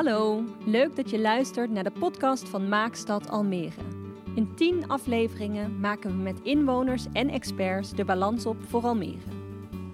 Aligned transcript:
Hallo, 0.00 0.44
leuk 0.64 0.96
dat 0.96 1.10
je 1.10 1.18
luistert 1.18 1.70
naar 1.70 1.84
de 1.84 1.90
podcast 1.90 2.48
van 2.48 2.68
Maakstad 2.68 3.28
Almere. 3.28 3.80
In 4.34 4.54
10 4.54 4.88
afleveringen 4.88 5.80
maken 5.80 6.10
we 6.10 6.16
met 6.22 6.40
inwoners 6.42 7.06
en 7.12 7.28
experts 7.28 7.90
de 7.90 8.04
balans 8.04 8.46
op 8.46 8.56
voor 8.66 8.82
Almere. 8.82 9.30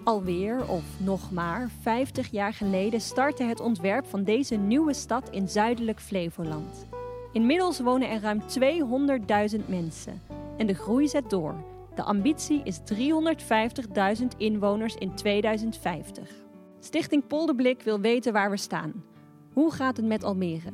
Alweer, 0.04 0.68
of 0.68 0.82
nog 0.98 1.30
maar, 1.32 1.70
50 1.80 2.30
jaar 2.30 2.52
geleden 2.52 3.00
startte 3.00 3.42
het 3.42 3.60
ontwerp 3.60 4.06
van 4.06 4.24
deze 4.24 4.54
nieuwe 4.54 4.94
stad 4.94 5.30
in 5.30 5.48
zuidelijk 5.48 6.00
Flevoland. 6.00 6.86
Inmiddels 7.32 7.80
wonen 7.80 8.10
er 8.10 8.20
ruim 8.20 8.42
200.000 9.58 9.66
mensen 9.68 10.22
en 10.56 10.66
de 10.66 10.74
groei 10.74 11.08
zet 11.08 11.30
door. 11.30 11.54
De 11.94 12.02
ambitie 12.02 12.60
is 12.64 12.80
350.000 14.20 14.26
inwoners 14.36 14.94
in 14.94 15.14
2050. 15.14 16.30
Stichting 16.80 17.26
Polderblik 17.26 17.82
wil 17.82 18.00
weten 18.00 18.32
waar 18.32 18.50
we 18.50 18.56
staan. 18.56 19.14
Hoe 19.56 19.72
gaat 19.72 19.96
het 19.96 20.06
met 20.06 20.24
Almere? 20.24 20.72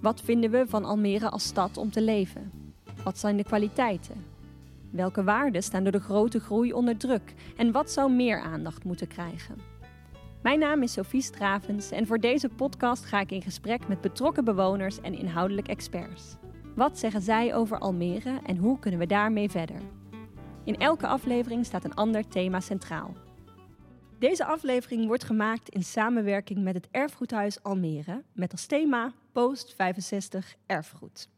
Wat 0.00 0.20
vinden 0.20 0.50
we 0.50 0.64
van 0.66 0.84
Almere 0.84 1.30
als 1.30 1.44
stad 1.44 1.76
om 1.76 1.90
te 1.90 2.02
leven? 2.02 2.52
Wat 3.02 3.18
zijn 3.18 3.36
de 3.36 3.44
kwaliteiten? 3.44 4.24
Welke 4.90 5.24
waarden 5.24 5.62
staan 5.62 5.82
door 5.82 5.92
de 5.92 6.00
grote 6.00 6.40
groei 6.40 6.72
onder 6.72 6.96
druk? 6.96 7.34
En 7.56 7.72
wat 7.72 7.90
zou 7.90 8.12
meer 8.12 8.40
aandacht 8.40 8.84
moeten 8.84 9.06
krijgen? 9.06 9.56
Mijn 10.42 10.58
naam 10.58 10.82
is 10.82 10.92
Sophie 10.92 11.22
Stravens 11.22 11.90
en 11.90 12.06
voor 12.06 12.18
deze 12.18 12.48
podcast 12.48 13.04
ga 13.04 13.20
ik 13.20 13.30
in 13.30 13.42
gesprek 13.42 13.88
met 13.88 14.00
betrokken 14.00 14.44
bewoners 14.44 15.00
en 15.00 15.18
inhoudelijk 15.18 15.68
experts. 15.68 16.36
Wat 16.74 16.98
zeggen 16.98 17.22
zij 17.22 17.54
over 17.54 17.78
Almere 17.78 18.38
en 18.46 18.56
hoe 18.56 18.78
kunnen 18.78 19.00
we 19.00 19.06
daarmee 19.06 19.50
verder? 19.50 19.80
In 20.64 20.76
elke 20.76 21.06
aflevering 21.06 21.64
staat 21.64 21.84
een 21.84 21.94
ander 21.94 22.28
thema 22.28 22.60
centraal. 22.60 23.23
Deze 24.24 24.44
aflevering 24.44 25.06
wordt 25.06 25.24
gemaakt 25.24 25.68
in 25.68 25.82
samenwerking 25.82 26.62
met 26.62 26.74
het 26.74 26.88
Erfgoedhuis 26.90 27.62
Almere 27.62 28.22
met 28.32 28.52
als 28.52 28.66
thema 28.66 29.12
Post 29.32 29.74
65 29.74 30.54
Erfgoed. 30.66 31.28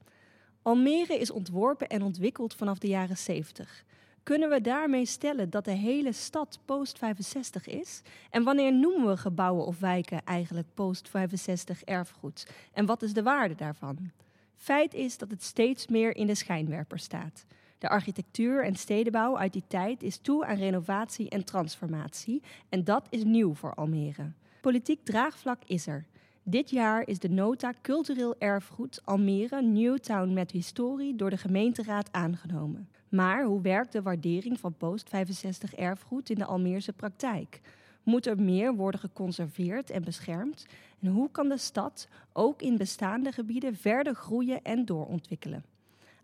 Almere 0.62 1.18
is 1.18 1.30
ontworpen 1.30 1.88
en 1.88 2.02
ontwikkeld 2.02 2.54
vanaf 2.54 2.78
de 2.78 2.88
jaren 2.88 3.16
70. 3.16 3.84
Kunnen 4.22 4.48
we 4.48 4.60
daarmee 4.60 5.06
stellen 5.06 5.50
dat 5.50 5.64
de 5.64 5.70
hele 5.70 6.12
stad 6.12 6.58
post 6.64 6.98
65 6.98 7.66
is? 7.66 8.02
En 8.30 8.42
wanneer 8.42 8.72
noemen 8.72 9.08
we 9.08 9.16
gebouwen 9.16 9.66
of 9.66 9.78
wijken 9.78 10.24
eigenlijk 10.24 10.68
post 10.74 11.08
65 11.08 11.82
erfgoed? 11.82 12.46
En 12.72 12.86
wat 12.86 13.02
is 13.02 13.12
de 13.12 13.22
waarde 13.22 13.54
daarvan? 13.54 14.10
Feit 14.56 14.94
is 14.94 15.18
dat 15.18 15.30
het 15.30 15.42
steeds 15.42 15.86
meer 15.86 16.16
in 16.16 16.26
de 16.26 16.34
schijnwerper 16.34 16.98
staat. 16.98 17.46
De 17.78 17.88
architectuur 17.88 18.64
en 18.64 18.74
stedenbouw 18.74 19.38
uit 19.38 19.52
die 19.52 19.64
tijd 19.68 20.02
is 20.02 20.18
toe 20.18 20.46
aan 20.46 20.56
renovatie 20.56 21.28
en 21.28 21.44
transformatie. 21.44 22.42
En 22.68 22.84
dat 22.84 23.06
is 23.10 23.24
nieuw 23.24 23.54
voor 23.54 23.74
Almere. 23.74 24.32
Politiek 24.60 25.04
draagvlak 25.04 25.62
is 25.66 25.86
er. 25.86 26.06
Dit 26.42 26.70
jaar 26.70 27.08
is 27.08 27.18
de 27.18 27.30
nota 27.30 27.72
Cultureel 27.82 28.34
Erfgoed 28.38 29.00
Almere 29.04 29.62
Newtown 29.62 30.32
met 30.32 30.50
historie 30.50 31.16
door 31.16 31.30
de 31.30 31.36
gemeenteraad 31.36 32.12
aangenomen. 32.12 32.88
Maar 33.08 33.44
hoe 33.44 33.60
werkt 33.60 33.92
de 33.92 34.02
waardering 34.02 34.60
van 34.60 34.74
post-65 34.76 35.74
erfgoed 35.76 36.30
in 36.30 36.38
de 36.38 36.44
Almeerse 36.44 36.92
praktijk? 36.92 37.60
Moet 38.02 38.26
er 38.26 38.40
meer 38.40 38.74
worden 38.74 39.00
geconserveerd 39.00 39.90
en 39.90 40.04
beschermd? 40.04 40.66
En 41.00 41.08
hoe 41.08 41.30
kan 41.30 41.48
de 41.48 41.58
stad 41.58 42.08
ook 42.32 42.62
in 42.62 42.76
bestaande 42.76 43.32
gebieden 43.32 43.76
verder 43.76 44.14
groeien 44.14 44.62
en 44.62 44.84
doorontwikkelen? 44.84 45.64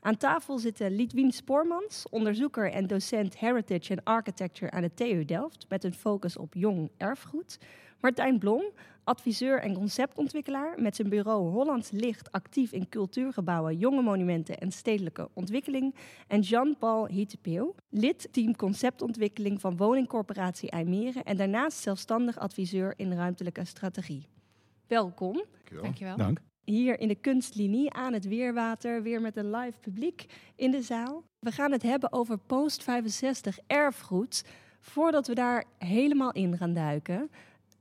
Aan 0.05 0.17
tafel 0.17 0.59
zitten 0.59 0.97
Lidwien 0.97 1.33
Spoormans, 1.33 2.07
onderzoeker 2.11 2.71
en 2.71 2.87
docent 2.87 3.39
Heritage 3.39 3.93
and 3.93 4.05
Architecture 4.05 4.71
aan 4.71 4.83
de 4.83 4.95
TU 4.95 5.25
Delft 5.25 5.67
met 5.69 5.85
een 5.85 5.95
focus 5.95 6.37
op 6.37 6.55
jong 6.55 6.91
erfgoed. 6.97 7.59
Martijn 8.01 8.39
Blom, 8.39 8.63
adviseur 9.05 9.61
en 9.61 9.75
conceptontwikkelaar 9.75 10.81
met 10.81 10.97
zijn 10.97 11.09
bureau 11.09 11.51
Hollands 11.51 11.91
Licht 11.91 12.33
actief 12.33 12.73
in 12.73 12.89
cultuurgebouwen, 12.89 13.79
jonge 13.79 14.03
monumenten 14.03 14.59
en 14.59 14.73
stedelijke 14.73 15.29
ontwikkeling. 15.33 15.95
En 16.27 16.41
Jean-Paul 16.41 17.07
Hietepeel, 17.07 17.75
lid 17.89 18.29
team 18.31 18.57
conceptontwikkeling 18.57 19.61
van 19.61 19.77
woningcorporatie 19.77 20.71
IJmeren 20.71 21.25
en 21.25 21.37
daarnaast 21.37 21.79
zelfstandig 21.79 22.39
adviseur 22.39 22.95
in 22.97 23.13
ruimtelijke 23.13 23.65
strategie. 23.65 24.29
Welkom. 24.87 25.35
Dankjewel. 25.35 25.83
Dankjewel. 25.83 26.17
Dank. 26.17 26.41
Hier 26.65 27.01
in 27.01 27.09
de 27.09 27.15
kunstlinie 27.15 27.93
aan 27.93 28.13
het 28.13 28.29
Weerwater, 28.29 29.03
weer 29.03 29.21
met 29.21 29.37
een 29.37 29.51
live 29.51 29.79
publiek 29.79 30.27
in 30.57 30.71
de 30.71 30.83
zaal. 30.83 31.23
We 31.39 31.51
gaan 31.51 31.73
het 31.73 31.83
hebben 31.83 32.13
over 32.13 32.39
post 32.39 32.83
65 32.83 33.59
erfgoed. 33.67 34.45
Voordat 34.81 35.27
we 35.27 35.35
daar 35.35 35.65
helemaal 35.79 36.33
in 36.33 36.57
gaan 36.57 36.75
duiken, 36.75 37.31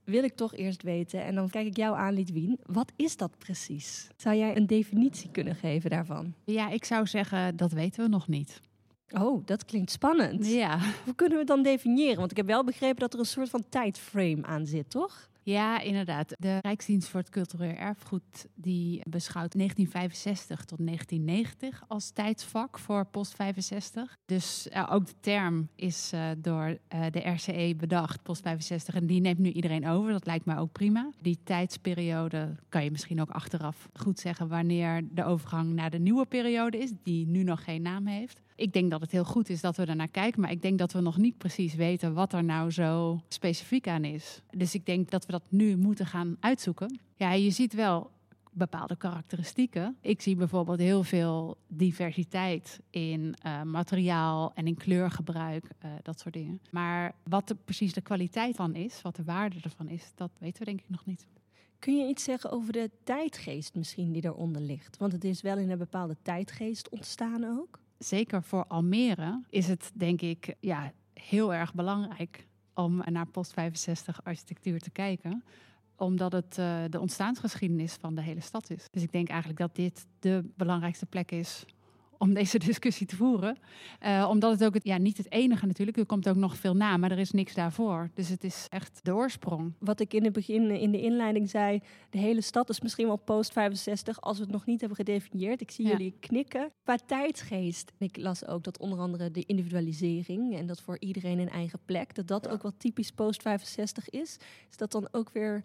wil 0.04 0.24
ik 0.24 0.36
toch 0.36 0.56
eerst 0.56 0.84
weten, 0.84 1.24
en 1.24 1.36
dan 1.36 1.50
kijk 1.50 1.68
ik 1.68 1.78
jou 1.78 1.98
aan, 1.98 2.14
Lidwien, 2.14 2.60
wat 2.66 2.92
is 2.96 3.18
dat 3.18 3.38
precies? 3.38 4.08
Zou 4.18 4.36
jij 4.36 4.58
een 4.58 4.68
definitie 4.68 5.32
kunnen 5.32 5.56
geven 5.56 5.90
daarvan? 5.90 6.34
Ja, 6.46 6.70
ik 6.70 6.86
zou 6.86 7.08
zeggen, 7.08 7.56
dat 7.56 7.72
weten 7.72 8.04
we 8.04 8.10
nog 8.10 8.28
niet. 8.28 8.62
Oh, 9.20 9.46
dat 9.46 9.66
klinkt 9.66 9.92
spannend. 9.92 10.48
Ja. 10.48 10.80
Hoe 11.06 11.16
kunnen 11.16 11.34
we 11.34 11.44
het 11.44 11.48
dan 11.48 11.64
definiëren? 11.64 12.18
Want 12.18 12.32
ik 12.32 12.38
heb 12.38 12.46
wel 12.46 12.64
begrepen 12.64 13.00
dat 13.00 13.14
er 13.14 13.20
een 13.20 13.26
soort 13.26 13.50
van 13.50 13.64
tijdframe 13.70 14.44
aan 14.44 14.66
zit, 14.66 14.90
toch? 14.90 15.30
Ja, 15.44 15.80
inderdaad. 15.80 16.36
De 16.40 16.58
Rijksdienst 16.62 17.08
voor 17.08 17.20
het 17.20 17.30
Cultureel 17.30 17.76
Erfgoed 17.76 18.48
die 18.56 19.02
beschouwt 19.10 19.54
1965 19.54 20.66
tot 20.66 20.78
1990 20.86 21.84
als 21.88 22.10
tijdsvak 22.12 22.80
voor 22.80 23.06
post 23.06 23.36
65. 23.36 24.18
Dus 24.26 24.68
uh, 24.74 24.88
ook 24.92 25.06
de 25.06 25.14
term 25.20 25.70
is 25.76 26.12
uh, 26.14 26.30
door 26.38 26.68
uh, 26.68 27.06
de 27.12 27.30
RCE 27.30 27.74
bedacht, 27.78 28.24
post 28.24 28.42
65. 28.42 28.96
En 28.96 29.06
die 29.06 29.22
neemt 29.22 29.40
nu 29.40 29.52
iedereen 29.52 29.88
over. 29.88 30.12
Dat 30.12 30.26
lijkt 30.26 30.46
mij 30.46 30.58
ook 30.58 30.72
prima. 30.72 31.10
Die 31.22 31.40
tijdsperiode 31.44 32.56
kan 32.70 32.84
je 32.84 32.92
misschien 32.92 33.22
ook 33.22 33.30
achteraf 33.30 33.90
goed 33.94 34.20
zeggen 34.20 34.48
wanneer 34.48 35.08
de 35.12 35.24
overgang 35.24 35.74
naar 35.74 35.90
de 35.90 36.00
nieuwe 36.00 36.26
periode 36.26 36.78
is, 36.78 36.92
die 37.04 37.28
nu 37.28 37.44
nog 37.44 37.64
geen 37.64 37.82
naam 37.82 38.08
heeft. 38.08 38.42
Ik 38.62 38.74
denk 38.74 38.92
dat 38.92 39.02
het 39.02 39.12
heel 39.12 39.26
goed 39.26 39.50
is 39.50 39.62
dat 39.62 39.76
we 39.76 39.86
ernaar 39.86 40.08
kijken, 40.08 40.42
maar 40.42 40.52
ik 40.52 40.62
denk 40.62 40.80
dat 40.80 40.92
we 40.92 41.02
nog 41.02 41.18
niet 41.18 41.38
precies 41.38 41.76
weten 41.76 42.14
wat 42.14 42.34
er 42.34 42.44
nou 42.44 42.72
zo 42.72 43.22
specifiek 43.28 43.88
aan 43.88 44.04
is. 44.04 44.42
Dus 44.52 44.74
ik 44.74 44.86
denk 44.86 45.10
dat 45.10 45.26
we 45.26 45.32
dat 45.32 45.44
nu 45.50 45.78
moeten 45.78 46.06
gaan 46.06 46.38
uitzoeken. 46.40 47.00
Ja, 47.16 47.32
je 47.32 47.50
ziet 47.50 47.74
wel 47.74 48.12
bepaalde 48.52 48.96
karakteristieken. 48.96 49.98
Ik 50.02 50.22
zie 50.22 50.36
bijvoorbeeld 50.36 50.80
heel 50.80 51.04
veel 51.04 51.58
diversiteit 51.68 52.80
in 52.90 53.36
uh, 53.46 53.62
materiaal 53.62 54.52
en 54.56 54.68
in 54.68 54.76
kleurgebruik, 54.76 55.64
uh, 55.86 55.92
dat 56.04 56.20
soort 56.20 56.34
dingen. 56.34 56.62
Maar 56.72 57.16
wat 57.24 57.50
er 57.50 57.56
precies 57.56 57.94
de 57.94 58.02
kwaliteit 58.02 58.56
van 58.56 58.76
is, 58.76 59.02
wat 59.02 59.16
de 59.16 59.24
waarde 59.24 59.56
ervan 59.62 59.88
is, 59.88 60.12
dat 60.16 60.32
weten 60.40 60.60
we 60.60 60.66
denk 60.66 60.80
ik 60.80 60.90
nog 60.90 61.06
niet. 61.06 61.28
Kun 61.80 61.98
je 61.98 62.08
iets 62.08 62.24
zeggen 62.24 62.52
over 62.52 62.74
de 62.74 62.90
tijdgeest 63.04 63.76
misschien 63.76 64.12
die 64.12 64.26
eronder 64.26 64.62
ligt? 64.62 64.98
Want 64.98 65.12
het 65.12 65.24
is 65.24 65.42
wel 65.42 65.58
in 65.58 65.70
een 65.70 65.78
bepaalde 65.78 66.18
tijdgeest 66.22 66.90
ontstaan 66.90 67.44
ook. 67.44 67.81
Zeker 68.04 68.44
voor 68.44 68.66
Almere 68.68 69.42
is 69.50 69.68
het 69.68 69.92
denk 69.94 70.22
ik 70.22 70.56
ja, 70.60 70.92
heel 71.14 71.54
erg 71.54 71.74
belangrijk 71.74 72.48
om 72.74 73.02
naar 73.06 73.28
post 73.28 73.54
65 73.54 74.24
architectuur 74.24 74.80
te 74.80 74.90
kijken 74.90 75.44
omdat 76.02 76.32
het 76.32 76.58
uh, 76.60 76.84
de 76.90 77.00
ontstaansgeschiedenis 77.00 77.94
van 77.94 78.16
de 78.16 78.22
hele 78.22 78.40
stad 78.40 78.70
is. 78.70 78.88
Dus 78.92 79.04
ik 79.04 79.12
denk 79.12 79.30
eigenlijk 79.30 79.60
dat 79.60 79.76
dit 79.76 80.06
de 80.20 80.50
belangrijkste 80.56 81.06
plek 81.06 81.32
is 81.32 81.66
om 82.22 82.34
deze 82.34 82.58
discussie 82.70 83.08
te 83.08 83.16
voeren. 83.16 83.58
Uh, 84.06 84.28
omdat 84.30 84.52
het 84.52 84.64
ook 84.64 84.74
het, 84.74 84.84
ja, 84.84 84.98
niet 84.98 85.18
het 85.18 85.32
enige 85.32 85.66
natuurlijk. 85.66 85.98
Er 85.98 86.06
komt 86.06 86.30
ook 86.30 86.36
nog 86.36 86.58
veel 86.58 86.76
na, 86.76 86.98
maar 86.98 87.12
er 87.12 87.20
is 87.20 87.32
niks 87.32 87.54
daarvoor. 87.54 88.10
Dus 88.14 88.30
het 88.30 88.44
is 88.44 88.66
echt 88.70 89.00
de 89.04 89.14
oorsprong. 89.14 89.74
Wat 89.80 90.00
ik 90.00 90.14
in 90.14 90.24
het 90.24 90.34
begin 90.34 90.72
in 90.72 90.92
de 90.92 91.02
inleiding 91.02 91.50
zei, 91.50 91.82
de 92.10 92.18
hele 92.18 92.42
stad 92.42 92.70
is 92.70 92.82
misschien 92.82 93.08
wel 93.08 93.16
post 93.16 93.52
65 93.52 94.22
als 94.22 94.38
we 94.38 94.44
het 94.44 94.52
nog 94.52 94.66
niet 94.66 94.80
hebben 94.80 94.98
gedefinieerd. 94.98 95.62
Ik 95.62 95.72
zie 95.72 95.86
ja. 95.86 95.92
jullie 95.92 96.16
knikken. 96.20 96.72
Qua 96.84 96.98
tijdsgeest. 97.06 97.92
Ik 97.98 98.18
las 98.18 98.48
ook 98.48 98.64
dat 98.64 98.78
onder 98.78 99.00
andere 99.00 99.32
de 99.32 99.44
individualisering 99.46 100.56
en 100.56 100.66
dat 100.66 100.82
voor 100.82 100.98
iedereen 101.00 101.40
een 101.40 101.50
eigen 101.50 101.80
plek, 101.86 102.16
dat 102.16 102.28
dat 102.28 102.46
ja. 102.46 102.52
ook 102.52 102.62
wel 102.62 102.78
typisch 102.78 103.12
post 103.12 103.42
65 103.42 104.10
is. 104.10 104.38
Is 104.70 104.78
dat 104.78 104.92
dan 104.92 105.08
ook 105.12 105.30
weer 105.30 105.64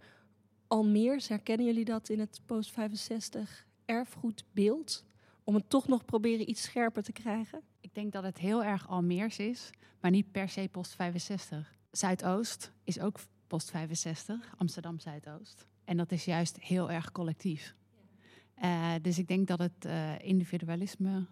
Almeers? 0.66 1.28
Herkennen 1.28 1.66
jullie 1.66 1.84
dat 1.84 2.08
in 2.08 2.20
het 2.20 2.40
post 2.46 2.70
65 2.70 3.66
erfgoedbeeld? 3.84 5.04
Om 5.46 5.54
het 5.54 5.70
toch 5.70 5.88
nog 5.88 6.04
proberen 6.04 6.50
iets 6.50 6.62
scherper 6.62 7.02
te 7.02 7.12
krijgen? 7.12 7.60
Ik 7.80 7.94
denk 7.94 8.12
dat 8.12 8.22
het 8.22 8.38
heel 8.38 8.64
erg 8.64 8.88
Almeers 8.88 9.38
is, 9.38 9.70
maar 10.00 10.10
niet 10.10 10.30
per 10.30 10.48
se 10.48 10.68
post 10.72 10.94
65. 10.94 11.74
Zuidoost 11.90 12.72
is 12.84 13.00
ook 13.00 13.18
post 13.46 13.70
65, 13.70 14.54
Amsterdam 14.56 15.00
Zuidoost. 15.00 15.66
En 15.84 15.96
dat 15.96 16.12
is 16.12 16.24
juist 16.24 16.60
heel 16.60 16.90
erg 16.90 17.12
collectief. 17.12 17.74
Uh, 18.64 18.92
dus 19.02 19.18
ik 19.18 19.28
denk 19.28 19.46
dat 19.46 19.58
het 19.58 19.84
uh, 19.86 20.18
individualisme, 20.18 21.26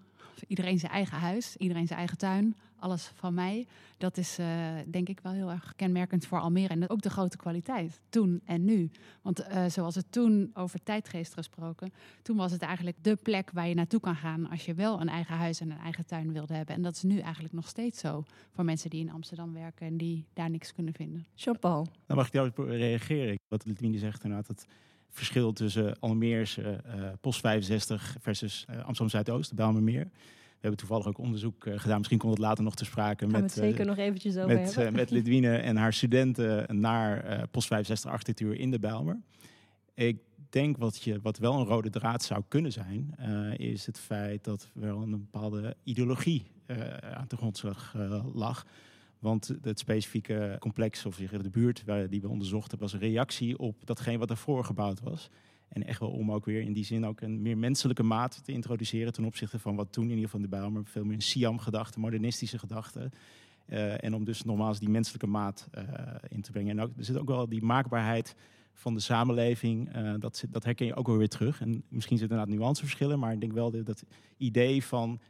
iedereen 0.46 0.78
zijn 0.78 0.92
eigen 0.92 1.18
huis, 1.18 1.56
iedereen 1.56 1.86
zijn 1.86 1.98
eigen 1.98 2.18
tuin, 2.18 2.56
alles 2.78 3.10
van 3.14 3.34
mij, 3.34 3.66
dat 3.98 4.16
is 4.16 4.38
uh, 4.38 4.46
denk 4.86 5.08
ik 5.08 5.20
wel 5.20 5.32
heel 5.32 5.50
erg 5.50 5.72
kenmerkend 5.76 6.26
voor 6.26 6.40
Almere. 6.40 6.68
En 6.68 6.90
ook 6.90 7.02
de 7.02 7.10
grote 7.10 7.36
kwaliteit, 7.36 8.00
toen 8.08 8.40
en 8.44 8.64
nu. 8.64 8.90
Want 9.22 9.40
uh, 9.40 9.64
zoals 9.66 9.94
het 9.94 10.12
toen 10.12 10.50
over 10.54 10.82
tijdgeest 10.82 11.34
gesproken, 11.34 11.92
toen 12.22 12.36
was 12.36 12.52
het 12.52 12.62
eigenlijk 12.62 12.96
de 13.02 13.16
plek 13.16 13.50
waar 13.52 13.68
je 13.68 13.74
naartoe 13.74 14.00
kan 14.00 14.16
gaan 14.16 14.50
als 14.50 14.64
je 14.64 14.74
wel 14.74 15.00
een 15.00 15.08
eigen 15.08 15.36
huis 15.36 15.60
en 15.60 15.70
een 15.70 15.78
eigen 15.78 16.06
tuin 16.06 16.32
wilde 16.32 16.54
hebben. 16.54 16.74
En 16.74 16.82
dat 16.82 16.94
is 16.94 17.02
nu 17.02 17.18
eigenlijk 17.18 17.54
nog 17.54 17.68
steeds 17.68 18.00
zo 18.00 18.24
voor 18.50 18.64
mensen 18.64 18.90
die 18.90 19.00
in 19.00 19.12
Amsterdam 19.12 19.52
werken 19.52 19.86
en 19.86 19.96
die 19.96 20.26
daar 20.32 20.50
niks 20.50 20.72
kunnen 20.72 20.94
vinden. 20.94 21.26
Jean-Paul. 21.34 21.86
Dan 22.06 22.16
mag 22.16 22.26
ik 22.26 22.32
daarop 22.32 22.58
reageren. 22.58 23.38
Wat 23.48 23.64
Litwini 23.64 23.98
zegt 23.98 24.24
inderdaad, 24.24 24.46
dat 24.46 24.66
verschil 25.14 25.52
tussen 25.52 25.98
Almeerse 25.98 26.80
post 27.20 27.40
65 27.40 28.16
versus 28.20 28.66
Amsterdam 28.68 29.08
Zuidoost, 29.08 29.48
de 29.48 29.54
Bijlmermeer. 29.54 30.04
We 30.04 30.70
hebben 30.70 30.78
toevallig 30.78 31.06
ook 31.06 31.18
onderzoek 31.18 31.66
gedaan. 31.74 31.96
Misschien 31.96 32.18
komt 32.18 32.32
het 32.32 32.40
later 32.40 32.64
nog 32.64 32.74
te 32.74 32.84
sprake. 32.84 33.26
met, 33.26 33.52
zeker 33.52 33.86
nog 33.86 33.96
eventjes 33.96 34.36
over 34.36 34.54
met, 34.54 34.76
uh, 34.78 34.90
met 34.90 35.10
Lidwine 35.10 35.56
en 35.56 35.76
haar 35.76 35.92
studenten 35.92 36.80
naar 36.80 37.46
post 37.50 37.66
65 37.66 38.10
architectuur 38.10 38.54
in 38.54 38.70
de 38.70 38.78
Bijlmer. 38.78 39.20
Ik 39.94 40.18
denk 40.48 40.76
wat, 40.76 41.02
je, 41.02 41.20
wat 41.22 41.38
wel 41.38 41.54
een 41.54 41.66
rode 41.66 41.90
draad 41.90 42.22
zou 42.22 42.42
kunnen 42.48 42.72
zijn, 42.72 43.14
is 43.56 43.86
het 43.86 43.98
feit 43.98 44.44
dat 44.44 44.70
er 44.74 44.80
wel 44.80 45.02
een 45.02 45.10
bepaalde 45.10 45.76
ideologie 45.82 46.42
aan 47.14 47.24
de 47.28 47.36
grondslag 47.36 47.94
lag. 48.34 48.66
Want 49.24 49.54
het 49.62 49.78
specifieke 49.78 50.56
complex, 50.60 51.06
of 51.06 51.16
de 51.16 51.50
buurt 51.50 51.84
waar, 51.84 52.08
die 52.08 52.20
we 52.20 52.28
onderzochten, 52.28 52.78
was 52.78 52.92
een 52.92 52.98
reactie 52.98 53.58
op 53.58 53.76
datgene 53.84 54.18
wat 54.18 54.30
ervoor 54.30 54.64
gebouwd 54.64 55.00
was. 55.00 55.30
En 55.68 55.86
echt 55.86 56.00
wel 56.00 56.10
om 56.10 56.32
ook 56.32 56.44
weer 56.44 56.60
in 56.60 56.72
die 56.72 56.84
zin 56.84 57.06
ook 57.06 57.20
een 57.20 57.42
meer 57.42 57.58
menselijke 57.58 58.02
maat 58.02 58.44
te 58.44 58.52
introduceren 58.52 59.12
ten 59.12 59.24
opzichte 59.24 59.58
van 59.58 59.76
wat 59.76 59.92
toen 59.92 60.04
in 60.04 60.10
ieder 60.10 60.24
geval 60.24 60.40
de 60.40 60.48
Bijlmer 60.48 60.86
veel 60.86 61.04
meer 61.04 61.14
een 61.14 61.22
Siam-gedachte, 61.22 62.00
modernistische 62.00 62.58
gedachte. 62.58 63.10
Uh, 63.68 64.04
en 64.04 64.14
om 64.14 64.24
dus 64.24 64.42
nogmaals 64.42 64.78
die 64.78 64.88
menselijke 64.88 65.26
maat 65.26 65.68
uh, 65.74 65.84
in 66.28 66.42
te 66.42 66.50
brengen. 66.50 66.78
En 66.78 66.84
ook, 66.84 66.90
er 66.96 67.04
zit 67.04 67.18
ook 67.18 67.28
wel 67.28 67.48
die 67.48 67.62
maakbaarheid 67.62 68.34
van 68.72 68.94
de 68.94 69.00
samenleving. 69.00 69.96
Uh, 69.96 70.14
dat, 70.18 70.44
dat 70.50 70.64
herken 70.64 70.86
je 70.86 70.94
ook 70.94 71.06
wel 71.06 71.16
weer 71.16 71.28
terug. 71.28 71.60
En 71.60 71.82
misschien 71.88 72.18
zitten 72.18 72.36
inderdaad 72.36 72.58
nuanceverschillen, 72.58 73.18
maar 73.18 73.32
ik 73.32 73.40
denk 73.40 73.52
wel 73.52 73.70
dat 73.84 74.04
idee 74.36 74.84
van 74.84 75.20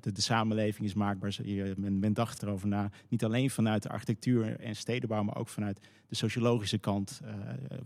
de, 0.00 0.12
de, 0.12 0.20
samenleving 0.20 0.86
is 0.86 0.94
maakbaar. 0.94 1.36
Men, 1.76 1.98
men, 1.98 2.12
dacht 2.12 2.42
erover 2.42 2.68
na. 2.68 2.90
Niet 3.08 3.24
alleen 3.24 3.50
vanuit 3.50 3.82
de 3.82 3.88
architectuur 3.88 4.60
en 4.60 4.76
stedenbouw, 4.76 5.22
maar 5.22 5.36
ook 5.36 5.48
vanuit 5.48 5.80
de 6.08 6.14
sociologische 6.14 6.78
kant, 6.78 7.20
uh, 7.24 7.30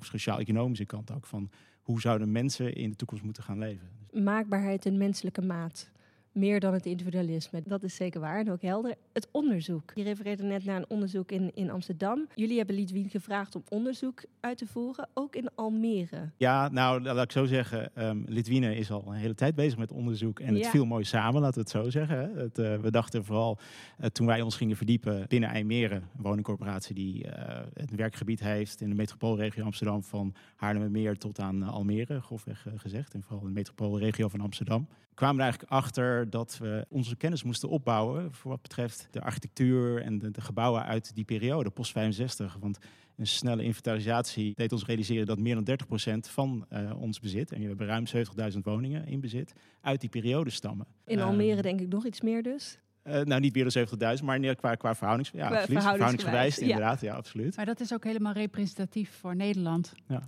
sociaal-economische 0.01 0.85
kant 0.85 1.13
ook. 1.13 1.27
Van 1.27 1.51
hoe 1.83 2.01
zouden 2.01 2.33
mensen 2.33 2.75
in 2.75 2.91
de 2.91 2.97
toekomst 2.97 3.25
moeten 3.25 3.43
gaan 3.43 3.59
leven? 3.59 3.89
Maakbaarheid 4.13 4.87
en 4.87 4.99
menselijke 4.99 5.43
maat 5.43 5.91
meer 6.35 6.61
dan 6.61 6.73
het 6.73 6.87
individualisme. 6.87 7.63
Dat 7.67 7.83
is 7.83 7.95
zeker 7.95 8.21
waar 8.21 8.39
en 8.39 8.51
ook 8.51 8.63
helder. 8.63 8.95
Het 9.13 9.29
onderzoek. 9.31 9.93
Je 9.95 10.03
refereerde 10.03 10.43
net 10.43 10.65
naar 10.65 10.77
een 10.77 10.89
onderzoek 10.89 11.31
in, 11.33 11.51
in 11.55 11.71
Amsterdam. 11.71 12.27
Jullie 12.35 12.57
hebben 12.57 12.77
Lidwien 12.77 13.09
gevraagd 13.09 13.55
om 13.57 13.63
onderzoek 13.69 14.25
uit 14.41 14.59
te 14.59 14.67
voeren, 14.67 15.09
ook 15.15 15.37
in 15.37 15.49
Almere. 15.55 16.31
Ja, 16.37 16.69
nou, 16.69 17.03
laat 17.03 17.25
ik 17.25 17.33
zo 17.33 17.45
zeggen. 17.45 17.91
Um, 17.99 18.25
Lidwine 18.29 18.77
is 18.77 18.91
al 18.91 19.05
een 19.07 19.13
hele 19.13 19.35
tijd 19.35 19.55
bezig 19.55 19.79
met 19.79 19.93
onderzoek 19.93 20.41
en 20.41 20.55
het 20.55 20.67
viel 20.67 20.85
mooi 20.85 21.05
samen, 21.05 21.41
laten 21.41 21.55
we 21.55 21.61
het 21.61 21.71
zo 21.71 21.91
zeggen. 21.91 22.37
Het, 22.37 22.59
uh, 22.59 22.77
we 22.77 22.91
dachten 22.91 23.25
vooral 23.25 23.59
uh, 24.01 24.07
toen 24.07 24.27
wij 24.27 24.41
ons 24.41 24.57
gingen 24.57 24.77
verdiepen 24.77 25.25
binnen 25.29 25.49
IJmeren, 25.49 25.97
een 25.97 26.23
woningcorporatie 26.23 26.95
die 26.95 27.27
uh, 27.27 27.33
het 27.75 27.91
werkgebied 27.91 28.41
heeft 28.41 28.81
in 28.81 28.89
de 28.89 28.95
metropoolregio 28.95 29.65
Amsterdam 29.65 30.03
van 30.03 30.35
Haarlemmermeer 30.57 31.17
tot 31.17 31.41
aan 31.41 31.63
Almere, 31.63 32.21
grofweg 32.21 32.67
gezegd. 32.77 33.15
En 33.15 33.23
vooral 33.23 33.45
de 33.45 33.53
metropoolregio 33.53 34.29
van 34.29 34.41
Amsterdam 34.41 34.89
kwamen 35.15 35.37
er 35.37 35.43
eigenlijk 35.43 35.73
achter 35.73 36.24
dat 36.29 36.59
we 36.59 36.87
onze 36.89 37.17
kennis 37.17 37.43
moesten 37.43 37.69
opbouwen 37.69 38.33
voor 38.33 38.51
wat 38.51 38.63
betreft 38.63 39.09
de 39.11 39.21
architectuur 39.21 40.03
en 40.03 40.19
de, 40.19 40.31
de 40.31 40.41
gebouwen 40.41 40.85
uit 40.85 41.15
die 41.15 41.25
periode, 41.25 41.71
post 41.71 41.93
65. 41.93 42.57
Want 42.61 42.79
een 43.17 43.27
snelle 43.27 43.63
inventarisatie 43.63 44.53
deed 44.55 44.73
ons 44.73 44.85
realiseren 44.85 45.27
dat 45.27 45.39
meer 45.39 45.65
dan 45.65 45.79
30% 46.27 46.31
van 46.31 46.67
uh, 46.73 47.01
ons 47.01 47.21
bezit, 47.21 47.53
en 47.53 47.61
we 47.61 47.67
hebben 47.67 47.87
ruim 47.87 48.05
70.000 48.53 48.59
woningen 48.63 49.07
in 49.07 49.21
bezit, 49.21 49.53
uit 49.81 50.01
die 50.01 50.11
periode 50.11 50.51
stammen. 50.51 50.87
In 51.05 51.21
Almere 51.21 51.57
uh, 51.57 51.63
denk 51.63 51.81
ik 51.81 51.89
nog 51.89 52.07
iets 52.07 52.21
meer 52.21 52.43
dus? 52.43 52.79
Uh, 53.05 53.21
nou, 53.21 53.41
niet 53.41 53.55
meer 53.55 53.71
dan 53.99 54.17
70.000, 54.19 54.25
maar 54.25 54.55
qua, 54.55 54.75
qua 54.75 54.95
verhoudings, 54.95 55.31
ja, 55.31 55.49
qua 55.49 55.67
verhoudingsgewijs, 55.67 56.57
ja. 56.57 56.63
inderdaad, 56.63 57.01
ja, 57.01 57.15
absoluut. 57.15 57.57
Maar 57.57 57.67
dat 57.67 57.81
is 57.81 57.93
ook 57.93 58.05
helemaal 58.05 58.33
representatief 58.33 59.11
voor 59.11 59.37
Nederland. 59.37 59.93
Ja 60.09 60.23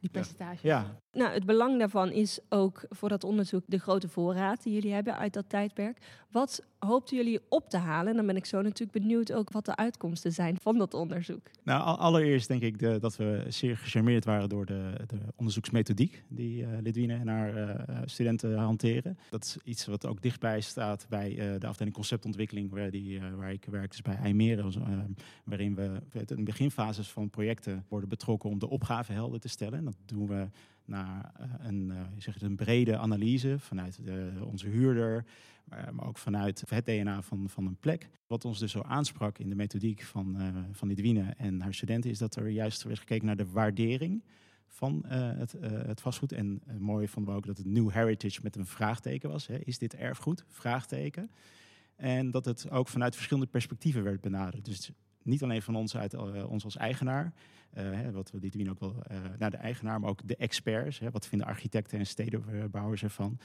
die 0.00 0.10
percentage. 0.10 0.66
Ja. 0.66 0.96
Nou, 1.12 1.32
het 1.32 1.46
belang 1.46 1.78
daarvan 1.78 2.12
is 2.12 2.40
ook 2.48 2.84
voor 2.88 3.08
dat 3.08 3.24
onderzoek 3.24 3.62
de 3.66 3.78
grote 3.78 4.08
voorraad 4.08 4.62
die 4.62 4.72
jullie 4.72 4.92
hebben 4.92 5.16
uit 5.16 5.32
dat 5.32 5.48
tijdperk. 5.48 5.98
Wat 6.30 6.64
hoopten 6.78 7.16
jullie 7.16 7.40
op 7.48 7.70
te 7.70 7.76
halen? 7.76 8.10
En 8.10 8.16
dan 8.16 8.26
ben 8.26 8.36
ik 8.36 8.44
zo 8.46 8.62
natuurlijk 8.62 8.98
benieuwd 8.98 9.32
ook 9.32 9.50
wat 9.50 9.64
de 9.64 9.76
uitkomsten 9.76 10.32
zijn 10.32 10.56
van 10.60 10.78
dat 10.78 10.94
onderzoek. 10.94 11.50
Nou, 11.62 11.98
allereerst 11.98 12.48
denk 12.48 12.62
ik 12.62 12.78
de, 12.78 12.98
dat 12.98 13.16
we 13.16 13.44
zeer 13.48 13.76
gecharmeerd 13.76 14.24
waren 14.24 14.48
door 14.48 14.66
de, 14.66 14.92
de 15.06 15.18
onderzoeksmethodiek 15.36 16.22
die 16.28 16.62
uh, 16.62 16.68
Lidwine 16.82 17.14
en 17.14 17.28
haar 17.28 17.56
uh, 17.56 17.96
studenten 18.04 18.56
hanteren. 18.56 19.18
Dat 19.30 19.44
is 19.44 19.56
iets 19.64 19.86
wat 19.86 20.06
ook 20.06 20.22
dichtbij 20.22 20.60
staat 20.60 21.06
bij 21.08 21.30
uh, 21.30 21.60
de 21.60 21.66
afdeling 21.66 21.94
conceptontwikkeling, 21.94 22.70
waar, 22.70 22.90
die, 22.90 23.20
waar 23.36 23.52
ik 23.52 23.64
werk, 23.70 23.90
dus 23.90 24.02
bij 24.02 24.16
IJmeren, 24.16 24.72
waarin 25.44 25.74
we 25.74 26.00
in 26.12 26.36
de 26.36 26.42
beginfases 26.42 27.08
van 27.08 27.30
projecten 27.30 27.84
worden 27.88 28.08
betrokken 28.08 28.50
om 28.50 28.58
de 28.58 28.68
opgave 28.68 29.12
helder 29.12 29.40
te 29.40 29.48
stellen. 29.48 29.84
Dat 29.84 29.96
doen 30.06 30.26
we 30.26 30.48
naar 30.90 31.32
een, 31.60 31.92
zeg 32.18 32.34
het, 32.34 32.42
een 32.42 32.56
brede 32.56 32.96
analyse 32.96 33.58
vanuit 33.58 34.04
de, 34.04 34.32
onze 34.44 34.68
huurder, 34.68 35.24
maar 35.92 36.06
ook 36.06 36.18
vanuit 36.18 36.62
het 36.68 36.86
DNA 36.86 37.22
van, 37.22 37.48
van 37.48 37.66
een 37.66 37.76
plek. 37.76 38.08
Wat 38.26 38.44
ons 38.44 38.58
dus 38.58 38.72
zo 38.72 38.80
aansprak 38.80 39.38
in 39.38 39.48
de 39.48 39.54
methodiek 39.54 40.02
van, 40.02 40.36
van 40.72 40.96
en 41.36 41.60
haar 41.60 41.74
studenten, 41.74 42.10
is 42.10 42.18
dat 42.18 42.36
er 42.36 42.48
juist 42.48 42.82
werd 42.82 42.98
gekeken 42.98 43.26
naar 43.26 43.36
de 43.36 43.50
waardering 43.50 44.22
van 44.66 45.04
het, 45.06 45.52
het, 45.60 46.00
vastgoed. 46.00 46.32
En 46.32 46.62
mooi 46.78 47.08
vonden 47.08 47.32
we 47.32 47.38
ook 47.38 47.46
dat 47.46 47.58
het 47.58 47.66
New 47.66 47.90
Heritage 47.90 48.40
met 48.42 48.56
een 48.56 48.66
vraagteken 48.66 49.30
was. 49.30 49.46
Hè. 49.46 49.58
Is 49.58 49.78
dit 49.78 49.94
erfgoed? 49.94 50.44
Vraagteken. 50.48 51.30
En 51.96 52.30
dat 52.30 52.44
het 52.44 52.70
ook 52.70 52.88
vanuit 52.88 53.14
verschillende 53.14 53.50
perspectieven 53.50 54.02
werd 54.02 54.20
benaderd. 54.20 54.64
Dus 54.64 54.90
niet 55.22 55.42
alleen 55.42 55.62
van 55.62 55.76
ons, 55.76 55.96
uit, 55.96 56.14
ons 56.46 56.64
als 56.64 56.76
eigenaar, 56.76 57.32
uh, 57.78 58.08
wat 58.12 58.30
we 58.30 58.38
dit 58.38 58.68
ook 58.68 58.80
wel 58.80 58.94
uh, 59.10 59.18
naar 59.38 59.50
de 59.50 59.56
eigenaar, 59.56 60.00
maar 60.00 60.10
ook 60.10 60.28
de 60.28 60.36
experts. 60.36 60.98
Hè, 60.98 61.10
wat 61.10 61.26
vinden 61.26 61.46
architecten 61.46 61.98
en 61.98 62.06
stedenbouwers 62.06 63.02
ervan? 63.02 63.38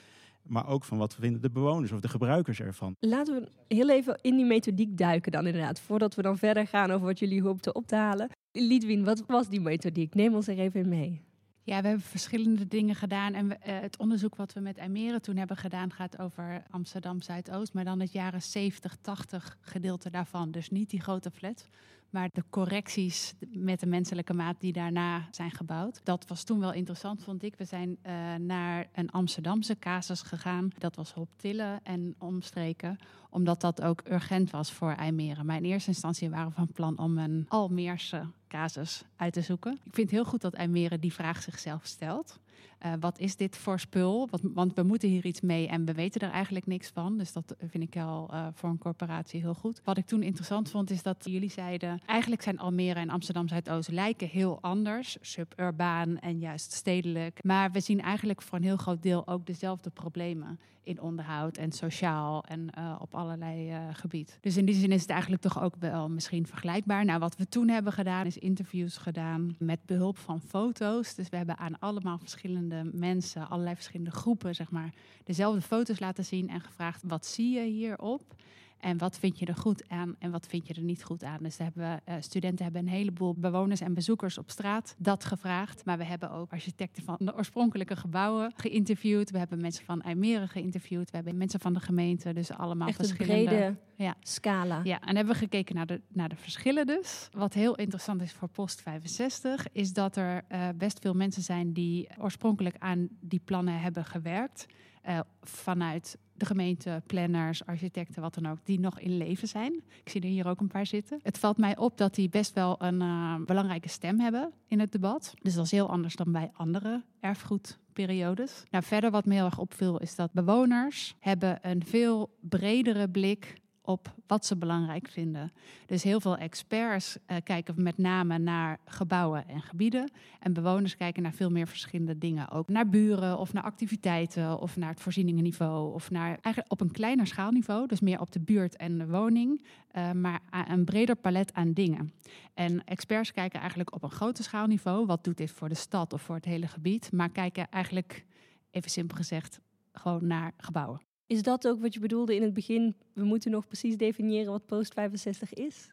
maar 0.48 0.68
ook 0.68 0.84
van 0.84 0.98
wat 0.98 1.16
vinden 1.16 1.42
de 1.42 1.50
bewoners 1.50 1.92
of 1.92 2.00
de 2.00 2.08
gebruikers 2.08 2.60
ervan. 2.60 2.96
Laten 3.00 3.36
we 3.36 3.76
heel 3.76 3.90
even 3.90 4.20
in 4.22 4.36
die 4.36 4.46
methodiek 4.46 4.98
duiken 4.98 5.32
dan 5.32 5.46
inderdaad, 5.46 5.80
voordat 5.80 6.16
we 6.16 6.22
dan 6.22 6.38
verder 6.38 6.68
gaan 6.68 6.92
over 6.92 7.06
wat 7.06 7.20
jullie 7.20 7.42
hoopten 7.42 7.76
op 7.76 7.88
te 7.88 7.96
halen. 7.96 8.30
Lidwin, 8.52 9.04
wat 9.04 9.24
was 9.28 9.50
die 9.50 9.62
methodiek? 9.62 10.14
Neem 10.14 10.34
ons 10.34 10.48
er 10.48 10.60
even 10.60 10.90
mee. 10.90 11.22
Ja, 11.66 11.82
we 11.82 11.88
hebben 11.88 12.06
verschillende 12.06 12.68
dingen 12.68 12.96
gedaan. 12.96 13.34
En 13.34 13.48
we, 13.48 13.58
uh, 13.68 13.80
het 13.80 13.98
onderzoek 13.98 14.36
wat 14.36 14.54
we 14.54 14.60
met 14.60 14.78
IJmeren 14.78 15.22
toen 15.22 15.38
hebben 15.38 15.58
gedaan 15.58 15.92
gaat 15.92 16.20
over 16.20 16.64
Amsterdam 16.70 17.22
Zuidoost. 17.22 17.74
Maar 17.74 17.84
dan 17.84 18.00
het 18.00 18.12
jaren 18.12 18.42
70, 18.42 18.96
80 19.02 19.58
gedeelte 19.62 20.10
daarvan. 20.10 20.52
Dus 20.52 20.70
niet 20.70 20.90
die 20.90 21.02
grote 21.02 21.32
flat. 21.32 21.68
Maar 22.10 22.30
de 22.34 22.44
correcties 22.50 23.34
met 23.50 23.80
de 23.80 23.86
menselijke 23.86 24.34
maat 24.34 24.56
die 24.60 24.74
daarna 24.74 25.28
zijn 25.32 25.52
gebouwd. 25.52 26.02
Dat 26.04 26.28
was 26.28 26.44
toen 26.44 26.60
wel 26.60 26.74
interessant, 26.74 27.24
vond 27.24 27.44
ik. 27.44 27.56
We 27.56 27.66
zijn 27.66 27.98
uh, 28.06 28.36
naar 28.36 28.88
een 28.94 29.10
Amsterdamse 29.10 29.80
casus 29.80 30.22
gegaan. 30.22 30.70
Dat 30.78 30.96
was 30.96 31.14
Hoptille 31.14 31.80
en 31.84 32.16
omstreken. 32.18 32.98
Omdat 33.30 33.62
dat 33.62 33.82
ook 33.82 34.02
urgent 34.10 34.52
was 34.52 34.72
voor 34.72 34.92
IJmeren. 34.92 35.46
Maar 35.46 35.58
in 35.58 35.66
eerste 35.66 35.90
instantie 35.90 36.30
waren 36.30 36.48
we 36.48 36.54
van 36.54 36.72
plan 36.74 36.98
om 36.98 37.18
een 37.18 37.46
Almeerse 37.48 38.26
casus 38.48 39.04
uit 39.16 39.34
te 39.34 39.42
zoeken. 39.42 39.74
Ik 39.74 39.94
vind 39.94 40.10
het 40.10 40.20
heel 40.20 40.26
goed 40.26 40.42
dat 40.42 40.54
IJmeren 40.54 41.00
die 41.00 41.14
vraag 41.14 41.42
zichzelf 41.42 41.86
stelt. 41.86 42.40
Uh, 42.86 42.94
wat 43.00 43.20
is 43.20 43.36
dit 43.36 43.58
voor 43.58 43.80
spul? 43.80 44.30
Want 44.54 44.74
we 44.74 44.84
moeten 44.84 45.10
hier 45.10 45.26
iets 45.26 45.42
mee 45.42 45.68
en 45.68 45.86
we 45.86 45.94
weten 45.94 46.22
er 46.22 46.30
eigenlijk 46.30 46.66
niks 46.66 46.90
van. 46.90 47.18
Dus 47.18 47.34
dat 47.34 47.56
vind 47.68 47.84
ik 47.84 47.98
al 48.02 48.30
uh, 48.34 48.48
voor 48.54 48.70
een 48.70 48.78
corporatie 48.78 49.42
heel 49.42 49.54
goed. 49.54 49.82
Wat 49.84 49.98
ik 49.98 50.06
toen 50.06 50.24
interessant 50.24 50.70
vond, 50.70 50.90
is 50.90 51.04
dat 51.04 51.18
jullie 51.24 51.50
zeiden... 51.50 52.00
eigenlijk 52.06 52.42
zijn 52.42 52.60
Almere 52.60 53.00
en 53.00 53.10
Amsterdam 53.10 53.48
Zuidoost 53.48 53.92
lijken 53.92 54.28
heel 54.28 54.58
anders. 54.62 55.18
Suburbaan 55.22 56.20
en 56.20 56.40
juist 56.40 56.72
stedelijk. 56.72 57.44
Maar 57.44 57.72
we 57.72 57.80
zien 57.80 58.02
eigenlijk 58.02 58.42
voor 58.42 58.58
een 58.58 58.64
heel 58.64 58.78
groot 58.78 59.04
deel 59.04 59.28
ook 59.28 59.46
dezelfde 59.46 59.90
problemen 59.90 60.60
in 60.84 61.02
onderhoud 61.02 61.58
en 61.58 61.72
sociaal 61.72 62.44
en 62.44 62.68
uh, 62.78 62.96
op 63.00 63.16
allerlei 63.16 63.74
gebied. 63.94 64.38
Dus 64.42 64.58
in 64.58 64.66
die 64.66 64.76
zin 64.76 64.92
is 64.92 65.02
het 65.02 65.10
eigenlijk 65.10 65.42
toch 65.42 65.62
ook 65.62 65.76
wel 65.80 66.10
misschien 66.10 66.48
vergelijkbaar. 66.48 67.06
Nou, 67.06 67.20
wat 67.20 67.36
we 67.36 67.48
toen 67.48 67.68
hebben 67.68 67.94
gedaan 67.94 68.26
is 68.26 68.38
interviews 68.38 68.98
gedaan 68.98 69.56
met 69.60 69.80
behulp 69.86 70.18
van 70.18 70.42
foto's. 70.42 71.16
Dus 71.16 71.30
we 71.30 71.38
hebben 71.38 71.58
aan 71.58 71.80
allemaal 71.80 72.18
verschillende 72.18 72.65
mensen, 72.94 73.50
allerlei 73.50 73.76
verschillende 73.76 74.12
groepen, 74.12 74.56
zeg 74.56 74.72
maar, 74.72 74.94
dezelfde 75.24 75.62
foto's 75.62 76.00
laten 76.00 76.26
zien 76.26 76.50
en 76.50 76.62
gevraagd: 76.62 77.02
wat 77.06 77.26
zie 77.26 77.56
je 77.56 77.64
hierop? 77.64 78.36
En 78.80 78.98
wat 78.98 79.20
vind 79.20 79.40
je 79.40 79.46
er 79.46 79.56
goed 79.56 79.90
aan 79.90 80.16
en 80.20 80.32
wat 80.32 80.48
vind 80.48 80.68
je 80.68 80.74
er 80.74 80.82
niet 80.82 81.04
goed 81.04 81.24
aan? 81.24 81.38
Dus 81.42 81.58
hebben 81.58 82.02
we, 82.06 82.12
uh, 82.12 82.18
studenten 82.20 82.64
hebben 82.64 82.82
een 82.82 82.90
heleboel 82.90 83.34
bewoners 83.34 83.82
en 83.82 83.94
bezoekers 83.94 84.38
op 84.38 84.50
straat 84.50 84.96
dat 84.98 85.26
gevraagd. 85.26 85.86
Maar 85.86 85.98
we 85.98 86.04
hebben 86.04 86.32
ook 86.32 86.52
architecten 86.52 87.04
van 87.04 87.18
de 87.20 87.36
oorspronkelijke 87.36 87.96
gebouwen 87.96 88.54
geïnterviewd. 88.56 89.32
We 89.32 89.38
hebben 89.38 89.62
mensen 89.62 89.86
van 89.86 90.02
IJmeren 90.02 90.48
geïnterviewd. 90.48 91.10
We 91.10 91.16
hebben 91.16 91.38
mensen 91.38 91.60
van 91.60 91.74
de 91.74 91.80
gemeente. 91.80 92.34
Dus 92.34 92.52
allemaal 92.52 92.88
Echt 92.88 92.98
verschillende... 92.98 93.44
brede 93.46 93.76
ja. 93.96 94.16
scala. 94.20 94.82
Ja, 94.84 95.02
en 95.02 95.16
hebben 95.16 95.34
we 95.34 95.40
gekeken 95.40 95.76
naar 95.76 95.86
de, 95.86 96.02
naar 96.08 96.30
de 96.30 96.36
verschillen 96.36 96.86
dus. 96.86 97.30
Wat 97.32 97.54
heel 97.54 97.76
interessant 97.76 98.22
is 98.22 98.32
voor 98.32 98.48
Post 98.48 98.82
65... 98.82 99.66
is 99.72 99.94
dat 99.94 100.16
er 100.16 100.46
uh, 100.50 100.68
best 100.76 101.00
veel 101.00 101.14
mensen 101.14 101.44
zijn 101.44 101.74
die 101.74 102.08
oorspronkelijk 102.18 102.76
aan 102.80 103.08
die 103.20 103.42
plannen 103.46 103.80
hebben 103.80 104.06
gewerkt... 104.06 104.66
Uh, 105.10 105.20
vanuit 105.42 106.18
de 106.38 106.46
gemeente, 106.46 107.02
planners, 107.06 107.66
architecten, 107.66 108.22
wat 108.22 108.34
dan 108.34 108.46
ook, 108.48 108.58
die 108.64 108.80
nog 108.80 109.00
in 109.00 109.18
leven 109.18 109.48
zijn. 109.48 109.74
Ik 110.04 110.10
zie 110.10 110.22
er 110.22 110.28
hier 110.28 110.48
ook 110.48 110.60
een 110.60 110.68
paar 110.68 110.86
zitten. 110.86 111.20
Het 111.24 111.38
valt 111.38 111.58
mij 111.58 111.78
op 111.78 111.98
dat 111.98 112.16
die 112.16 112.30
best 112.30 112.54
wel 112.54 112.76
een 112.82 113.02
uh, 113.02 113.36
belangrijke 113.46 113.90
stem 113.90 114.20
hebben 114.20 114.52
in 114.68 114.80
het 114.80 114.92
debat. 114.92 115.34
Dus 115.42 115.54
dat 115.54 115.66
is 115.66 115.72
heel 115.72 115.90
anders 115.90 116.16
dan 116.16 116.32
bij 116.32 116.52
andere 116.54 117.04
erfgoedperiodes. 117.20 118.64
Nou, 118.70 118.84
verder 118.84 119.12
wat 119.12 119.26
me 119.26 119.34
heel 119.34 119.46
erg 119.46 119.60
opviel 119.60 120.00
is 120.00 120.16
dat 120.16 120.32
bewoners 120.32 121.16
hebben 121.20 121.60
een 121.62 121.86
veel 121.86 122.38
bredere 122.40 123.10
blik 123.10 123.64
op 123.86 124.14
wat 124.28 124.46
ze 124.46 124.58
belangrijk 124.58 125.08
vinden. 125.08 125.52
Dus 125.86 126.04
heel 126.04 126.20
veel 126.20 126.38
experts 126.38 127.18
uh, 127.28 127.38
kijken 127.44 127.84
met 127.84 127.98
name 127.98 128.38
naar 128.38 128.80
gebouwen 128.86 129.48
en 129.48 129.62
gebieden. 129.62 130.12
En 130.40 130.54
bewoners 130.54 130.98
kijken 130.98 131.24
naar 131.24 131.34
veel 131.34 131.50
meer 131.50 131.68
verschillende 131.68 132.18
dingen. 132.18 132.50
Ook 132.50 132.70
naar 132.70 132.90
buren 132.90 133.40
of 133.40 133.54
naar 133.54 133.64
activiteiten 133.64 134.60
of 134.60 134.78
naar 134.78 134.90
het 134.90 135.02
voorzieningenniveau. 135.02 135.94
Of 135.94 136.12
naar 136.12 136.28
eigenlijk 136.28 136.72
op 136.72 136.82
een 136.82 136.92
kleiner 136.92 137.28
schaalniveau. 137.28 137.88
Dus 137.88 138.00
meer 138.00 138.20
op 138.20 138.32
de 138.32 138.40
buurt 138.40 138.76
en 138.76 138.98
de 138.98 139.08
woning. 139.08 139.66
Uh, 139.98 140.12
maar 140.12 140.40
een 140.68 140.86
breder 140.86 141.16
palet 141.16 141.54
aan 141.54 141.74
dingen. 141.74 142.14
En 142.54 142.84
experts 142.84 143.32
kijken 143.32 143.60
eigenlijk 143.60 143.94
op 143.94 144.04
een 144.04 144.12
groter 144.12 144.44
schaalniveau. 144.44 145.06
Wat 145.06 145.24
doet 145.24 145.38
dit 145.38 145.52
voor 145.52 145.70
de 145.70 145.76
stad 145.76 146.14
of 146.14 146.22
voor 146.22 146.36
het 146.36 146.46
hele 146.46 146.68
gebied? 146.68 147.12
Maar 147.12 147.30
kijken 147.30 147.70
eigenlijk, 147.70 148.26
even 148.72 148.92
simpel 148.92 149.18
gezegd, 149.18 149.60
gewoon 149.92 150.28
naar 150.28 150.54
gebouwen. 150.58 151.02
Is 151.28 151.42
dat 151.42 151.68
ook 151.68 151.82
wat 151.82 151.94
je 151.94 152.00
bedoelde 152.00 152.36
in 152.36 152.42
het 152.42 152.54
begin? 152.54 152.96
We 153.14 153.24
moeten 153.24 153.52
nog 153.52 153.68
precies 153.68 153.98
definiëren 153.98 154.52
wat 154.52 154.66
post 154.66 154.94
65 154.94 155.54
is? 155.54 155.90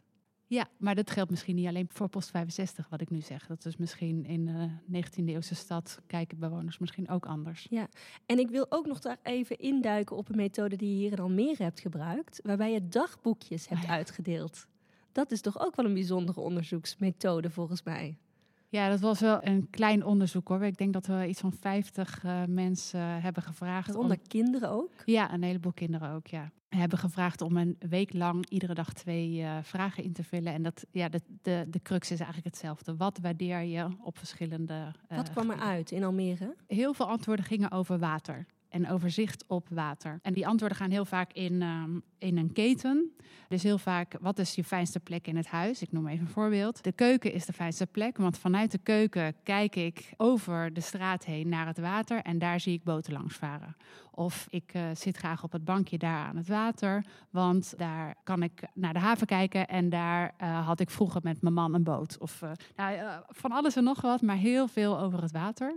Ja, 0.47 0.69
maar 0.77 0.95
dat 0.95 1.11
geldt 1.11 1.31
misschien 1.31 1.55
niet 1.55 1.67
alleen 1.67 1.89
voor 1.91 2.09
post 2.09 2.31
65, 2.31 2.89
wat 2.89 3.01
ik 3.01 3.11
nu 3.11 3.21
zeg. 3.21 3.47
Dat 3.47 3.65
is 3.65 3.77
misschien 3.77 4.25
in 4.25 4.45
de 4.45 4.69
19e 5.03 5.25
eeuwse 5.25 5.55
stad 5.55 6.01
kijken 6.07 6.39
bewoners 6.39 6.79
misschien 6.79 7.09
ook 7.09 7.27
anders. 7.27 7.67
Ja, 7.71 7.89
en 8.27 8.39
ik 8.39 8.51
wil 8.51 8.67
ook 8.69 8.87
nog 8.87 8.99
daar 8.99 9.19
even 9.23 9.59
induiken 9.59 10.17
op 10.17 10.29
een 10.29 10.37
methode 10.37 10.77
die 10.77 10.91
je 10.91 10.97
hier 10.97 11.12
in 11.12 11.19
Almere 11.19 11.62
hebt 11.62 11.81
gebruikt, 11.81 12.41
waarbij 12.43 12.73
je 12.73 12.89
dagboekjes 12.89 13.69
hebt 13.69 13.81
oh 13.81 13.87
ja. 13.87 13.93
uitgedeeld. 13.93 14.67
Dat 15.12 15.31
is 15.31 15.41
toch 15.41 15.61
ook 15.61 15.77
wel 15.77 15.85
een 15.85 15.95
bijzondere 15.95 16.41
onderzoeksmethode 16.41 17.51
volgens 17.51 17.83
mij. 17.83 18.19
Ja, 18.73 18.88
dat 18.88 19.00
was 19.00 19.21
wel 19.21 19.38
een 19.47 19.71
klein 19.71 20.05
onderzoek 20.05 20.49
hoor. 20.49 20.62
Ik 20.62 20.76
denk 20.76 20.93
dat 20.93 21.07
we 21.07 21.26
iets 21.29 21.41
van 21.41 21.52
50 21.52 22.23
uh, 22.25 22.43
mensen 22.49 23.00
hebben 23.00 23.43
gevraagd. 23.43 23.95
Onder 23.95 24.17
om... 24.17 24.26
kinderen 24.29 24.71
ook? 24.71 24.91
Ja, 25.05 25.33
een 25.33 25.43
heleboel 25.43 25.73
kinderen 25.73 26.11
ook, 26.11 26.26
ja. 26.26 26.50
Hebben 26.69 26.99
gevraagd 26.99 27.41
om 27.41 27.57
een 27.57 27.76
week 27.88 28.12
lang 28.12 28.49
iedere 28.49 28.75
dag 28.75 28.93
twee 28.93 29.38
uh, 29.38 29.57
vragen 29.62 30.05
in 30.05 30.12
te 30.12 30.25
vullen. 30.25 30.52
En 30.52 30.62
dat, 30.62 30.87
ja, 30.91 31.09
de, 31.09 31.21
de, 31.43 31.67
de 31.69 31.83
crux 31.83 32.11
is 32.11 32.19
eigenlijk 32.19 32.47
hetzelfde. 32.47 32.97
Wat 32.97 33.19
waardeer 33.23 33.61
je 33.62 33.88
op 34.02 34.19
verschillende. 34.19 34.93
Uh, 35.09 35.17
Wat 35.17 35.31
kwam 35.31 35.50
er 35.50 35.59
uit 35.61 35.91
in 35.91 36.05
Almere? 36.05 36.55
Heel 36.67 36.95
veel 36.95 37.09
antwoorden 37.09 37.45
gingen 37.45 37.71
over 37.71 37.99
water 37.99 38.47
en 38.73 38.88
overzicht 38.88 39.45
op 39.47 39.69
water. 39.71 40.19
En 40.23 40.33
die 40.33 40.47
antwoorden 40.47 40.79
gaan 40.79 40.91
heel 40.91 41.05
vaak 41.05 41.33
in, 41.33 41.62
um, 41.62 42.02
in 42.19 42.37
een 42.37 42.52
keten. 42.52 43.12
Dus 43.49 43.62
heel 43.62 43.79
vaak, 43.79 44.17
wat 44.21 44.38
is 44.38 44.55
je 44.55 44.64
fijnste 44.64 45.00
plek 45.00 45.26
in 45.26 45.37
het 45.37 45.47
huis? 45.47 45.83
Ik 45.83 45.93
noem 45.93 46.07
even 46.07 46.26
een 46.26 46.33
voorbeeld. 46.33 46.85
De 46.85 46.93
keuken 46.93 47.33
is 47.33 47.47
de 47.47 47.52
fijnste 47.52 47.87
plek, 47.87 48.17
want 48.17 48.38
vanuit 48.38 48.71
de 48.71 48.79
keuken 48.79 49.35
kijk 49.43 49.76
ik 49.76 50.12
over 50.17 50.73
de 50.73 50.81
straat 50.81 51.25
heen 51.25 51.49
naar 51.49 51.67
het 51.67 51.79
water 51.79 52.23
en 52.23 52.38
daar 52.38 52.61
zie 52.61 52.75
ik 52.75 52.85
boten 52.85 53.12
langs 53.12 53.37
varen. 53.37 53.76
Of 54.11 54.47
ik 54.50 54.75
uh, 54.76 54.83
zit 54.95 55.17
graag 55.17 55.43
op 55.43 55.52
het 55.52 55.64
bankje 55.64 55.99
daar 55.99 56.26
aan 56.26 56.37
het 56.37 56.49
water, 56.49 57.05
want 57.31 57.75
daar 57.76 58.14
kan 58.25 58.43
ik 58.43 58.62
naar 58.75 58.93
de 58.93 58.99
haven 58.99 59.26
kijken 59.26 59.69
en 59.69 59.88
daar 59.88 60.35
uh, 60.43 60.67
had 60.67 60.81
ik 60.81 60.91
vroeger 60.91 61.21
met 61.25 61.43
mijn 61.43 61.55
man 61.55 61.75
een 61.75 61.83
boot. 61.83 62.19
Of 62.19 62.43
uh, 62.43 62.50
nou, 62.76 63.23
van 63.29 63.52
alles 63.52 63.76
en 63.76 63.85
nog 63.85 64.00
wat, 64.00 64.23
maar 64.23 64.37
heel 64.37 64.69
veel 64.69 64.99
over 64.99 65.23
het 65.23 65.33
water. 65.33 65.75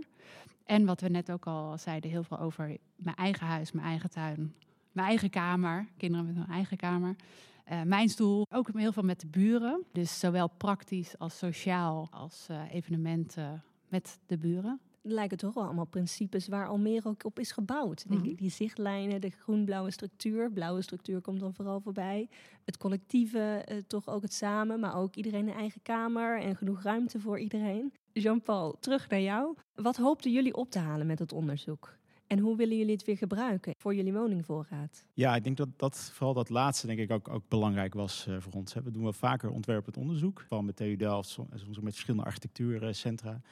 En 0.66 0.84
wat 0.84 1.00
we 1.00 1.08
net 1.08 1.32
ook 1.32 1.46
al 1.46 1.78
zeiden, 1.78 2.10
heel 2.10 2.22
veel 2.22 2.38
over 2.38 2.76
mijn 2.96 3.16
eigen 3.16 3.46
huis, 3.46 3.72
mijn 3.72 3.86
eigen 3.86 4.10
tuin, 4.10 4.54
mijn 4.92 5.08
eigen 5.08 5.30
kamer, 5.30 5.88
kinderen 5.96 6.26
met 6.26 6.36
hun 6.36 6.46
eigen 6.46 6.76
kamer. 6.76 7.16
Uh, 7.72 7.82
mijn 7.82 8.08
stoel, 8.08 8.46
ook 8.50 8.68
heel 8.72 8.92
veel 8.92 9.02
met 9.02 9.20
de 9.20 9.26
buren. 9.26 9.84
Dus 9.92 10.18
zowel 10.18 10.48
praktisch 10.48 11.18
als 11.18 11.38
sociaal 11.38 12.08
als 12.10 12.46
uh, 12.50 12.74
evenementen 12.74 13.62
met 13.88 14.18
de 14.26 14.38
buren. 14.38 14.80
Lijken 15.02 15.36
toch 15.36 15.54
wel 15.54 15.64
allemaal 15.64 15.86
principes 15.86 16.48
waar 16.48 16.68
Almere 16.68 17.08
ook 17.08 17.24
op 17.24 17.38
is 17.38 17.52
gebouwd. 17.52 18.04
Mm 18.08 18.16
-hmm. 18.16 18.24
ik. 18.24 18.38
Die 18.38 18.50
zichtlijnen, 18.50 19.20
de 19.20 19.30
groen-blauwe 19.30 19.90
structuur. 19.90 20.50
Blauwe 20.50 20.82
structuur 20.82 21.20
komt 21.20 21.40
dan 21.40 21.54
vooral 21.54 21.80
voorbij. 21.80 22.28
Het 22.64 22.76
collectieve, 22.76 23.66
uh, 23.70 23.76
toch 23.86 24.08
ook 24.08 24.22
het 24.22 24.32
samen, 24.32 24.80
maar 24.80 24.96
ook 24.96 25.14
iedereen 25.14 25.48
een 25.48 25.54
eigen 25.54 25.82
kamer 25.82 26.40
en 26.40 26.56
genoeg 26.56 26.82
ruimte 26.82 27.20
voor 27.20 27.38
iedereen. 27.38 27.92
Jean-Paul, 28.20 28.76
terug 28.80 29.08
naar 29.08 29.20
jou. 29.20 29.56
Wat 29.74 29.96
hoopten 29.96 30.32
jullie 30.32 30.54
op 30.54 30.70
te 30.70 30.78
halen 30.78 31.06
met 31.06 31.18
het 31.18 31.32
onderzoek? 31.32 31.96
En 32.26 32.38
hoe 32.38 32.56
willen 32.56 32.76
jullie 32.76 32.92
het 32.92 33.04
weer 33.04 33.16
gebruiken 33.16 33.74
voor 33.78 33.94
jullie 33.94 34.12
woningvoorraad? 34.12 35.04
Ja, 35.14 35.36
ik 35.36 35.44
denk 35.44 35.56
dat, 35.56 35.68
dat 35.76 36.10
vooral 36.12 36.34
dat 36.34 36.48
laatste 36.48 36.86
denk 36.86 36.98
ik 36.98 37.10
ook, 37.10 37.28
ook 37.28 37.48
belangrijk 37.48 37.94
was 37.94 38.26
uh, 38.28 38.36
voor 38.40 38.52
ons. 38.52 38.74
We 38.74 38.90
doen 38.90 39.02
wel 39.02 39.12
vaker 39.12 39.50
ontwerpend 39.50 39.96
onderzoek, 39.96 40.40
vooral 40.40 40.62
met 40.62 40.76
TU 40.76 40.96
Delft, 40.96 41.28
soms 41.28 41.76
ook 41.76 41.82
met 41.82 41.92
verschillende 41.92 42.26
architectuurcentra. 42.26 43.30
En 43.30 43.42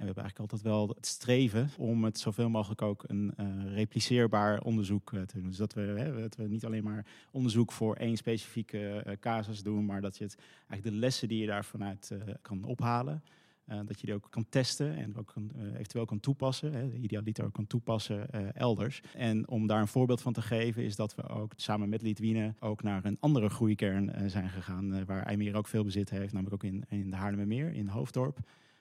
we 0.00 0.04
hebben 0.04 0.22
eigenlijk 0.24 0.52
altijd 0.52 0.62
wel 0.62 0.88
het 0.88 1.06
streven 1.06 1.70
om 1.78 2.04
het 2.04 2.18
zoveel 2.18 2.48
mogelijk 2.48 2.82
ook 2.82 3.04
een 3.06 3.34
uh, 3.40 3.74
repliceerbaar 3.74 4.60
onderzoek 4.60 5.12
uh, 5.12 5.22
te 5.22 5.38
doen. 5.38 5.48
Dus 5.48 5.56
dat 5.56 5.72
we, 5.72 5.80
hè, 5.80 6.20
dat 6.20 6.36
we 6.36 6.48
niet 6.48 6.64
alleen 6.64 6.84
maar 6.84 7.06
onderzoek 7.30 7.72
voor 7.72 7.96
één 7.96 8.16
specifieke 8.16 9.16
casus 9.20 9.62
doen, 9.62 9.84
maar 9.84 10.00
dat 10.00 10.18
je 10.18 10.24
het 10.24 10.36
eigenlijk 10.68 10.84
de 10.84 11.00
lessen 11.00 11.28
die 11.28 11.40
je 11.40 11.46
daar 11.46 11.64
vanuit 11.64 12.12
kan 12.42 12.64
ophalen, 12.64 13.22
uh, 13.68 13.80
dat 13.84 14.00
je 14.00 14.06
die 14.06 14.14
ook 14.14 14.26
kan 14.30 14.46
testen 14.48 14.96
en 14.96 15.16
ook 15.16 15.30
kan, 15.34 15.50
uh, 15.56 15.72
eventueel 15.72 16.04
kan 16.04 16.20
toepassen. 16.20 16.72
Hè, 16.72 16.92
idealiter 16.92 17.44
ook 17.44 17.52
kan 17.52 17.66
toepassen 17.66 18.26
uh, 18.34 18.56
elders. 18.56 19.02
En 19.14 19.48
om 19.48 19.66
daar 19.66 19.80
een 19.80 19.88
voorbeeld 19.88 20.22
van 20.22 20.32
te 20.32 20.42
geven 20.42 20.82
is 20.82 20.96
dat 20.96 21.14
we 21.14 21.28
ook 21.28 21.52
samen 21.56 21.88
met 21.88 22.02
Litwine 22.02 22.54
ook 22.60 22.82
naar 22.82 23.04
een 23.04 23.16
andere 23.20 23.48
groeikern 23.48 24.30
zijn 24.30 24.48
gegaan. 24.48 25.04
waar 25.04 25.22
IJmeer 25.22 25.56
ook 25.56 25.68
veel 25.68 25.84
bezit 25.84 26.10
heeft, 26.10 26.32
namelijk 26.32 26.64
ook 26.64 26.70
in, 26.70 26.84
in 26.88 27.10
de 27.10 27.16
Haarlemmermeer, 27.16 27.72
in 27.72 27.88
Hoofddorp 27.88 28.38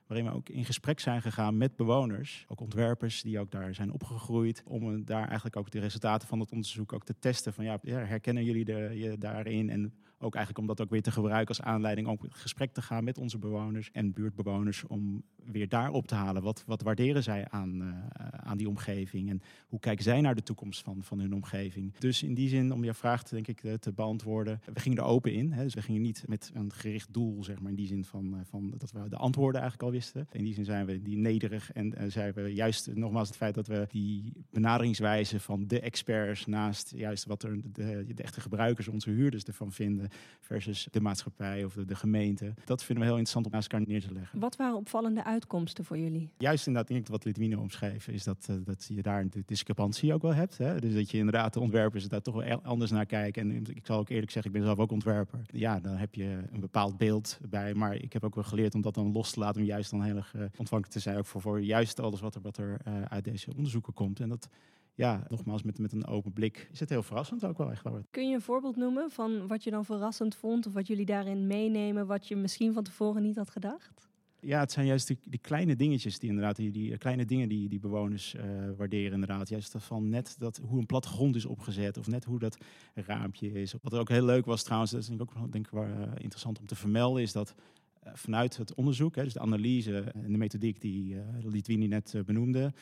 waarin 0.08 0.26
we 0.26 0.38
ook 0.38 0.50
in 0.50 0.66
gesprek 0.66 1.00
zijn 1.00 1.22
gegaan 1.22 1.58
met 1.58 1.76
bewoners, 1.76 2.46
ook 2.48 2.60
ontwerpers 2.60 3.22
die 3.22 3.40
ook 3.40 3.52
daar 3.52 3.76
zijn 3.76 3.92
opgegroeid, 3.92 4.64
om 4.66 5.06
daar 5.06 5.26
eigenlijk 5.26 5.56
ook 5.56 5.72
de 5.72 5.80
resultaten 5.80 6.28
van 6.28 6.40
het 6.40 6.52
onderzoek 6.52 6.94
ook 6.94 7.06
te 7.06 7.16
testen. 7.20 7.54
Van 7.54 7.64
ja, 7.64 7.80
herkennen 7.84 8.44
jullie 8.44 8.66
de, 8.66 8.92
je 8.94 9.18
daarin 9.18 9.70
en 9.70 9.94
ook 10.24 10.36
eigenlijk 10.36 10.68
om 10.68 10.76
dat 10.76 10.86
ook 10.86 10.92
weer 10.92 11.02
te 11.02 11.12
gebruiken 11.12 11.48
als 11.48 11.62
aanleiding 11.62 12.08
om 12.08 12.18
gesprek 12.30 12.74
te 12.74 12.82
gaan 12.82 13.04
met 13.04 13.18
onze 13.18 13.38
bewoners 13.38 13.92
en 13.92 14.14
buurtbewoners 14.14 14.84
om 14.84 15.24
weer 15.36 15.70
daar 15.70 15.92
op 15.92 16.08
te 16.08 16.16
halen. 16.16 16.42
Wat, 16.42 16.64
wat 16.66 16.82
waarderen 16.82 17.24
zij 17.24 17.48
aan, 17.50 17.82
uh, 17.82 17.98
aan 18.32 18.58
die 18.58 18.70
omgeving 18.70 19.30
en 19.30 19.42
hoe 19.68 19.80
kijken 19.80 20.04
zij 20.04 20.22
naar 20.22 20.36
de 20.36 20.44
toekomst 20.44 20.82
van, 20.84 21.04
van 21.04 21.20
hun 21.20 21.34
omgeving? 21.34 21.94
Dus 22.00 22.24
in 22.24 22.34
die 22.34 22.50
zin, 22.50 22.74
om 22.74 22.84
je 22.84 22.94
vraag 22.94 23.24
denk 23.24 23.48
ik 23.48 23.60
te, 23.60 23.80
te 23.80 23.92
beantwoorden, 23.92 24.62
we 24.74 24.80
gingen 24.80 24.98
er 24.98 25.04
open 25.04 25.34
in. 25.34 25.52
Hè, 25.52 25.64
dus 25.64 25.74
we 25.74 25.82
gingen 25.82 26.02
niet 26.02 26.24
met 26.28 26.52
een 26.54 26.74
gericht 26.74 27.14
doel, 27.14 27.44
zeg 27.44 27.60
maar, 27.60 27.70
in 27.70 27.78
die 27.78 27.88
zin 27.88 28.06
van, 28.06 28.42
van 28.44 28.74
dat 28.78 28.92
we 28.92 29.10
de 29.10 29.18
antwoorden 29.18 29.62
eigenlijk 29.62 29.92
al 29.92 29.98
wisten. 29.98 30.28
In 30.32 30.44
die 30.44 30.54
zin 30.54 30.66
zijn 30.66 30.86
we 30.86 31.02
die 31.02 31.18
nederig 31.18 31.72
en 31.72 31.94
uh, 32.02 32.10
zijn 32.12 32.34
we 32.34 32.54
juist 32.54 32.94
nogmaals 32.94 33.28
het 33.28 33.38
feit 33.38 33.56
dat 33.56 33.68
we 33.68 33.86
die 33.90 34.34
benaderingswijze 34.50 35.40
van 35.40 35.68
de 35.68 35.80
experts 35.80 36.46
naast 36.46 36.94
juist 36.96 37.26
wat 37.26 37.44
er 37.44 37.62
de, 37.74 38.14
de 38.14 38.24
echte 38.24 38.42
gebruikers, 38.42 38.88
onze 38.88 39.10
huurders 39.10 39.44
ervan 39.44 39.72
vinden, 39.72 40.10
versus 40.40 40.88
de 40.92 41.02
maatschappij 41.02 41.64
of 41.64 41.74
de, 41.74 41.86
de, 41.86 41.96
gemeente. 41.96 42.54
Dat 42.66 42.84
vinden 42.84 43.04
we 43.04 43.10
heel 43.10 43.20
interessant 43.20 43.46
om 43.46 43.52
naast 43.52 43.72
elkaar 43.72 43.88
neer 43.88 44.02
te 44.02 44.14
leggen. 44.14 44.40
Wat 44.40 44.56
waren 44.56 44.76
opvallende 44.76 45.24
uitkomsten 45.24 45.86
voor 45.86 45.98
jullie? 45.98 46.30
Juist 46.38 46.68
inderdaad, 46.68 46.92
denk 46.92 47.06
ik, 47.06 47.12
wat 47.12 47.26
Litwine 47.26 47.60
omschreef, 47.60 48.08
is 48.08 48.24
dat, 48.24 48.48
uh, 48.50 48.56
dat 48.64 48.86
je 48.88 49.02
daar 49.02 49.30
de 49.30 49.44
discrepantie 49.46 50.14
ook 50.14 50.22
wel 50.22 50.34
hebt. 50.34 50.58
Hè? 50.58 50.80
Dus 50.80 50.94
dat 50.94 51.12
je 51.12 51.18
inderdaad 51.18 51.54
de 51.54 51.60
ontwerpers 51.60 52.08
daar 52.08 52.22
toch 52.22 52.36
wel 52.36 52.62
anders 52.62 52.92
naar 52.92 53.06
kijken. 53.06 53.52
En 53.52 53.66
ik 53.76 53.86
zal 53.86 54.00
ook 54.00 54.10
eerlijk 54.10 54.32
zeggen, 54.32 54.52
ik 54.52 54.58
ben 54.58 54.68
zelf 54.68 54.80
ook 54.80 54.92
ontwerper. 54.92 55.40
Ja, 55.48 55.80
dan 55.80 55.96
heb 55.96 56.16
je 56.16 56.42
een 56.52 56.60
bepaald 56.60 56.98
beeld 56.98 57.40
bij. 57.50 57.74
Maar 57.74 57.96
ik 57.96 58.14
heb 58.14 58.24
ook 58.24 58.36
wel 58.36 58.44
geleerd 58.44 58.76
om 58.76 58.82
dat 58.82 58.94
dan 58.94 59.12
los 59.12 59.32
te 59.32 59.40
laten. 59.40 59.62
Om 59.62 59.68
juist 59.68 59.92
dan 59.92 60.04
heel 60.04 60.16
erg 60.16 60.34
uh, 60.34 60.42
ontvankelijk 60.42 60.92
te 60.92 61.00
zijn. 61.00 61.18
Ook 61.18 61.26
voor, 61.26 61.42
voor 61.42 61.62
juist 61.62 62.00
alles 62.00 62.20
wat 62.20 62.36
er, 62.36 62.42
wat 62.42 62.58
er 62.58 62.78
uh, 62.88 63.02
uit 63.02 63.24
deze 63.24 63.52
onderzoeken 63.56 63.94
komt. 63.94 64.20
En 64.20 64.30
dat 64.30 64.50
ja, 64.96 65.24
nogmaals, 65.28 65.64
met, 65.64 65.80
met 65.80 65.92
een 65.92 66.06
open 66.06 66.34
blik 66.34 66.70
is 66.72 66.80
het 66.80 66.90
heel 66.90 67.04
verrassend 67.04 67.46
ook 67.46 67.58
wel 67.58 67.72
echt. 67.72 67.84
Wel. 67.84 68.06
Kun 68.10 68.30
je 68.30 68.36
een 68.36 68.42
voorbeeld 68.42 68.76
noemen 68.76 69.12
van 69.12 69.48
wat 69.48 69.64
je 69.64 69.72
dan 69.72 69.86
verrassend 69.86 70.36
vond 70.36 70.68
of 70.68 70.74
wat 70.74 70.88
jullie 70.88 71.06
daarin 71.06 71.48
meenemen, 71.48 72.08
wat 72.08 72.28
je 72.28 72.36
misschien 72.36 72.74
van 72.74 72.84
tevoren 72.84 73.22
niet 73.22 73.36
had 73.36 73.50
gedacht? 73.50 74.12
Ja, 74.40 74.60
het 74.60 74.72
zijn 74.72 74.86
juist 74.86 75.08
die, 75.08 75.18
die 75.24 75.40
kleine 75.40 75.76
dingetjes 75.76 76.20
die 76.20 76.30
inderdaad, 76.30 76.56
die, 76.56 76.72
die 76.72 76.98
kleine 76.98 77.26
dingen 77.26 77.50
die, 77.50 77.70
die 77.70 77.80
bewoners 77.80 78.36
uh, 78.36 78.42
waarderen 78.78 79.14
inderdaad. 79.14 79.50
Juist 79.50 79.76
van 79.78 80.10
net 80.10 80.36
dat, 80.40 80.62
hoe 80.68 80.80
een 80.80 80.86
plattegrond 80.86 81.36
is 81.36 81.46
opgezet 81.46 81.98
of 81.98 82.08
net 82.08 82.26
hoe 82.26 82.40
dat 82.40 82.58
raampje 82.94 83.52
is. 83.52 83.76
Wat 83.82 83.94
er 83.94 84.00
ook 84.00 84.10
heel 84.10 84.26
leuk 84.26 84.46
was 84.46 84.64
trouwens, 84.64 84.92
dat 84.92 85.02
is 85.02 85.08
denk 85.08 85.22
ik 85.22 85.30
ook 85.38 85.52
denk 85.52 85.68
ik, 85.68 85.74
uh, 85.74 85.82
interessant 86.16 86.60
om 86.60 86.66
te 86.66 86.76
vermelden, 86.76 87.22
is 87.22 87.32
dat 87.32 87.56
uh, 88.04 88.12
vanuit 88.14 88.58
het 88.58 88.74
onderzoek, 88.74 89.16
hè, 89.16 89.24
dus 89.24 89.34
de 89.34 89.40
analyse 89.40 89.98
en 89.98 90.32
de 90.32 90.38
methodiek 90.38 90.82
die 90.82 91.16
Litwini 91.42 91.88
net 91.88 92.16
benoemde, 92.26 92.74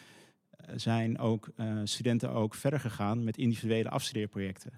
zijn 0.75 1.19
ook 1.19 1.49
uh, 1.57 1.79
studenten 1.83 2.31
ook 2.31 2.55
verder 2.55 2.79
gegaan 2.79 3.23
met 3.23 3.37
individuele 3.37 3.89
afstudeerprojecten. 3.89 4.71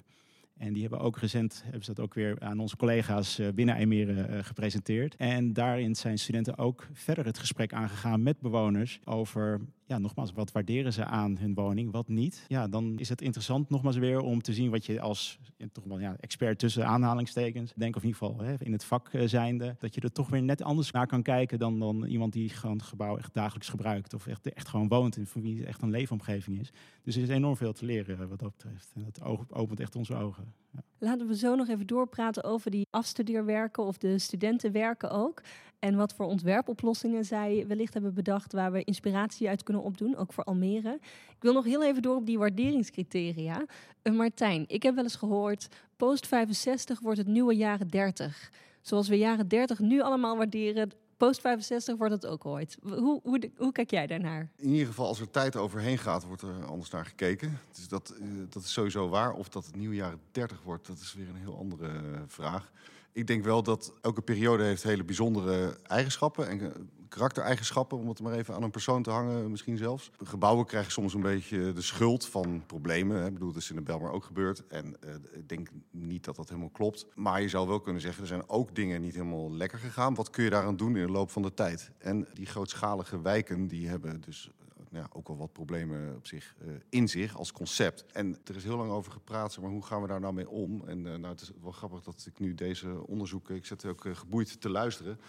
En 0.58 0.74
die 0.74 0.82
hebben 0.82 1.00
ook 1.00 1.18
recent 1.18 1.62
hebben 1.64 1.84
ze 1.84 1.94
dat 1.94 2.06
ook 2.06 2.14
weer 2.14 2.40
aan 2.40 2.60
onze 2.60 2.78
collega's 2.78 3.40
uh, 3.40 3.48
binnen 3.56 3.76
IJmeren 3.76 4.34
uh, 4.34 4.44
gepresenteerd. 4.44 5.16
En 5.16 5.54
daarin 5.54 5.96
zijn 5.96 6.20
studenten 6.20 6.58
ook 6.58 6.88
verder 6.94 7.26
het 7.26 7.38
gesprek 7.38 7.74
aangegaan 7.74 8.24
met 8.24 8.40
bewoners 8.40 9.00
over 9.04 9.62
ja, 9.86 9.98
nogmaals, 9.98 10.34
wat 10.34 10.52
waarderen 10.52 10.94
ze 10.94 11.06
aan 11.06 11.38
hun 11.38 11.54
woning, 11.54 11.92
wat 11.92 12.08
niet? 12.08 12.46
Ja, 12.48 12.68
dan 12.68 13.00
is 13.00 13.10
het 13.10 13.22
interessant 13.22 13.70
nogmaals 13.70 13.98
weer 13.98 14.20
om 14.20 14.42
te 14.42 14.54
zien 14.54 14.70
wat 14.70 14.86
je 14.86 15.02
als 15.02 15.40
toch 15.72 15.84
wel 15.84 16.00
ja, 16.00 16.16
expert 16.20 16.60
tussen 16.60 16.88
aanhalingstekens, 16.88 17.74
denk 17.76 17.96
of 17.96 18.02
in 18.02 18.08
ieder 18.08 18.28
geval 18.28 18.46
hè, 18.46 18.56
in 18.60 18.72
het 18.72 18.84
vak 18.84 19.10
zijnde, 19.26 19.76
dat 19.80 19.96
je 19.96 20.02
er 20.02 20.12
toch 20.12 20.30
weer 20.30 20.44
net 20.44 20.62
anders 20.62 20.92
naar 20.92 21.08
kan 21.08 21.22
kijken 21.22 21.60
dan, 21.60 21.80
dan 21.80 22.04
iemand 22.06 22.34
die 22.34 22.50
gewoon 22.50 22.78
het 22.78 22.86
gebouw 22.86 23.18
echt 23.18 23.34
dagelijks 23.34 23.70
gebruikt 23.70 24.14
of 24.14 24.28
echt, 24.28 24.54
echt 24.54 24.68
gewoon 24.68 24.88
woont 24.88 25.18
en 25.18 25.28
voor 25.28 25.42
wie 25.42 25.58
het 25.58 25.68
echt 25.68 25.82
een 25.82 25.90
leefomgeving 25.90 26.60
is. 26.60 26.72
Dus 27.04 27.16
er 27.16 27.22
is 27.22 27.30
enorm 27.30 27.56
veel 27.56 27.74
te 27.74 27.86
leren 27.86 28.30
wat 28.30 28.40
dat 28.40 28.52
betreft. 28.52 28.92
En 28.96 29.04
dat 29.04 29.22
opent 29.50 29.80
echt 29.80 29.96
onze 29.96 30.16
ogen. 30.16 30.54
Ja. 30.72 30.84
Laten 30.98 31.28
we 31.28 31.38
zo 31.38 31.56
nog 31.56 31.68
even 31.68 31.88
doorpraten 31.88 32.44
over 32.44 32.72
die 32.72 32.88
afstudeerwerken 32.90 33.84
of 33.84 33.98
de 33.98 34.20
studentenwerken 34.20 35.12
ook. 35.12 35.42
En 35.84 35.96
wat 35.96 36.14
voor 36.14 36.26
ontwerpoplossingen 36.26 37.26
zij 37.26 37.66
wellicht 37.68 37.94
hebben 37.94 38.14
bedacht 38.14 38.54
waar 38.54 38.72
we 38.72 38.84
inspiratie 38.84 39.50
uit 39.50 39.64
kunnen 39.64 39.84
opdoen, 39.84 40.16
ook 40.16 40.34
voor 40.34 40.44
Almere. 40.44 41.00
Ik 41.30 41.42
wil 41.42 41.54
nog 41.54 41.66
heel 41.66 41.84
even 41.84 42.02
door 42.02 42.16
op 42.16 42.26
die 42.26 42.38
waarderingscriteria. 42.38 43.66
Uh, 44.04 44.14
Martijn, 44.14 44.66
ik 44.68 44.84
heb 44.84 44.96
wel 44.96 45.04
eens 45.04 45.16
gehoord, 45.16 45.68
post 45.98 46.28
65 46.28 47.00
wordt 47.00 47.18
het 47.18 47.28
nieuwe 47.28 47.56
jaren 47.56 47.88
30. 47.88 48.52
Zoals 48.82 49.08
we 49.08 49.18
jaren 49.18 49.48
30 49.48 49.80
nu 49.80 50.02
allemaal 50.02 50.38
waarderen, 50.38 50.92
post 51.18 51.42
65 51.42 51.98
wordt 51.98 52.14
het 52.14 52.26
ook 52.26 52.46
ooit. 52.46 52.78
Hoe, 52.82 53.20
hoe, 53.24 53.52
hoe, 53.58 53.72
kijk 53.72 53.92
jij 53.92 54.08
daarnaar? 54.08 54.50
In 54.56 54.70
ieder 54.70 54.88
geval, 54.88 55.08
als 55.08 55.20
er 55.20 55.32
tijd 55.32 55.56
overheen 55.56 55.98
gaat, 55.98 56.26
wordt 56.26 56.42
er 56.42 56.66
anders 56.66 56.90
naar 56.90 57.06
gekeken. 57.06 57.60
Dus 57.76 57.88
dat, 57.88 58.10
eh, 58.10 58.28
dat 58.50 58.64
is 58.64 58.74
sowieso 58.74 59.10
waar. 59.10 59.34
Of 59.34 59.50
dat 59.50 59.66
het 59.66 59.76
nieuwe 59.76 59.96
jaren 59.96 60.20
30 60.32 60.62
wordt, 60.62 60.88
dat 60.88 61.00
is 61.00 61.14
weer 61.14 61.30
een 61.30 61.36
heel 61.36 61.58
andere 61.58 61.88
eh, 61.88 62.20
vraag. 62.28 62.72
Ik 63.14 63.28
denk 63.28 63.44
wel 63.44 63.64
dat 63.64 63.94
elke 64.02 64.22
periode 64.22 64.64
heeft 64.64 64.84
hele 64.84 65.04
bijzondere 65.04 65.78
eigenschappen 65.84 66.48
en 66.48 66.90
karaktereigenschappen, 67.14 67.98
om 67.98 68.08
het 68.08 68.22
maar 68.22 68.34
even 68.34 68.54
aan 68.56 68.64
een 68.64 68.72
persoon 68.72 69.04
te 69.04 69.10
hangen, 69.10 69.52
misschien 69.52 69.78
zelfs. 69.78 70.12
Gebouwen 70.24 70.66
krijgen 70.66 70.92
soms 70.92 71.14
een 71.14 71.22
beetje 71.22 71.74
de 71.74 71.82
schuld 71.82 72.26
van 72.26 72.64
problemen. 72.66 73.26
Ik 73.26 73.34
bedoel, 73.34 73.52
dat 73.52 73.62
is 73.62 73.70
in 73.70 73.76
de 73.76 73.82
Belmar 73.82 74.12
ook 74.12 74.24
gebeurd. 74.24 74.68
En 74.68 74.96
uh, 75.06 75.14
ik 75.32 75.50
denk 75.50 75.70
niet 75.92 76.24
dat 76.24 76.36
dat 76.36 76.50
helemaal 76.50 76.70
klopt. 76.70 77.06
Maar 77.16 77.42
je 77.42 77.50
zou 77.50 77.68
wel 77.68 77.80
kunnen 77.80 78.02
zeggen, 78.02 78.22
er 78.22 78.28
zijn 78.28 78.50
ook 78.50 78.76
dingen 78.76 79.02
niet 79.02 79.14
helemaal 79.14 79.54
lekker 79.54 79.80
gegaan. 79.80 80.16
Wat 80.16 80.30
kun 80.30 80.44
je 80.44 80.50
daaraan 80.50 80.78
doen 80.78 80.98
in 80.98 81.06
de 81.06 81.12
loop 81.12 81.32
van 81.32 81.42
de 81.42 81.54
tijd? 81.54 81.92
En 81.98 82.28
die 82.34 82.46
grootschalige 82.46 83.22
wijken, 83.22 83.68
die 83.68 83.88
hebben 83.88 84.22
dus 84.22 84.52
ja, 84.94 85.08
ook 85.14 85.28
wel 85.28 85.38
wat 85.38 85.52
problemen 85.52 86.16
op 86.16 86.28
zich 86.28 86.56
uh, 86.62 86.74
in 86.90 87.08
zich 87.08 87.38
als 87.38 87.52
concept. 87.52 88.06
En 88.12 88.38
er 88.44 88.56
is 88.56 88.64
heel 88.64 88.78
lang 88.78 88.92
over 88.92 89.12
gepraat, 89.12 89.58
maar 89.60 89.70
hoe 89.70 89.84
gaan 89.84 90.02
we 90.02 90.08
daar 90.08 90.20
nou 90.20 90.34
mee 90.34 90.50
om? 90.50 90.88
En 90.88 90.98
uh, 90.98 91.04
nou, 91.04 91.26
het 91.26 91.42
is 91.42 91.52
wel 91.62 91.72
grappig 91.72 92.02
dat 92.02 92.26
ik 92.28 92.40
nu 92.40 92.56
deze 92.56 93.08
onderzoeken, 93.08 93.56
ik 93.56 93.66
zit 93.66 93.86
ook 93.86 94.08
geboeid 94.14 94.62
te 94.62 94.70
luisteren, 94.70 95.20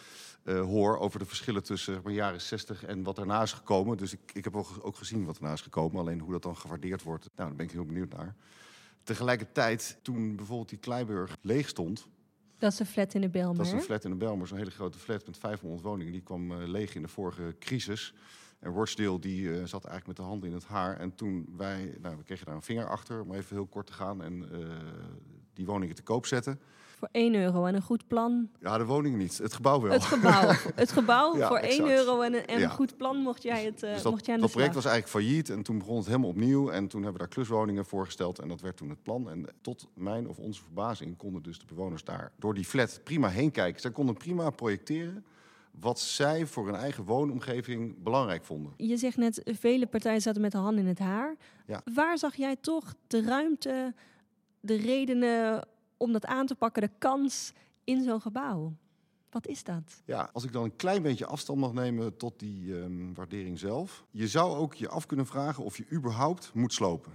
hoor 0.44 0.98
over 0.98 1.18
de 1.18 1.24
verschillen 1.24 1.62
tussen 1.62 2.00
maar, 2.04 2.12
jaren 2.12 2.40
60 2.40 2.84
en 2.84 3.02
wat 3.02 3.16
daarna 3.16 3.42
is 3.42 3.52
gekomen. 3.52 3.96
Dus 3.96 4.12
ik, 4.12 4.20
ik 4.32 4.44
heb 4.44 4.56
ook 4.56 4.96
gezien 4.96 5.24
wat 5.24 5.36
erna 5.36 5.52
is 5.52 5.60
gekomen, 5.60 6.00
alleen 6.00 6.20
hoe 6.20 6.32
dat 6.32 6.42
dan 6.42 6.56
gewaardeerd 6.56 7.02
wordt, 7.02 7.24
nou, 7.36 7.48
daar 7.48 7.56
ben 7.56 7.66
ik 7.66 7.72
heel 7.72 7.86
benieuwd 7.86 8.12
naar. 8.12 8.34
Tegelijkertijd, 9.02 9.98
toen 10.02 10.36
bijvoorbeeld 10.36 10.68
die 10.68 10.78
Kleiburg 10.78 11.36
leeg 11.40 11.68
stond, 11.68 12.06
dat 12.58 12.72
is 12.72 12.78
een 12.78 12.86
flat 12.86 13.14
in 13.14 13.20
de 13.20 13.28
Belmer. 13.28 13.56
Dat 13.56 13.66
is 13.66 13.72
een 13.72 13.80
flat 13.80 14.04
in 14.04 14.10
de 14.10 14.16
Belmer, 14.16 14.46
zo'n 14.46 14.58
hele 14.58 14.70
grote 14.70 14.98
flat 14.98 15.26
met 15.26 15.38
500 15.38 15.82
woningen. 15.82 16.12
Die 16.12 16.22
kwam 16.22 16.54
leeg 16.54 16.94
in 16.94 17.02
de 17.02 17.08
vorige 17.08 17.54
crisis. 17.58 18.14
En 18.58 18.72
Rochdale 18.72 19.18
die 19.18 19.40
uh, 19.40 19.56
zat 19.56 19.84
eigenlijk 19.84 20.06
met 20.06 20.16
de 20.16 20.22
handen 20.22 20.48
in 20.48 20.54
het 20.54 20.64
haar. 20.64 20.96
En 20.96 21.14
toen 21.14 21.54
wij, 21.56 21.96
nou, 22.00 22.16
we 22.16 22.22
kregen 22.22 22.46
daar 22.46 22.54
een 22.54 22.62
vinger 22.62 22.88
achter, 22.88 23.22
om 23.22 23.32
even 23.32 23.56
heel 23.56 23.66
kort 23.66 23.86
te 23.86 23.92
gaan 23.92 24.22
en 24.22 24.48
uh, 24.52 24.66
die 25.52 25.66
woningen 25.66 25.94
te 25.94 26.02
koop 26.02 26.26
zetten. 26.26 26.60
Voor 26.98 27.08
1 27.12 27.34
euro 27.34 27.66
en 27.66 27.74
een 27.74 27.82
goed 27.82 28.06
plan. 28.06 28.48
Ja, 28.60 28.78
de 28.78 28.84
woningen 28.84 29.18
niet, 29.18 29.38
het 29.38 29.54
gebouw 29.54 29.80
wel. 29.80 29.92
Het 29.92 30.04
gebouw, 30.04 30.52
het 30.74 30.92
gebouw 30.92 31.36
ja, 31.36 31.48
voor 31.48 31.56
exact. 31.56 31.88
1 31.88 31.98
euro 31.98 32.20
en 32.20 32.34
een, 32.34 32.46
en 32.46 32.60
ja. 32.60 32.68
goed 32.68 32.96
plan 32.96 33.16
mocht 33.16 33.42
jij 33.42 33.64
het 33.64 33.82
uh, 33.82 33.92
dus 33.92 34.02
dat, 34.02 34.12
mocht 34.12 34.26
jij 34.26 34.36
dat 34.36 34.50
project 34.50 34.74
was 34.74 34.84
eigenlijk 34.84 35.14
failliet 35.14 35.50
en 35.50 35.62
toen 35.62 35.78
begon 35.78 35.96
het 35.96 36.06
helemaal 36.06 36.28
opnieuw. 36.28 36.70
En 36.70 36.88
toen 36.88 37.02
hebben 37.02 37.20
we 37.20 37.26
daar 37.26 37.36
kluswoningen 37.36 37.84
voorgesteld 37.84 38.38
en 38.38 38.48
dat 38.48 38.60
werd 38.60 38.76
toen 38.76 38.88
het 38.88 39.02
plan. 39.02 39.30
En 39.30 39.46
tot 39.60 39.88
mijn 39.94 40.28
of 40.28 40.38
onze 40.38 40.62
verbazing 40.62 41.16
konden 41.16 41.42
dus 41.42 41.58
de 41.58 41.66
bewoners 41.66 42.04
daar 42.04 42.32
door 42.38 42.54
die 42.54 42.64
flat 42.64 43.00
prima 43.04 43.28
heen 43.28 43.50
kijken. 43.50 43.80
Zij 43.80 43.90
konden 43.90 44.14
prima 44.14 44.50
projecteren 44.50 45.24
wat 45.80 46.00
zij 46.00 46.46
voor 46.46 46.66
hun 46.66 46.74
eigen 46.74 47.04
woonomgeving 47.04 48.02
belangrijk 48.02 48.44
vonden. 48.44 48.72
Je 48.76 48.96
zegt 48.96 49.16
net, 49.16 49.40
vele 49.44 49.86
partijen 49.86 50.20
zaten 50.20 50.40
met 50.40 50.52
de 50.52 50.58
hand 50.58 50.78
in 50.78 50.86
het 50.86 50.98
haar. 50.98 51.36
Ja. 51.66 51.82
Waar 51.94 52.18
zag 52.18 52.34
jij 52.34 52.56
toch 52.56 52.94
de 53.06 53.22
ruimte, 53.22 53.94
de 54.60 54.76
redenen 54.76 55.66
om 55.96 56.12
dat 56.12 56.26
aan 56.26 56.46
te 56.46 56.54
pakken, 56.54 56.82
de 56.82 56.90
kans 56.98 57.52
in 57.84 58.02
zo'n 58.02 58.20
gebouw? 58.20 58.72
Wat 59.30 59.46
is 59.46 59.64
dat? 59.64 60.02
Ja, 60.04 60.30
als 60.32 60.44
ik 60.44 60.52
dan 60.52 60.64
een 60.64 60.76
klein 60.76 61.02
beetje 61.02 61.26
afstand 61.26 61.58
mag 61.58 61.72
nemen 61.72 62.16
tot 62.16 62.38
die 62.38 62.72
um, 62.72 63.14
waardering 63.14 63.58
zelf. 63.58 64.04
Je 64.10 64.28
zou 64.28 64.56
ook 64.56 64.74
je 64.74 64.88
af 64.88 65.06
kunnen 65.06 65.26
vragen 65.26 65.64
of 65.64 65.76
je 65.76 65.86
überhaupt 65.92 66.50
moet 66.54 66.72
slopen. 66.72 67.12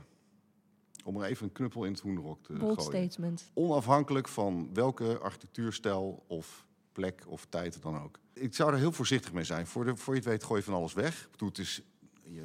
Om 1.04 1.18
er 1.22 1.30
even 1.30 1.46
een 1.46 1.52
knuppel 1.52 1.84
in 1.84 1.92
het 1.92 2.02
hoenderok 2.02 2.44
te 2.44 2.54
Bold 2.54 2.82
gooien. 2.82 3.04
statement. 3.04 3.52
Onafhankelijk 3.54 4.28
van 4.28 4.70
welke 4.74 5.18
architectuurstijl 5.18 6.24
of 6.28 6.68
plek 7.00 7.24
of 7.28 7.46
tijd 7.50 7.82
dan 7.82 8.02
ook. 8.04 8.20
Ik 8.34 8.56
zou 8.56 8.72
er 8.72 8.78
heel 8.78 8.92
voorzichtig 8.92 9.34
mee 9.34 9.44
zijn. 9.44 9.68
Voor, 9.68 9.86
de, 9.86 9.96
voor 9.96 10.14
je 10.14 10.20
het 10.20 10.30
weet 10.30 10.44
gooi 10.44 10.60
je 10.60 10.66
van 10.66 10.74
alles 10.74 10.94
weg. 10.94 11.30
Ik 11.34 11.40
het 11.40 11.58
is 11.58 11.82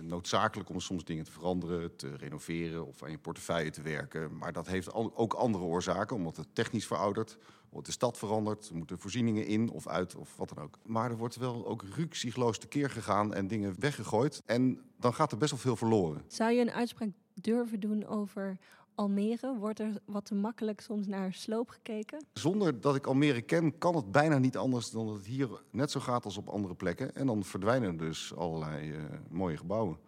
noodzakelijk 0.00 0.68
om 0.68 0.80
soms 0.80 1.04
dingen 1.04 1.24
te 1.24 1.30
veranderen, 1.30 1.96
te 1.96 2.16
renoveren 2.16 2.86
of 2.86 3.02
aan 3.02 3.10
je 3.10 3.18
portefeuille 3.18 3.70
te 3.70 3.82
werken. 3.82 4.36
Maar 4.38 4.52
dat 4.52 4.66
heeft 4.66 4.92
ook 4.92 5.32
andere 5.32 5.64
oorzaken, 5.64 6.16
omdat 6.16 6.36
het 6.36 6.46
technisch 6.52 6.86
veroudert, 6.86 7.38
omdat 7.68 7.86
de 7.86 7.92
stad 7.92 8.18
verandert, 8.18 8.68
er 8.68 8.76
moeten 8.76 8.98
voorzieningen 8.98 9.46
in 9.46 9.70
of 9.70 9.86
uit 9.86 10.14
of 10.14 10.36
wat 10.36 10.48
dan 10.48 10.64
ook. 10.64 10.78
Maar 10.82 11.10
er 11.10 11.16
wordt 11.16 11.36
wel 11.36 11.66
ook 11.66 11.84
ruksigloos 11.94 12.58
tekeer 12.58 12.90
gegaan 12.90 13.34
en 13.34 13.46
dingen 13.46 13.74
weggegooid. 13.78 14.42
En 14.46 14.80
dan 14.98 15.14
gaat 15.14 15.32
er 15.32 15.38
best 15.38 15.50
wel 15.50 15.60
veel 15.60 15.76
verloren. 15.76 16.22
Zou 16.26 16.52
je 16.52 16.60
een 16.60 16.72
uitspraak 16.72 17.10
durven 17.34 17.80
doen 17.80 18.06
over 18.06 18.58
Almere? 18.94 19.56
Wordt 19.58 19.80
er 19.80 20.00
wat 20.04 20.24
te 20.24 20.34
makkelijk 20.34 20.80
soms 20.80 21.06
naar 21.06 21.32
sloop 21.32 21.68
gekeken? 21.68 22.24
Zonder 22.32 22.80
dat 22.80 22.96
ik 22.96 23.06
Almere 23.06 23.42
ken, 23.42 23.78
kan 23.78 23.96
het 23.96 24.12
bijna 24.12 24.38
niet 24.38 24.56
anders 24.56 24.90
dan 24.90 25.06
dat 25.06 25.16
het 25.16 25.26
hier 25.26 25.48
net 25.70 25.90
zo 25.90 26.00
gaat 26.00 26.24
als 26.24 26.36
op 26.36 26.48
andere 26.48 26.74
plekken. 26.74 27.14
En 27.14 27.26
dan 27.26 27.44
verdwijnen 27.44 27.88
er 27.88 27.98
dus 27.98 28.34
allerlei 28.34 28.90
uh, 28.90 29.02
mooie 29.30 29.56
gebouwen. 29.56 29.98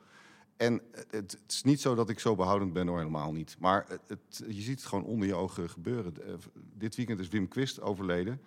En 0.56 0.80
het, 0.90 1.06
het, 1.10 1.38
is 1.48 1.62
niet 1.62 1.80
zo 1.80 1.94
dat 1.94 2.10
ik 2.10 2.18
zo 2.18 2.34
behoudend 2.34 2.72
ben, 2.72 2.86
hoor, 2.86 2.98
helemaal 2.98 3.32
niet. 3.32 3.56
Maar 3.58 3.86
het, 4.06 4.44
je 4.46 4.60
ziet 4.62 4.78
het 4.78 4.88
gewoon 4.88 5.04
onder 5.04 5.28
je 5.28 5.34
ogen 5.34 5.70
gebeuren. 5.70 6.14
Uh, 6.18 6.34
dit 6.54 6.96
weekend 6.96 7.20
is 7.20 7.28
Wim 7.28 7.48
Quist 7.48 7.80
overleden. 7.80 8.40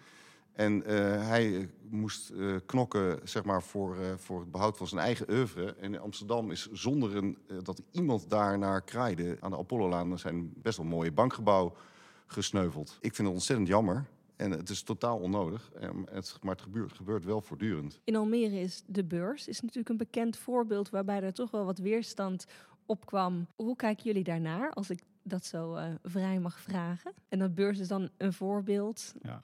En 0.59 0.83
uh, 0.87 1.27
hij 1.27 1.69
moest 1.89 2.31
uh, 2.31 2.55
knokken 2.65 3.19
zeg 3.23 3.43
maar, 3.43 3.63
voor, 3.63 3.97
uh, 3.97 4.13
voor 4.15 4.39
het 4.39 4.51
behoud 4.51 4.77
van 4.77 4.87
zijn 4.87 5.01
eigen 5.01 5.29
oeuvre. 5.31 5.73
En 5.73 5.93
in 5.93 5.99
Amsterdam 5.99 6.51
is 6.51 6.71
zonder 6.71 7.15
een, 7.15 7.37
dat 7.63 7.81
iemand 7.91 8.29
daar 8.29 8.57
naar 8.57 8.81
kraaide... 8.81 9.37
aan 9.39 9.51
de 9.51 9.57
Apollolaan 9.57 10.19
zijn 10.19 10.53
best 10.55 10.77
wel 10.77 10.85
mooie 10.85 11.11
bankgebouw 11.11 11.75
gesneuveld. 12.27 12.97
Ik 13.01 13.15
vind 13.15 13.27
het 13.27 13.37
ontzettend 13.37 13.67
jammer. 13.67 14.05
En 14.35 14.51
het 14.51 14.69
is 14.69 14.81
totaal 14.83 15.17
onnodig. 15.17 15.71
Het, 16.09 16.37
maar 16.41 16.53
het 16.53 16.61
gebeurt, 16.61 16.93
gebeurt 16.93 17.25
wel 17.25 17.41
voortdurend. 17.41 17.99
In 18.03 18.15
Almere 18.15 18.59
is 18.59 18.83
de 18.85 19.03
beurs 19.03 19.47
is 19.47 19.61
natuurlijk 19.61 19.89
een 19.89 19.97
bekend 19.97 20.37
voorbeeld... 20.37 20.89
waarbij 20.89 21.21
er 21.21 21.33
toch 21.33 21.51
wel 21.51 21.65
wat 21.65 21.77
weerstand 21.77 22.45
opkwam. 22.85 23.47
Hoe 23.55 23.75
kijken 23.75 24.03
jullie 24.03 24.23
daarnaar, 24.23 24.71
als 24.71 24.89
ik 24.89 24.99
dat 25.23 25.45
zo 25.45 25.77
vrij 26.03 26.39
mag 26.39 26.59
vragen? 26.59 27.13
En 27.29 27.39
dat 27.39 27.55
beurs 27.55 27.79
is 27.79 27.87
dan 27.87 28.09
een 28.17 28.33
voorbeeld... 28.33 29.13
Ja. 29.21 29.43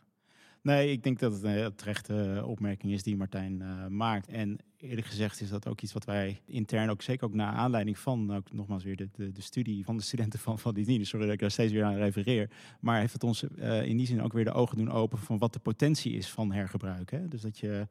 Nee, 0.66 0.92
ik 0.92 1.04
denk 1.04 1.20
dat 1.20 1.34
het 1.34 1.44
een 1.44 1.76
terechte 1.76 2.44
opmerking 2.46 2.94
is 2.94 3.04
die 3.04 3.18
Martijn 3.18 3.60
uh, 3.62 3.88
maakt. 3.88 4.28
En 4.28 4.58
eerlijk 4.78 5.08
gezegd 5.08 5.42
is 5.42 5.50
dat 5.50 5.68
ook 5.68 5.82
iets 5.82 5.94
wat 5.94 6.06
wij 6.06 6.42
intern 6.46 6.90
ook 6.90 7.02
zeker 7.02 7.26
ook 7.26 7.34
naar 7.34 7.54
aanleiding 7.54 8.00
van, 8.00 8.44
nogmaals 8.52 8.84
weer 8.84 8.96
de, 8.96 9.32
de, 9.32 9.42
studie 9.42 9.84
van 9.84 9.98
de 9.98 10.04
studenten 10.04 10.40
van, 10.40 10.60
van 10.60 10.74
die 10.74 10.86
dienst, 10.86 11.10
sorry 11.10 11.26
dat 11.26 11.34
ik 11.34 11.40
daar 11.40 11.52
steeds 11.52 11.72
weer 11.72 11.84
aan 11.84 11.96
refereer, 11.96 12.50
maar 12.80 13.00
heeft 13.00 13.14
het 13.14 13.24
ons 13.24 13.44
uh, 13.44 13.86
in 13.86 13.98
die 13.98 14.08
zin 14.08 14.22
ook 14.22 14.34
weer 14.34 14.44
de 14.44 14.52
ogen 14.52 14.78
doen 14.78 14.92
open 14.92 15.18
van 15.18 15.38
wat 15.38 15.54
de 15.54 15.60
potentie 15.60 16.14
is 16.14 16.30
van 16.30 16.52
hergebruik. 16.52 17.12
Hè? 17.12 17.28
Dus 17.28 17.42
dat 17.42 17.58
je 17.58 17.88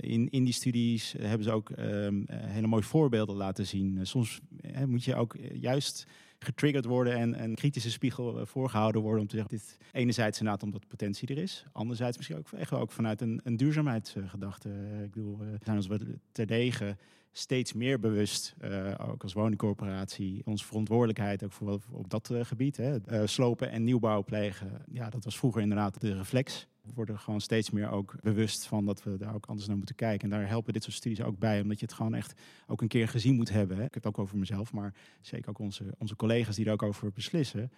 in, 0.00 0.30
in 0.30 0.44
die 0.44 0.54
studies 0.54 1.14
hebben 1.18 1.44
ze 1.44 1.50
ook 1.50 1.70
um, 1.78 2.24
hele 2.28 2.66
mooie 2.66 2.82
voorbeelden 2.82 3.36
laten 3.36 3.66
zien. 3.66 4.06
soms 4.06 4.40
moet 4.86 5.04
je 5.04 5.14
ook 5.14 5.36
juist 5.52 6.06
getriggerd 6.42 6.84
worden 6.84 7.16
en 7.16 7.42
een 7.42 7.54
kritische 7.54 7.90
spiegel 7.90 8.38
eh, 8.38 8.46
voorgehouden 8.46 9.02
worden 9.02 9.20
om 9.20 9.26
te 9.26 9.36
zeggen, 9.36 9.56
dit 9.56 9.78
enerzijds 9.92 10.38
inderdaad 10.38 10.62
omdat 10.62 10.88
potentie 10.88 11.28
er 11.28 11.38
is, 11.38 11.64
anderzijds 11.72 12.16
misschien 12.16 12.38
ook, 12.38 12.52
echt 12.52 12.72
ook 12.72 12.92
vanuit 12.92 13.20
een, 13.20 13.40
een 13.44 13.56
duurzaamheidsgedachte. 13.56 14.68
Eh, 14.68 15.02
ik 15.02 15.10
bedoel, 15.10 15.38
we 15.38 15.58
zijn 15.64 15.76
ons 15.76 15.88
terdege 16.32 16.96
steeds 17.32 17.72
meer 17.72 18.00
bewust, 18.00 18.54
uh, 18.64 18.94
ook 19.10 19.22
als 19.22 19.32
woningcorporatie, 19.32 20.42
onze 20.44 20.64
verantwoordelijkheid 20.64 21.44
ook 21.44 21.52
voor, 21.52 21.80
op 21.90 22.10
dat 22.10 22.30
uh, 22.32 22.44
gebied. 22.44 22.76
Hè. 22.76 22.96
Uh, 23.10 23.26
slopen 23.26 23.70
en 23.70 23.84
nieuwbouw 23.84 24.24
plegen, 24.24 24.82
ja, 24.90 25.10
dat 25.10 25.24
was 25.24 25.38
vroeger 25.38 25.62
inderdaad 25.62 26.00
de 26.00 26.14
reflex. 26.14 26.66
We 26.82 26.90
worden 26.94 27.18
gewoon 27.18 27.40
steeds 27.40 27.70
meer 27.70 27.90
ook 27.90 28.14
bewust 28.20 28.66
van 28.66 28.86
dat 28.86 29.02
we 29.02 29.16
daar 29.16 29.34
ook 29.34 29.46
anders 29.46 29.66
naar 29.66 29.76
moeten 29.76 29.94
kijken. 29.94 30.30
En 30.30 30.38
daar 30.38 30.48
helpen 30.48 30.72
dit 30.72 30.82
soort 30.82 30.96
studies 30.96 31.22
ook 31.22 31.38
bij, 31.38 31.60
omdat 31.60 31.78
je 31.78 31.84
het 31.84 31.94
gewoon 31.94 32.14
echt 32.14 32.40
ook 32.66 32.82
een 32.82 32.88
keer 32.88 33.08
gezien 33.08 33.34
moet 33.34 33.50
hebben. 33.50 33.76
Hè. 33.76 33.84
Ik 33.84 33.94
heb 33.94 34.04
het 34.04 34.14
ook 34.14 34.22
over 34.22 34.38
mezelf, 34.38 34.72
maar 34.72 34.94
zeker 35.20 35.50
ook 35.50 35.58
onze, 35.58 35.84
onze 35.98 36.16
collega's 36.16 36.56
die 36.56 36.64
daar 36.64 36.74
ook 36.74 36.82
over 36.82 37.12
beslissen. 37.12 37.72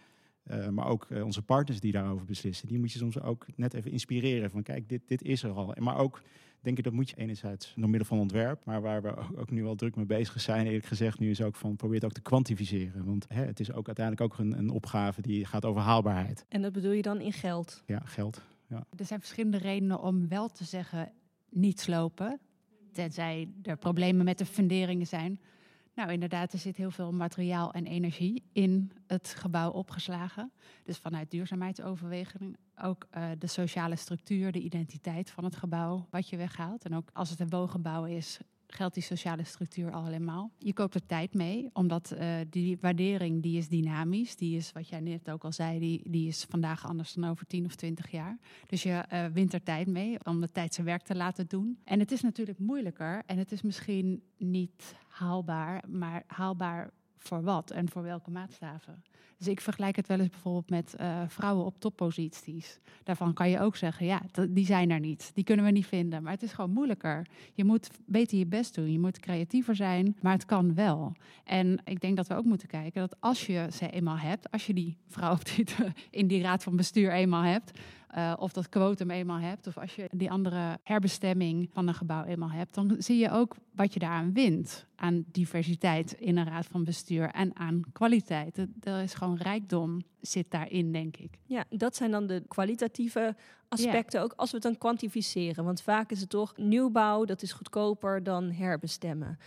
Maar 0.71 0.87
ook 0.87 1.07
onze 1.23 1.43
partners 1.43 1.81
die 1.81 1.93
daarover 1.93 2.27
beslissen. 2.27 2.69
Die 2.69 2.79
moet 2.79 2.93
je 2.93 2.99
soms 2.99 3.21
ook 3.21 3.47
net 3.57 3.75
even 3.75 3.91
inspireren 3.91 4.51
van 4.51 4.63
kijk, 4.63 4.89
dit, 4.89 5.01
dit 5.07 5.23
is 5.23 5.43
er 5.43 5.51
al. 5.51 5.75
Maar 5.79 5.97
ook 5.97 6.23
denk 6.65 6.79
ik 6.79 6.85
dat 6.85 6.93
moet 6.93 7.11
je 7.11 7.17
enerzijds 7.17 7.73
door 7.77 7.89
middel 7.89 8.09
van 8.09 8.19
ontwerp, 8.19 8.65
maar 8.65 8.81
waar 8.81 9.03
we 9.03 9.15
ook 9.37 9.51
nu 9.51 9.65
al 9.65 9.75
druk 9.75 9.97
mee 9.97 10.07
bezig 10.07 10.41
zijn, 10.41 10.67
eerlijk 10.67 10.87
gezegd, 10.87 11.19
nu 11.19 11.31
is 11.31 11.43
ook 11.43 11.57
van 11.57 11.77
probeer 11.77 11.97
het 11.97 12.05
ook 12.05 12.13
te 12.13 12.21
kwantificeren. 12.21 13.05
Want 13.05 13.27
hè, 13.29 13.45
het 13.45 13.61
is 13.61 13.73
ook 13.73 13.87
uiteindelijk 13.87 14.33
ook 14.33 14.39
een, 14.39 14.59
een 14.59 14.71
opgave 14.71 15.23
die 15.23 15.45
gaat 15.45 15.65
over 15.65 15.83
haalbaarheid. 15.83 16.45
En 16.49 16.63
dat 16.63 16.73
bedoel 16.73 16.93
je 16.93 17.03
dan 17.03 17.21
in 17.21 17.33
geld? 17.33 17.83
Ja, 17.87 18.01
geld. 18.05 18.43
Er 18.97 19.05
zijn 19.05 19.21
verschillende 19.21 19.59
redenen 19.59 20.01
om 20.01 20.29
wel 20.29 20.49
te 20.49 20.65
zeggen 20.65 21.13
niet 21.51 21.81
slopen. 21.81 22.41
Tenzij 22.93 23.49
er 23.63 23.77
problemen 23.77 24.25
met 24.25 24.39
de 24.39 24.47
funderingen 24.47 25.07
zijn. 25.07 25.41
Nou, 25.95 26.13
inderdaad, 26.13 26.53
er 26.53 26.59
zit 26.59 26.77
heel 26.77 26.91
veel 26.91 27.13
materiaal 27.13 27.73
en 27.73 27.87
energie 27.87 28.43
in 28.53 28.93
het 29.07 29.35
gebouw 29.39 29.71
opgeslagen. 29.71 30.53
Dus 30.85 30.99
vanuit 30.99 31.31
duurzaamheidsoverwegingen 31.31 32.57
ook 32.83 33.07
uh, 33.17 33.31
de 33.39 33.47
sociale 33.47 33.97
structuur, 33.97 34.53
de 34.53 34.61
identiteit 34.61 35.31
van 35.31 35.45
het 35.45 35.57
gebouw, 35.57 36.07
wat 36.11 36.29
je 36.29 36.37
weghaalt. 36.37 36.85
En 36.85 36.95
ook 36.95 37.11
als 37.13 37.31
het 37.31 37.41
een 37.41 37.49
woongebouw 37.49 38.05
is, 38.05 38.39
geldt 38.75 38.95
die 38.95 39.03
sociale 39.03 39.45
structuur 39.45 39.93
al 39.93 40.05
helemaal. 40.05 40.51
Je 40.59 40.73
koopt 40.73 40.95
er 40.95 41.07
tijd 41.07 41.35
mee, 41.35 41.71
omdat 41.73 42.15
uh, 42.19 42.37
die 42.51 42.79
waardering 42.81 43.43
die 43.43 43.59
is 43.59 43.69
dynamisch. 43.69 44.37
Die 44.37 44.57
is, 44.57 44.73
wat 44.73 44.89
jij 44.89 45.01
net 45.01 45.31
ook 45.31 45.45
al 45.45 45.53
zei, 45.53 45.79
die, 45.79 46.11
die 46.11 46.29
is 46.29 46.47
vandaag 46.49 46.87
anders 46.87 47.13
dan 47.13 47.31
over 47.31 47.47
10 47.47 47.65
of 47.65 47.75
20 47.75 48.11
jaar. 48.11 48.39
Dus 48.67 48.83
je 48.83 49.05
uh, 49.13 49.25
wint 49.27 49.53
er 49.53 49.63
tijd 49.63 49.87
mee 49.87 50.17
om 50.25 50.41
de 50.41 50.51
tijd 50.51 50.75
zijn 50.75 50.87
werk 50.87 51.03
te 51.03 51.15
laten 51.15 51.47
doen. 51.47 51.79
En 51.85 51.99
het 51.99 52.13
is 52.13 52.21
natuurlijk 52.21 52.59
moeilijker 52.59 53.23
en 53.27 53.39
het 53.39 53.53
is 53.53 53.63
misschien 53.63 54.23
niet 54.37 54.95
haalbaar, 55.09 55.85
maar 55.89 56.23
haalbaar 56.27 56.91
voor 57.29 57.43
wat 57.43 57.71
en 57.71 57.91
voor 57.91 58.03
welke 58.03 58.31
maatstaven. 58.31 59.03
Dus 59.39 59.49
ik 59.49 59.61
vergelijk 59.61 59.97
het 59.97 60.07
wel 60.07 60.19
eens 60.19 60.31
bijvoorbeeld 60.31 60.71
met 60.71 60.95
uh, 61.01 61.23
vrouwen 61.27 61.65
op 61.65 61.81
topposities. 61.81 62.79
Daarvan 63.03 63.33
kan 63.33 63.51
je 63.51 63.61
ook 63.61 63.77
zeggen, 63.77 64.07
ja, 64.07 64.23
die 64.49 64.67
zijn 64.67 64.91
er 64.91 65.01
niet. 65.01 65.31
Die 65.35 65.45
kunnen 65.45 65.65
we 65.65 65.71
niet 65.71 65.87
vinden. 65.87 66.23
Maar 66.23 66.33
het 66.33 66.43
is 66.43 66.53
gewoon 66.53 66.71
moeilijker. 66.71 67.27
Je 67.55 67.65
moet 67.65 67.91
beter 68.07 68.39
je 68.39 68.47
best 68.47 68.75
doen. 68.75 68.93
Je 68.93 68.99
moet 68.99 69.21
creatiever 69.21 69.77
zijn, 69.77 70.17
maar 70.21 70.33
het 70.33 70.45
kan 70.45 70.75
wel. 70.75 71.13
En 71.45 71.81
ik 71.85 72.01
denk 72.01 72.17
dat 72.17 72.27
we 72.27 72.35
ook 72.35 72.45
moeten 72.45 72.69
kijken 72.69 73.01
dat 73.01 73.21
als 73.21 73.47
je 73.47 73.69
ze 73.73 73.91
eenmaal 73.91 74.19
hebt, 74.19 74.51
als 74.51 74.67
je 74.67 74.75
die 74.75 74.97
vrouw 75.09 75.37
in 76.11 76.27
die 76.27 76.43
raad 76.43 76.63
van 76.63 76.77
bestuur 76.77 77.13
eenmaal 77.13 77.43
hebt, 77.43 77.79
uh, 78.17 78.33
of 78.39 78.53
dat 78.53 78.69
quotum 78.69 79.11
eenmaal 79.11 79.39
hebt, 79.39 79.67
of 79.67 79.79
als 79.79 79.95
je 79.95 80.09
die 80.11 80.31
andere 80.31 80.79
herbestemming 80.83 81.69
van 81.73 81.89
een 81.89 81.95
gebouw 81.95 82.25
eenmaal 82.25 82.51
hebt, 82.51 82.75
dan 82.75 82.97
zie 82.99 83.19
je 83.19 83.31
ook 83.31 83.57
wat 83.75 83.93
je 83.93 83.99
daaraan 83.99 84.33
wint. 84.33 84.87
Aan 84.97 85.25
diversiteit 85.33 86.13
in 86.13 86.37
een 86.37 86.49
raad 86.49 86.67
van 86.67 86.85
bestuur 86.85 87.31
en 87.31 87.57
aan 87.57 87.83
kwaliteit. 87.93 88.67
Er 88.81 89.03
is 89.03 89.15
gewoon 89.15 89.37
rijkdom 89.37 90.03
zit 90.21 90.51
daarin, 90.51 90.93
denk 90.93 91.17
ik. 91.17 91.39
Ja, 91.45 91.65
dat 91.71 91.97
zijn 91.97 92.11
dan 92.11 92.27
de 92.27 92.43
kwalitatieve 92.49 93.37
aspecten, 93.69 94.19
ja. 94.19 94.25
ook 94.25 94.33
als 94.37 94.51
we 94.51 94.57
het 94.57 94.65
dan 94.65 94.79
kwantificeren. 94.79 95.65
Want 95.65 95.83
vaak 95.83 96.11
is 96.11 96.21
het 96.21 96.31
toch 96.31 96.57
nieuwbouw, 96.57 97.25
dat 97.25 97.43
is 97.43 97.53
goedkoper 97.53 98.23
dan 98.23 98.51
herbestemmen. 98.51 99.39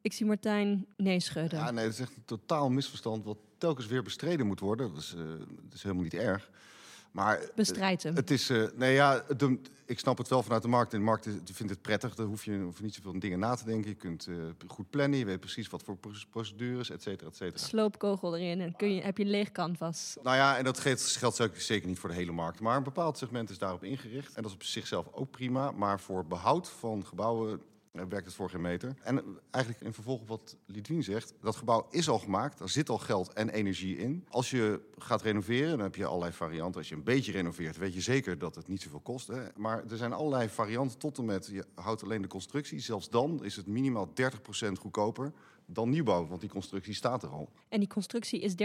Ik 0.00 0.12
zie 0.12 0.26
Martijn 0.26 0.86
nee 0.96 1.20
schudden. 1.20 1.58
Ja, 1.58 1.70
nee, 1.70 1.84
dat 1.84 1.92
is 1.92 2.00
echt 2.00 2.16
een 2.16 2.24
totaal 2.24 2.70
misverstand 2.70 3.24
wat 3.24 3.38
telkens 3.58 3.86
weer 3.86 4.02
bestreden 4.02 4.46
moet 4.46 4.60
worden. 4.60 4.92
Dat 4.92 5.02
is, 5.02 5.14
uh, 5.14 5.22
dat 5.62 5.74
is 5.74 5.82
helemaal 5.82 6.02
niet 6.02 6.14
erg. 6.14 6.50
Maar 7.14 7.40
Bestrijd 7.54 8.02
hem. 8.02 8.14
Het 8.14 8.30
is, 8.30 8.50
uh, 8.50 8.68
nee 8.74 8.94
ja, 8.94 9.24
de, 9.36 9.58
ik 9.86 9.98
snap 9.98 10.18
het 10.18 10.28
wel 10.28 10.42
vanuit 10.42 10.62
de 10.62 10.68
markt. 10.68 10.92
In 10.92 10.98
de 10.98 11.04
markt 11.04 11.28
vindt 11.44 11.72
het 11.72 11.82
prettig. 11.82 12.14
Daar 12.14 12.26
hoef 12.26 12.44
je, 12.44 12.58
hoef 12.58 12.76
je 12.76 12.82
niet 12.82 12.94
zoveel 12.94 13.18
dingen 13.18 13.38
na 13.38 13.54
te 13.54 13.64
denken. 13.64 13.90
Je 13.90 13.96
kunt 13.96 14.26
uh, 14.26 14.36
goed 14.66 14.90
plannen. 14.90 15.18
Je 15.18 15.24
weet 15.24 15.40
precies 15.40 15.68
wat 15.68 15.82
voor 15.82 15.98
procedures, 16.30 16.90
et 16.90 17.02
cetera, 17.02 17.30
et 17.30 17.36
cetera. 17.36 17.66
Sloopkogel 17.66 18.36
erin 18.36 18.60
en 18.60 18.76
kun 18.76 18.94
je, 18.94 19.02
heb 19.02 19.18
je 19.18 19.24
leeg 19.24 19.52
canvas. 19.52 20.16
Nou 20.22 20.36
ja, 20.36 20.56
en 20.56 20.64
dat 20.64 20.80
geldt, 20.80 21.02
geldt 21.02 21.40
zeker 21.54 21.88
niet 21.88 21.98
voor 21.98 22.08
de 22.08 22.14
hele 22.14 22.32
markt. 22.32 22.60
Maar 22.60 22.76
een 22.76 22.82
bepaald 22.82 23.18
segment 23.18 23.50
is 23.50 23.58
daarop 23.58 23.84
ingericht. 23.84 24.34
En 24.34 24.42
dat 24.42 24.50
is 24.50 24.56
op 24.56 24.62
zichzelf 24.62 25.06
ook 25.12 25.30
prima. 25.30 25.70
Maar 25.70 26.00
voor 26.00 26.26
behoud 26.26 26.68
van 26.68 27.06
gebouwen 27.06 27.60
werkt 27.94 28.26
het 28.26 28.34
voor 28.34 28.50
geen 28.50 28.60
meter. 28.60 28.94
En 29.02 29.38
eigenlijk 29.50 29.84
in 29.84 29.92
vervolg 29.92 30.20
op 30.20 30.28
wat 30.28 30.56
Lidwien 30.66 31.02
zegt, 31.02 31.34
dat 31.40 31.56
gebouw 31.56 31.86
is 31.90 32.08
al 32.08 32.18
gemaakt, 32.18 32.60
er 32.60 32.68
zit 32.68 32.88
al 32.88 32.98
geld 32.98 33.32
en 33.32 33.48
energie 33.48 33.96
in. 33.96 34.26
Als 34.28 34.50
je 34.50 34.80
gaat 34.98 35.22
renoveren, 35.22 35.70
dan 35.70 35.80
heb 35.80 35.94
je 35.94 36.06
allerlei 36.06 36.32
varianten. 36.32 36.80
Als 36.80 36.88
je 36.88 36.94
een 36.94 37.02
beetje 37.02 37.32
renoveert, 37.32 37.76
weet 37.76 37.94
je 37.94 38.00
zeker 38.00 38.38
dat 38.38 38.54
het 38.54 38.68
niet 38.68 38.82
zoveel 38.82 39.00
kost. 39.00 39.26
Hè? 39.26 39.42
Maar 39.56 39.84
er 39.90 39.96
zijn 39.96 40.12
allerlei 40.12 40.48
varianten 40.48 40.98
tot 40.98 41.18
en 41.18 41.24
met, 41.24 41.46
je 41.46 41.64
houdt 41.74 42.02
alleen 42.02 42.22
de 42.22 42.28
constructie. 42.28 42.78
Zelfs 42.78 43.10
dan 43.10 43.44
is 43.44 43.56
het 43.56 43.66
minimaal 43.66 44.08
30% 44.08 44.12
goedkoper 44.80 45.32
dan 45.66 45.90
nieuwbouw, 45.90 46.26
want 46.26 46.40
die 46.40 46.50
constructie 46.50 46.94
staat 46.94 47.22
er 47.22 47.28
al. 47.28 47.48
En 47.68 47.78
die 47.78 47.88
constructie 47.88 48.40
is 48.40 48.52
30%? 48.52 48.56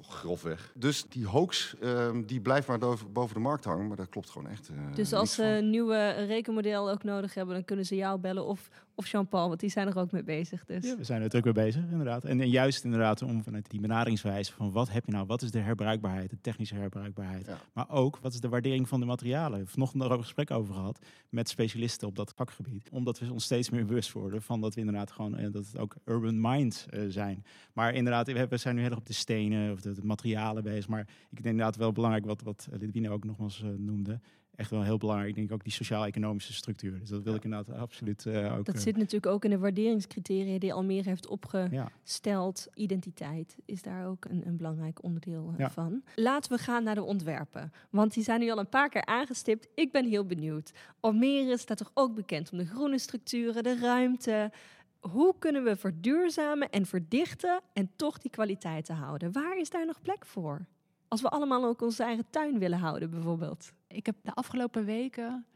Grofweg. 0.00 0.72
Dus 0.74 1.04
die 1.08 1.26
hoax, 1.26 1.74
uh, 1.80 2.10
die 2.26 2.40
blijft 2.40 2.68
maar 2.68 2.78
boven 3.12 3.34
de 3.34 3.40
markt 3.40 3.64
hangen, 3.64 3.86
maar 3.86 3.96
dat 3.96 4.08
klopt 4.08 4.30
gewoon 4.30 4.50
echt 4.50 4.68
uh, 4.68 4.94
Dus 4.94 5.12
als 5.12 5.34
ze 5.34 5.44
een 5.44 5.70
nieuwe 5.70 6.10
rekenmodel 6.10 6.90
ook 6.90 7.02
nodig 7.02 7.34
hebben, 7.34 7.54
dan 7.54 7.64
kunnen 7.64 7.86
ze 7.86 7.94
jou 7.94 8.18
bellen 8.18 8.44
of, 8.44 8.68
of 8.94 9.06
Jean-Paul, 9.06 9.48
want 9.48 9.60
die 9.60 9.70
zijn 9.70 9.88
er 9.88 9.98
ook 9.98 10.10
mee 10.10 10.22
bezig. 10.22 10.64
Dus. 10.64 10.84
Ja, 10.84 10.96
we 10.96 11.04
zijn 11.04 11.22
er 11.22 11.36
ook 11.36 11.44
mee 11.44 11.52
bezig, 11.52 11.82
inderdaad. 11.90 12.24
En, 12.24 12.40
en, 12.40 12.48
juist 12.48 12.84
inderdaad 12.84 13.22
om 13.22 13.42
vanuit 13.42 13.70
die 13.70 13.80
benaderingswijze 13.80 14.52
van 14.52 14.72
wat 14.72 14.90
heb 14.90 15.04
je 15.04 15.12
nou, 15.12 15.26
wat 15.26 15.42
is 15.42 15.50
de 15.50 15.58
herbruikbaarheid, 15.58 16.30
de 16.30 16.40
technische 16.40 16.74
herbruikbaarheid. 16.74 17.46
Ja. 17.46 17.58
Maar 17.72 17.90
ook, 17.90 18.18
wat 18.18 18.32
is 18.32 18.40
de 18.40 18.48
waardering 18.48 18.88
van 18.88 19.00
de 19.00 19.06
materialen. 19.06 19.58
We 19.58 19.66
hebben 19.66 19.98
nog 19.98 20.10
een 20.10 20.18
gesprek 20.18 20.50
over 20.50 20.74
gehad 20.74 20.98
met 21.28 21.48
specialisten 21.48 22.08
op 22.08 22.16
dat 22.16 22.32
vakgebied. 22.36 22.88
Omdat 22.90 23.18
we 23.18 23.32
ons 23.32 23.44
steeds 23.44 23.70
meer 23.70 23.86
bewust 23.86 24.12
worden 24.12 24.42
van 24.42 24.60
dat 24.60 24.74
we 24.74 24.80
inderdaad 24.80 25.10
gewoon, 25.10 25.40
uh, 25.40 25.52
dat 25.52 25.66
het 25.66 25.78
ook 25.78 25.96
urban 26.04 26.40
mind 26.40 26.86
uh, 26.90 27.04
zijn. 27.08 27.44
Maar 27.72 27.94
inderdaad, 27.94 28.48
we 28.48 28.56
zijn 28.56 28.74
nu 28.74 28.80
heel 28.80 28.90
erg 28.90 28.98
op 28.98 29.06
de 29.06 29.12
stenen 29.12 29.72
of 29.72 29.80
de, 29.80 29.92
de 29.92 30.04
materialen 30.04 30.62
bezig. 30.62 30.88
Maar 30.88 31.00
ik 31.00 31.42
denk 31.42 31.44
inderdaad 31.44 31.76
wel 31.76 31.92
belangrijk 31.92 32.26
wat, 32.26 32.42
wat 32.42 32.68
Lidwine 32.70 33.10
ook 33.10 33.24
nogmaals 33.24 33.62
uh, 33.62 33.68
noemde. 33.76 34.20
Echt 34.56 34.70
wel 34.70 34.82
heel 34.82 34.98
belangrijk, 34.98 35.28
ik 35.30 35.36
denk 35.36 35.52
ook 35.52 35.64
die 35.64 35.72
sociaal-economische 35.72 36.52
structuur. 36.52 36.98
Dus 36.98 37.08
dat 37.08 37.22
wil 37.22 37.32
ja. 37.32 37.38
ik 37.38 37.44
inderdaad 37.44 37.76
absoluut 37.76 38.24
uh, 38.24 38.56
ook... 38.58 38.64
Dat 38.64 38.80
zit 38.80 38.96
natuurlijk 38.96 39.32
ook 39.32 39.44
in 39.44 39.50
de 39.50 39.58
waarderingscriteria 39.58 40.58
die 40.58 40.72
Almere 40.72 41.08
heeft 41.08 41.26
opgesteld. 41.26 42.66
Ja. 42.68 42.82
Identiteit 42.82 43.56
is 43.64 43.82
daar 43.82 44.06
ook 44.06 44.24
een, 44.24 44.46
een 44.46 44.56
belangrijk 44.56 45.02
onderdeel 45.02 45.54
ja. 45.58 45.70
van. 45.70 46.02
Laten 46.14 46.52
we 46.52 46.58
gaan 46.58 46.84
naar 46.84 46.94
de 46.94 47.02
ontwerpen. 47.02 47.72
Want 47.90 48.14
die 48.14 48.24
zijn 48.24 48.40
nu 48.40 48.50
al 48.50 48.58
een 48.58 48.68
paar 48.68 48.88
keer 48.88 49.04
aangestipt. 49.04 49.68
Ik 49.74 49.92
ben 49.92 50.06
heel 50.06 50.26
benieuwd. 50.26 50.72
Almere 51.00 51.58
staat 51.58 51.78
toch 51.78 51.90
ook 51.94 52.14
bekend 52.14 52.52
om 52.52 52.58
de 52.58 52.66
groene 52.66 52.98
structuren, 52.98 53.62
de 53.62 53.78
ruimte, 53.78 54.52
hoe 55.00 55.34
kunnen 55.38 55.64
we 55.64 55.76
verduurzamen 55.76 56.70
en 56.70 56.86
verdichten 56.86 57.60
en 57.72 57.90
toch 57.96 58.18
die 58.18 58.30
kwaliteiten 58.30 58.94
houden? 58.94 59.32
Waar 59.32 59.58
is 59.58 59.70
daar 59.70 59.86
nog 59.86 60.02
plek 60.02 60.26
voor? 60.26 60.66
Als 61.14 61.22
we 61.22 61.28
allemaal 61.28 61.64
ook 61.64 61.82
onze 61.82 62.02
eigen 62.02 62.30
tuin 62.30 62.58
willen 62.58 62.78
houden, 62.78 63.10
bijvoorbeeld. 63.10 63.72
Ik 63.86 64.06
heb 64.06 64.16
de 64.22 64.34
afgelopen 64.34 64.84
weken 64.84 65.46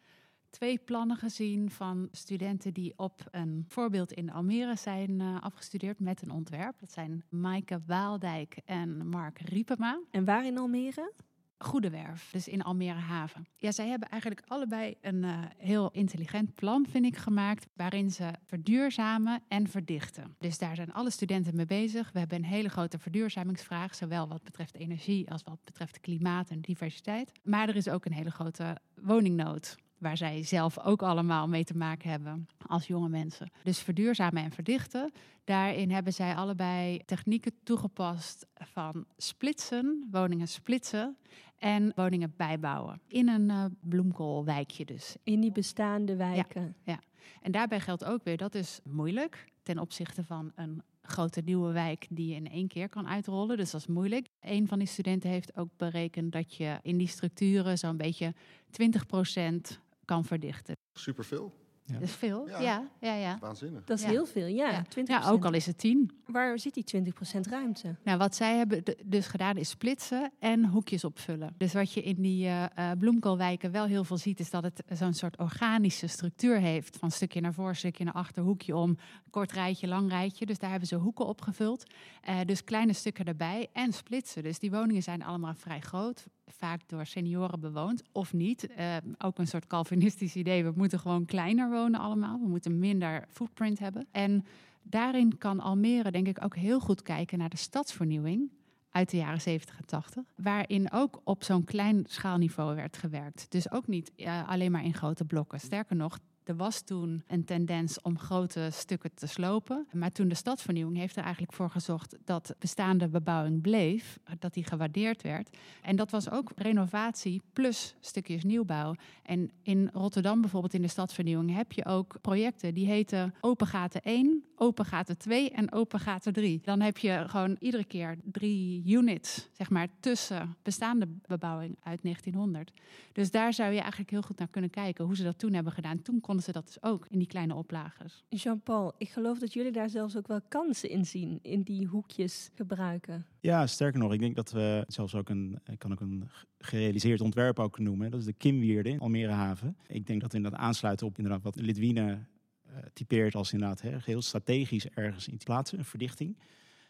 twee 0.51 0.79
plannen 0.79 1.17
gezien 1.17 1.71
van 1.71 2.09
studenten 2.13 2.73
die 2.73 2.93
op 2.97 3.27
een 3.31 3.65
voorbeeld 3.69 4.13
in 4.13 4.33
Almere 4.33 4.77
zijn 4.77 5.21
uh, 5.21 5.43
afgestudeerd 5.43 6.01
met 6.01 6.23
een 6.23 6.31
ontwerp. 6.31 6.79
Dat 6.81 6.93
zijn 6.93 7.25
Maaike 7.31 7.81
Waaldijk 7.87 8.61
en 8.65 9.09
Mark 9.09 9.39
Riepema. 9.39 10.01
En 10.11 10.25
waar 10.25 10.47
in 10.47 10.59
Almere? 10.59 11.13
Goedewerf, 11.59 12.29
dus 12.33 12.49
in 12.49 12.63
Almere 12.63 12.99
Haven. 12.99 13.47
Ja, 13.57 13.73
zij 13.73 13.89
hebben 13.89 14.09
eigenlijk 14.09 14.43
allebei 14.47 14.97
een 15.01 15.23
uh, 15.23 15.39
heel 15.57 15.91
intelligent 15.91 16.55
plan, 16.55 16.87
vind 16.91 17.05
ik, 17.05 17.17
gemaakt, 17.17 17.67
waarin 17.75 18.11
ze 18.11 18.31
verduurzamen 18.45 19.43
en 19.49 19.69
verdichten. 19.69 20.35
Dus 20.39 20.59
daar 20.59 20.75
zijn 20.75 20.93
alle 20.93 21.11
studenten 21.11 21.57
mee 21.57 21.67
bezig. 21.67 22.13
We 22.13 22.19
hebben 22.19 22.39
een 22.39 22.45
hele 22.45 22.69
grote 22.69 22.99
verduurzamingsvraag, 22.99 23.95
zowel 23.95 24.29
wat 24.29 24.43
betreft 24.43 24.75
energie 24.75 25.31
als 25.31 25.43
wat 25.43 25.65
betreft 25.65 26.01
klimaat 26.01 26.51
en 26.51 26.61
diversiteit. 26.61 27.33
Maar 27.43 27.69
er 27.69 27.77
is 27.77 27.89
ook 27.89 28.05
een 28.05 28.13
hele 28.13 28.31
grote 28.31 28.77
woningnood 28.95 29.77
waar 29.99 30.17
zij 30.17 30.43
zelf 30.43 30.79
ook 30.79 31.03
allemaal 31.03 31.49
mee 31.49 31.65
te 31.65 31.77
maken 31.77 32.11
hebben 32.11 32.49
als 32.69 32.87
jonge 32.87 33.09
mensen. 33.09 33.51
Dus 33.63 33.79
verduurzamen 33.79 34.43
en 34.43 34.51
verdichten. 34.51 35.13
Daarin 35.45 35.91
hebben 35.91 36.13
zij 36.13 36.35
allebei 36.35 37.01
technieken 37.05 37.53
toegepast 37.63 38.47
van 38.55 39.05
splitsen, 39.17 40.09
woningen 40.11 40.49
splitsen 40.49 41.17
en 41.57 41.93
woningen 41.95 42.35
bijbouwen. 42.37 43.01
In 43.07 43.29
een 43.29 43.49
uh, 43.49 43.65
bloemkoolwijkje 43.81 44.85
dus. 44.85 45.17
In 45.23 45.41
die 45.41 45.53
bestaande 45.53 46.17
wijken. 46.17 46.75
Ja, 46.85 46.93
ja, 46.93 47.01
en 47.41 47.53
daarbij 47.53 47.81
geldt 47.81 48.05
ook 48.05 48.25
weer, 48.25 48.37
dat 48.37 48.55
is 48.55 48.81
moeilijk 48.85 49.45
ten 49.63 49.79
opzichte 49.79 50.25
van 50.25 50.53
een 50.55 50.83
grote 51.03 51.41
nieuwe 51.41 51.73
wijk 51.73 52.07
die 52.11 52.29
je 52.29 52.35
in 52.35 52.51
één 52.51 52.69
keer 52.69 52.89
kan 52.89 53.09
uitrollen. 53.09 53.57
Dus 53.57 53.71
dat 53.71 53.81
is 53.81 53.87
moeilijk. 53.87 54.29
Een 54.41 54.69
van 54.69 54.79
die 54.79 54.89
studenten 54.89 55.31
heeft 55.31 55.57
ook 55.57 55.69
berekend 55.77 56.33
dat 56.33 56.55
je 56.55 56.79
in 56.83 56.97
die 56.99 57.09
structuren 57.09 57.79
zo'n 57.79 57.97
beetje 57.97 58.35
20% 58.83 59.79
kan 60.05 60.25
verdichten. 60.25 60.77
Superveel. 60.93 61.53
Ja. 61.89 61.95
Dat 61.95 62.03
is 62.03 62.15
veel, 62.15 62.49
ja. 62.49 62.61
ja, 62.61 62.89
ja, 63.01 63.15
ja. 63.15 63.39
Waanzinnig. 63.41 63.85
Dat 63.85 63.99
is 63.99 64.05
ja. 64.05 64.11
heel 64.11 64.27
veel, 64.27 64.47
ja. 64.47 64.71
ja. 64.71 64.85
20%. 64.85 65.03
ja, 65.05 65.31
ook 65.31 65.45
al 65.45 65.53
is 65.53 65.67
het 65.67 65.79
10. 65.79 66.11
Waar 66.27 66.59
zit 66.59 66.75
die 66.75 67.13
20% 67.37 67.41
ruimte? 67.41 67.97
Nou, 68.05 68.19
wat 68.19 68.35
zij 68.35 68.57
hebben 68.57 68.83
dus 69.05 69.27
gedaan 69.27 69.57
is 69.57 69.69
splitsen 69.69 70.33
en 70.39 70.65
hoekjes 70.65 71.05
opvullen. 71.05 71.55
Dus 71.57 71.73
wat 71.73 71.93
je 71.93 72.03
in 72.03 72.23
die 72.23 72.47
uh, 72.47 72.65
bloemkoolwijken 72.99 73.71
wel 73.71 73.85
heel 73.85 74.05
veel 74.05 74.17
ziet... 74.17 74.41
is 74.41 74.51
dat 74.51 74.63
het 74.63 74.83
zo'n 74.89 75.15
soort 75.15 75.39
organische 75.39 76.07
structuur 76.07 76.59
heeft. 76.59 76.97
Van 76.97 77.11
stukje 77.11 77.41
naar 77.41 77.55
voor, 77.55 77.75
stukje 77.75 78.05
naar 78.05 78.15
achter, 78.15 78.43
hoekje 78.43 78.77
om. 78.77 78.97
Kort 79.31 79.53
rijtje, 79.53 79.89
lang 79.89 80.11
rijtje. 80.11 80.47
Dus 80.47 80.59
daar 80.59 80.71
hebben 80.71 80.89
ze 80.89 80.97
hoeken 80.97 81.27
opgevuld. 81.27 81.85
Uh, 82.29 82.41
dus 82.45 82.65
kleine 82.65 82.93
stukken 82.93 83.25
erbij 83.25 83.69
en 83.73 83.93
splitsen. 83.93 84.43
Dus 84.43 84.59
die 84.59 84.71
woningen 84.71 85.03
zijn 85.03 85.23
allemaal 85.23 85.55
vrij 85.55 85.81
groot 85.81 86.27
vaak 86.49 86.81
door 86.87 87.07
senioren 87.07 87.61
bewoond 87.61 88.03
of 88.13 88.33
niet. 88.33 88.69
Uh, 88.79 88.97
ook 89.19 89.39
een 89.39 89.47
soort 89.47 89.67
Calvinistisch 89.67 90.37
idee. 90.37 90.65
We 90.65 90.73
moeten 90.77 90.99
gewoon 90.99 91.25
kleiner 91.25 91.71
wonen 91.71 92.01
allemaal. 92.01 92.41
We 92.41 92.49
moeten 92.49 92.79
minder 92.79 93.25
footprint 93.31 93.79
hebben. 93.79 94.07
En 94.11 94.45
daarin 94.83 95.39
kan 95.39 95.61
Almere 95.61 96.11
denk 96.11 96.27
ik 96.27 96.45
ook 96.45 96.57
heel 96.57 96.81
goed 96.81 97.03
kijken 97.03 97.39
naar 97.39 97.49
de 97.49 97.57
stadsvernieuwing 97.57 98.51
uit 98.91 99.11
de 99.11 99.17
jaren 99.17 99.41
70 99.41 99.79
en 99.79 99.87
80, 99.87 100.25
waarin 100.37 100.93
ook 100.93 101.21
op 101.25 101.45
zo'n 101.45 101.65
klein 101.65 102.05
schaalniveau 102.07 102.75
werd 102.75 102.97
gewerkt. 102.97 103.47
Dus 103.49 103.71
ook 103.71 103.87
niet 103.87 104.13
uh, 104.17 104.49
alleen 104.49 104.71
maar 104.71 104.85
in 104.85 104.95
grote 104.95 105.25
blokken. 105.25 105.61
Sterker 105.61 105.97
nog, 105.97 106.19
er 106.49 106.57
was 106.57 106.81
toen 106.81 107.23
een 107.27 107.45
tendens 107.45 108.01
om 108.01 108.19
grote 108.19 108.69
stukken 108.73 109.15
te 109.15 109.27
slopen. 109.27 109.87
Maar 109.93 110.13
toen 110.13 110.29
de 110.29 110.35
stadsvernieuwing 110.35 110.97
heeft 110.97 111.17
er 111.17 111.23
eigenlijk 111.23 111.53
voor 111.53 111.71
gezorgd 111.71 112.17
dat 112.25 112.55
bestaande 112.59 113.09
bebouwing 113.09 113.61
bleef, 113.61 114.19
dat 114.39 114.55
die 114.55 114.65
gewaardeerd 114.65 115.23
werd. 115.23 115.57
En 115.83 115.97
dat 115.97 116.11
was 116.11 116.31
ook 116.31 116.53
renovatie 116.57 117.43
plus 117.53 117.95
stukjes 118.01 118.45
nieuwbouw. 118.45 118.95
En 119.23 119.51
in 119.63 119.91
Rotterdam 119.93 120.41
bijvoorbeeld 120.41 120.75
in 120.75 120.83
de 120.83 120.89
stadsvernieuwing 120.89 121.55
heb 121.55 121.73
je 121.73 121.85
ook 121.85 122.17
projecten 122.21 122.75
die 122.75 122.87
heten 122.87 123.35
Open 123.41 123.67
Gaten 123.67 124.03
1, 124.03 124.45
Open 124.57 124.85
Gaten 124.85 125.19
2 125.19 125.51
en 125.51 125.73
Open 125.73 126.01
Gaten 126.01 126.33
3. 126.33 126.61
Dan 126.65 126.81
heb 126.81 126.99
je 126.99 127.25
gewoon 127.27 127.57
iedere 127.59 127.85
keer 127.85 128.19
drie 128.25 128.83
units, 128.87 129.49
zeg 129.53 129.71
maar, 129.71 129.89
tussen 130.01 130.57
bestaande 130.63 131.09
bebouwing 131.27 131.77
uit 131.83 132.03
1900. 132.03 132.73
Dus 133.13 133.31
daar 133.31 133.53
zou 133.53 133.73
je 133.73 133.81
eigenlijk 133.81 134.11
heel 134.11 134.23
goed 134.23 134.39
naar 134.39 134.49
kunnen 134.49 134.71
kijken 134.71 135.05
hoe 135.05 135.17
ze 135.17 135.23
dat 135.23 135.39
toen 135.39 135.53
hebben 135.53 135.73
gedaan. 135.73 136.03
Toen 136.03 136.21
kon 136.21 136.38
ze 136.43 136.53
dat 136.53 136.67
dus 136.67 136.83
ook 136.83 137.07
in 137.11 137.19
die 137.19 137.27
kleine 137.27 137.55
oplagers. 137.55 138.25
Jean-Paul, 138.29 138.95
ik 138.99 139.09
geloof 139.09 139.39
dat 139.39 139.53
jullie 139.53 139.73
daar 139.73 139.91
zelfs 139.91 140.17
ook 140.17 140.27
wel 140.27 140.41
kansen 140.49 140.91
in 140.91 141.07
zien, 141.07 141.39
in 141.43 141.63
die 141.63 141.87
hoekjes 141.87 142.51
gebruiken. 142.55 143.27
Ja, 143.41 143.67
sterker 143.67 144.01
nog, 144.01 144.13
ik 144.13 144.21
denk 144.21 144.37
dat 144.37 144.51
we 144.51 144.85
zelfs 144.87 145.15
ook 145.15 145.29
een, 145.29 145.59
ik 145.67 145.79
kan 145.79 145.93
ook 145.93 146.01
een 146.01 146.29
gerealiseerd 146.59 147.21
ontwerp 147.21 147.59
ook 147.59 147.79
noemen. 147.79 148.11
Dat 148.11 148.21
is 148.21 148.27
de 148.27 148.33
Kimwierde 148.33 148.89
in 148.89 149.01
Almere 149.01 149.33
Haven. 149.33 149.77
Ik 149.87 150.07
denk 150.07 150.21
dat 150.21 150.35
inderdaad 150.35 150.61
aansluiten 150.61 151.07
op 151.07 151.17
inderdaad 151.17 151.43
wat 151.43 151.57
Lidwine 151.57 152.19
uh, 152.67 152.77
typeert 152.93 153.35
als 153.35 153.53
inderdaad 153.53 153.81
hè, 153.81 153.97
heel 154.01 154.23
strategisch 154.23 154.89
ergens 154.89 155.29
in 155.29 155.39
te 155.39 155.45
plaatsen, 155.45 155.79
een 155.79 155.85
verdichting. 155.85 156.37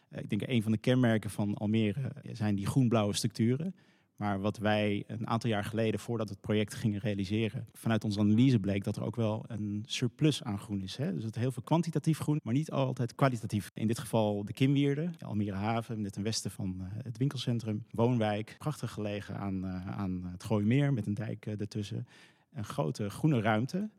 Uh, 0.09 0.19
ik 0.19 0.29
denk 0.29 0.41
een 0.47 0.63
van 0.63 0.71
de 0.71 0.77
kenmerken 0.77 1.29
van 1.29 1.53
Almere 1.53 2.11
zijn 2.31 2.55
die 2.55 2.65
groen-blauwe 2.65 3.13
structuren. 3.15 3.75
Maar 4.19 4.39
wat 4.39 4.57
wij 4.57 5.03
een 5.07 5.27
aantal 5.27 5.49
jaar 5.49 5.63
geleden, 5.63 5.99
voordat 5.99 6.29
het 6.29 6.41
project 6.41 6.73
gingen 6.73 6.99
realiseren, 6.99 7.67
vanuit 7.73 8.03
onze 8.03 8.19
analyse 8.19 8.59
bleek 8.59 8.83
dat 8.83 8.95
er 8.95 9.03
ook 9.03 9.15
wel 9.15 9.45
een 9.47 9.83
surplus 9.85 10.43
aan 10.43 10.59
groen 10.59 10.81
is. 10.81 10.97
Hè? 10.97 11.13
Dus 11.13 11.23
het 11.23 11.35
heel 11.35 11.51
veel 11.51 11.63
kwantitatief 11.63 12.19
groen, 12.19 12.39
maar 12.43 12.53
niet 12.53 12.71
altijd 12.71 13.15
kwalitatief. 13.15 13.71
In 13.73 13.87
dit 13.87 13.99
geval 13.99 14.45
de 14.45 14.53
Kimwierde, 14.53 15.09
Almere 15.19 15.55
Haven, 15.55 16.01
net 16.01 16.13
ten 16.13 16.23
westen 16.23 16.51
van 16.51 16.75
eh, 16.79 16.85
het 17.03 17.17
winkelcentrum. 17.17 17.85
Woonwijk, 17.91 18.55
prachtig 18.57 18.91
gelegen 18.91 19.37
aan, 19.37 19.65
uh, 19.65 19.87
aan 19.87 20.29
het 20.31 20.43
Gooimeer 20.43 20.93
met 20.93 21.05
een 21.05 21.13
dijk 21.13 21.45
ertussen. 21.45 22.07
Een 22.53 22.65
grote 22.65 23.09
groene 23.09 23.41
ruimte 23.41 23.89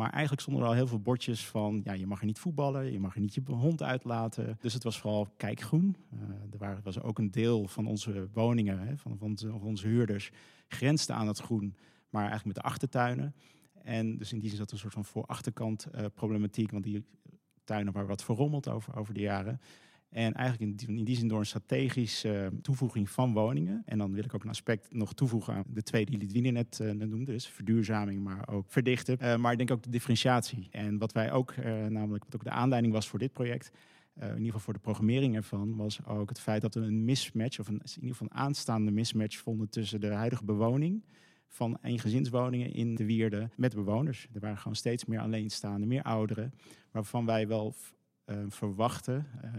maar 0.00 0.10
eigenlijk 0.10 0.40
stonden 0.40 0.62
er 0.62 0.68
al 0.68 0.74
heel 0.74 0.86
veel 0.86 1.00
bordjes 1.00 1.46
van, 1.46 1.80
ja, 1.84 1.92
je 1.92 2.06
mag 2.06 2.20
er 2.20 2.26
niet 2.26 2.38
voetballen, 2.38 2.92
je 2.92 3.00
mag 3.00 3.14
er 3.14 3.20
niet 3.20 3.34
je 3.34 3.42
hond 3.46 3.82
uitlaten. 3.82 4.58
Dus 4.60 4.72
het 4.72 4.82
was 4.82 4.98
vooral 4.98 5.28
kijkgroen. 5.36 5.96
Uh, 6.14 6.20
er 6.52 6.58
waren, 6.58 6.82
was 6.82 7.00
ook 7.00 7.18
een 7.18 7.30
deel 7.30 7.68
van 7.68 7.86
onze 7.86 8.28
woningen, 8.32 8.78
hè, 8.78 8.96
van, 8.96 9.18
van, 9.18 9.38
van 9.38 9.62
onze 9.62 9.86
huurders, 9.86 10.30
grensde 10.68 11.12
aan 11.12 11.26
het 11.26 11.38
groen, 11.38 11.76
maar 12.10 12.22
eigenlijk 12.22 12.54
met 12.56 12.64
de 12.64 12.70
achtertuinen. 12.70 13.34
En 13.82 14.16
dus 14.16 14.32
in 14.32 14.38
die 14.38 14.48
zin 14.48 14.58
zat 14.58 14.72
een 14.72 14.78
soort 14.78 14.92
van 14.92 15.04
voor-achterkant 15.04 15.86
uh, 15.94 16.04
problematiek, 16.14 16.70
want 16.70 16.84
die 16.84 17.04
tuinen 17.64 17.92
waren 17.92 18.08
wat 18.08 18.24
verrommeld 18.24 18.68
over, 18.68 18.96
over 18.96 19.14
de 19.14 19.20
jaren. 19.20 19.60
En 20.10 20.32
eigenlijk 20.32 20.70
in 20.70 20.76
die, 20.76 20.98
in 20.98 21.04
die 21.04 21.16
zin 21.16 21.28
door 21.28 21.38
een 21.38 21.46
strategische 21.46 22.50
toevoeging 22.62 23.10
van 23.10 23.32
woningen. 23.32 23.82
En 23.84 23.98
dan 23.98 24.12
wil 24.12 24.24
ik 24.24 24.34
ook 24.34 24.42
een 24.42 24.50
aspect 24.50 24.94
nog 24.94 25.14
toevoegen 25.14 25.54
aan 25.54 25.64
de 25.66 25.82
twee 25.82 26.06
die 26.06 26.18
Lidwine 26.18 26.50
net 26.50 26.78
uh, 26.82 26.90
noemde. 26.90 27.32
Dus 27.32 27.46
verduurzaming, 27.46 28.22
maar 28.22 28.48
ook 28.48 28.64
verdichten. 28.68 29.18
Uh, 29.22 29.36
maar 29.36 29.52
ik 29.52 29.58
denk 29.58 29.70
ook 29.70 29.82
de 29.82 29.90
differentiatie. 29.90 30.68
En 30.70 30.98
wat 30.98 31.12
wij 31.12 31.32
ook, 31.32 31.56
namelijk 31.88 32.24
wat 32.24 32.34
ook 32.34 32.44
de 32.44 32.50
aanleiding 32.50 32.92
was 32.92 33.08
voor 33.08 33.18
dit 33.18 33.32
project... 33.32 33.70
In 34.14 34.28
ieder 34.28 34.44
geval 34.44 34.60
voor 34.60 34.72
de 34.72 34.78
programmering 34.78 35.36
ervan, 35.36 35.76
was 35.76 36.06
ook 36.06 36.28
het 36.28 36.40
feit 36.40 36.62
dat 36.62 36.74
we 36.74 36.80
een 36.80 37.04
mismatch, 37.04 37.58
of 37.58 37.68
een, 37.68 37.74
in 37.74 37.94
ieder 37.94 38.10
geval 38.10 38.26
een 38.30 38.36
aanstaande 38.36 38.90
mismatch 38.90 39.36
vonden 39.36 39.68
tussen 39.68 40.00
de 40.00 40.12
huidige 40.12 40.44
bewoning 40.44 41.04
van 41.48 41.78
eengezinswoningen 41.82 42.72
in 42.72 42.94
de 42.94 43.04
wierde 43.04 43.50
met 43.56 43.74
bewoners. 43.74 44.26
Er 44.32 44.40
waren 44.40 44.58
gewoon 44.58 44.76
steeds 44.76 45.04
meer 45.04 45.20
alleenstaande, 45.20 45.86
meer 45.86 46.02
ouderen, 46.02 46.52
waarvan 46.90 47.26
wij 47.26 47.48
wel 47.48 47.74
uh, 48.30 48.36
verwachten, 48.48 49.26
uh, 49.44 49.50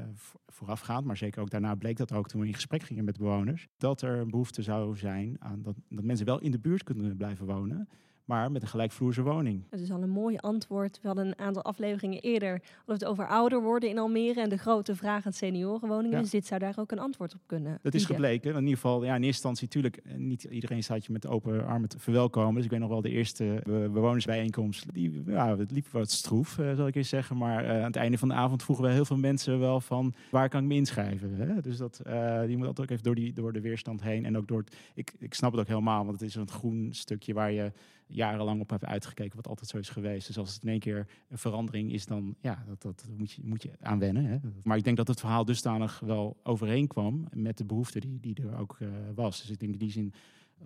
voorafgaand, 0.47 1.05
maar 1.05 1.17
zeker 1.17 1.41
ook 1.41 1.49
daarna 1.49 1.75
bleek 1.75 1.97
dat 1.97 2.11
ook 2.11 2.27
toen 2.27 2.41
we 2.41 2.47
in 2.47 2.53
gesprek 2.53 2.83
gingen 2.83 3.03
met 3.03 3.17
bewoners, 3.17 3.67
dat 3.77 4.01
er 4.01 4.19
een 4.19 4.29
behoefte 4.29 4.61
zou 4.61 4.97
zijn 4.97 5.35
aan 5.39 5.61
dat, 5.61 5.75
dat 5.89 6.03
mensen 6.03 6.25
wel 6.25 6.39
in 6.39 6.51
de 6.51 6.59
buurt 6.59 6.83
kunnen 6.83 7.17
blijven 7.17 7.45
wonen, 7.45 7.89
maar 8.25 8.51
met 8.51 8.61
een 8.61 8.67
gelijkvloerse 8.67 9.21
woning. 9.21 9.63
Dat 9.69 9.79
is 9.79 9.91
al 9.91 10.01
een 10.01 10.09
mooi 10.09 10.37
antwoord. 10.37 10.99
We 11.01 11.07
hadden 11.07 11.27
een 11.27 11.39
aantal 11.39 11.63
afleveringen 11.63 12.21
eerder 12.21 12.61
het 12.85 13.05
over 13.05 13.27
ouder 13.27 13.61
worden 13.61 13.89
in 13.89 13.97
Almere 13.97 14.41
en 14.41 14.49
de 14.49 14.57
grote 14.57 14.95
vraag 14.95 15.25
aan 15.25 15.33
seniorenwoningen. 15.33 16.17
Ja. 16.17 16.21
Dus 16.21 16.31
dit 16.31 16.45
zou 16.45 16.59
daar 16.59 16.73
ook 16.77 16.91
een 16.91 16.99
antwoord 16.99 17.33
op 17.33 17.41
kunnen. 17.45 17.79
Dat 17.81 17.93
is 17.93 18.05
gebleken. 18.05 18.51
In 18.51 18.59
ieder 18.59 18.75
geval, 18.75 19.03
ja, 19.03 19.15
in 19.15 19.23
eerste 19.23 19.47
instantie 19.47 19.65
natuurlijk, 19.65 19.97
eh, 19.97 20.15
niet 20.15 20.43
iedereen 20.43 20.83
staat 20.83 21.05
je 21.05 21.11
met 21.11 21.27
open 21.27 21.65
armen 21.65 21.89
te 21.89 21.99
verwelkomen. 21.99 22.55
Dus 22.55 22.63
ik 22.63 22.69
weet 22.69 22.79
nog 22.79 22.89
wel 22.89 23.01
de 23.01 23.09
eerste 23.09 23.61
bewonersbijeenkomst, 23.65 24.93
die, 24.93 25.23
ja, 25.25 25.57
het 25.57 25.71
liep 25.71 25.87
wat 25.87 26.11
stroef, 26.11 26.57
uh, 26.57 26.75
zal 26.75 26.87
ik 26.87 26.95
eens 26.95 27.09
zeggen. 27.09 27.37
Maar 27.37 27.63
uh, 27.63 27.69
aan 27.69 27.83
het 27.83 27.95
einde 27.95 28.17
van 28.17 28.27
de 28.27 28.33
avond 28.33 28.63
vroegen 28.63 28.85
we 28.85 28.91
heel 28.91 29.05
veel 29.05 29.17
mensen 29.17 29.59
wel 29.59 29.81
van, 29.81 30.13
waar 30.29 30.49
kan 30.49 30.61
ik 30.61 30.67
me 30.67 30.75
inschrijven? 30.75 31.35
Hè? 31.35 31.61
Dus 31.61 31.77
dat, 31.77 32.01
uh, 32.07 32.41
die 32.45 32.57
moet 32.57 32.67
altijd 32.67 32.87
ook 32.87 32.91
even 32.91 33.03
door, 33.03 33.15
die, 33.15 33.33
door 33.33 33.53
de 33.53 33.61
weerstand 33.61 34.01
heen. 34.01 34.25
En 34.25 34.37
ook 34.37 34.47
door 34.47 34.59
het, 34.59 34.75
ik, 34.93 35.13
ik 35.19 35.33
snap 35.33 35.51
het 35.51 35.59
ook 35.59 35.67
helemaal, 35.67 36.05
want 36.05 36.19
het 36.19 36.29
is 36.29 36.35
een 36.35 36.49
groen 36.49 36.89
stukje 36.91 37.33
waar 37.33 37.51
je 37.51 37.71
jarenlang 38.11 38.61
op 38.61 38.69
heb 38.69 38.83
uitgekeken, 38.83 39.35
wat 39.35 39.47
altijd 39.47 39.69
zo 39.69 39.77
is 39.77 39.89
geweest. 39.89 40.27
Dus 40.27 40.37
als 40.37 40.53
het 40.53 40.63
in 40.63 40.69
één 40.69 40.79
keer 40.79 41.07
een 41.29 41.37
verandering 41.37 41.91
is, 41.93 42.05
dan 42.05 42.35
ja, 42.41 42.63
dat, 42.67 42.81
dat 42.81 43.07
moet, 43.17 43.31
je, 43.31 43.41
moet 43.45 43.63
je 43.63 43.71
aan 43.79 43.99
wennen. 43.99 44.25
Hè. 44.25 44.37
Maar 44.63 44.77
ik 44.77 44.83
denk 44.83 44.97
dat 44.97 45.07
het 45.07 45.19
verhaal 45.19 45.45
dusdanig 45.45 45.99
wel 45.99 46.39
overeenkwam 46.43 47.27
met 47.33 47.57
de 47.57 47.65
behoefte 47.65 47.99
die, 47.99 48.19
die 48.19 48.35
er 48.35 48.57
ook 48.57 48.77
uh, 48.79 48.89
was. 49.15 49.41
Dus 49.41 49.49
ik 49.49 49.59
denk 49.59 49.71
in 49.71 49.77
die 49.77 49.91
zin, 49.91 50.13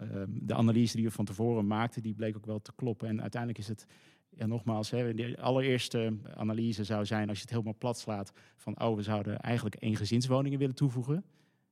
uh, 0.02 0.24
de 0.28 0.54
analyse 0.54 0.96
die 0.96 1.06
we 1.06 1.12
van 1.12 1.26
tevoren 1.26 1.68
maakten, 1.68 2.02
die 2.02 2.14
bleek 2.14 2.36
ook 2.36 2.46
wel 2.46 2.62
te 2.62 2.74
kloppen. 2.76 3.08
En 3.08 3.22
uiteindelijk 3.22 3.62
is 3.62 3.68
het 3.68 3.86
ja, 4.30 4.46
nogmaals, 4.46 4.90
hè, 4.90 5.14
de 5.14 5.38
allereerste 5.42 6.18
analyse 6.36 6.84
zou 6.84 7.06
zijn 7.06 7.28
als 7.28 7.38
je 7.38 7.44
het 7.44 7.52
helemaal 7.52 7.76
plat 7.78 8.00
slaat 8.00 8.34
van 8.56 8.82
oh, 8.82 8.96
we 8.96 9.02
zouden 9.02 9.40
eigenlijk 9.40 9.76
één 9.76 9.96
gezinswoningen 9.96 10.60
willen 10.60 10.76
toevoegen. 10.76 11.24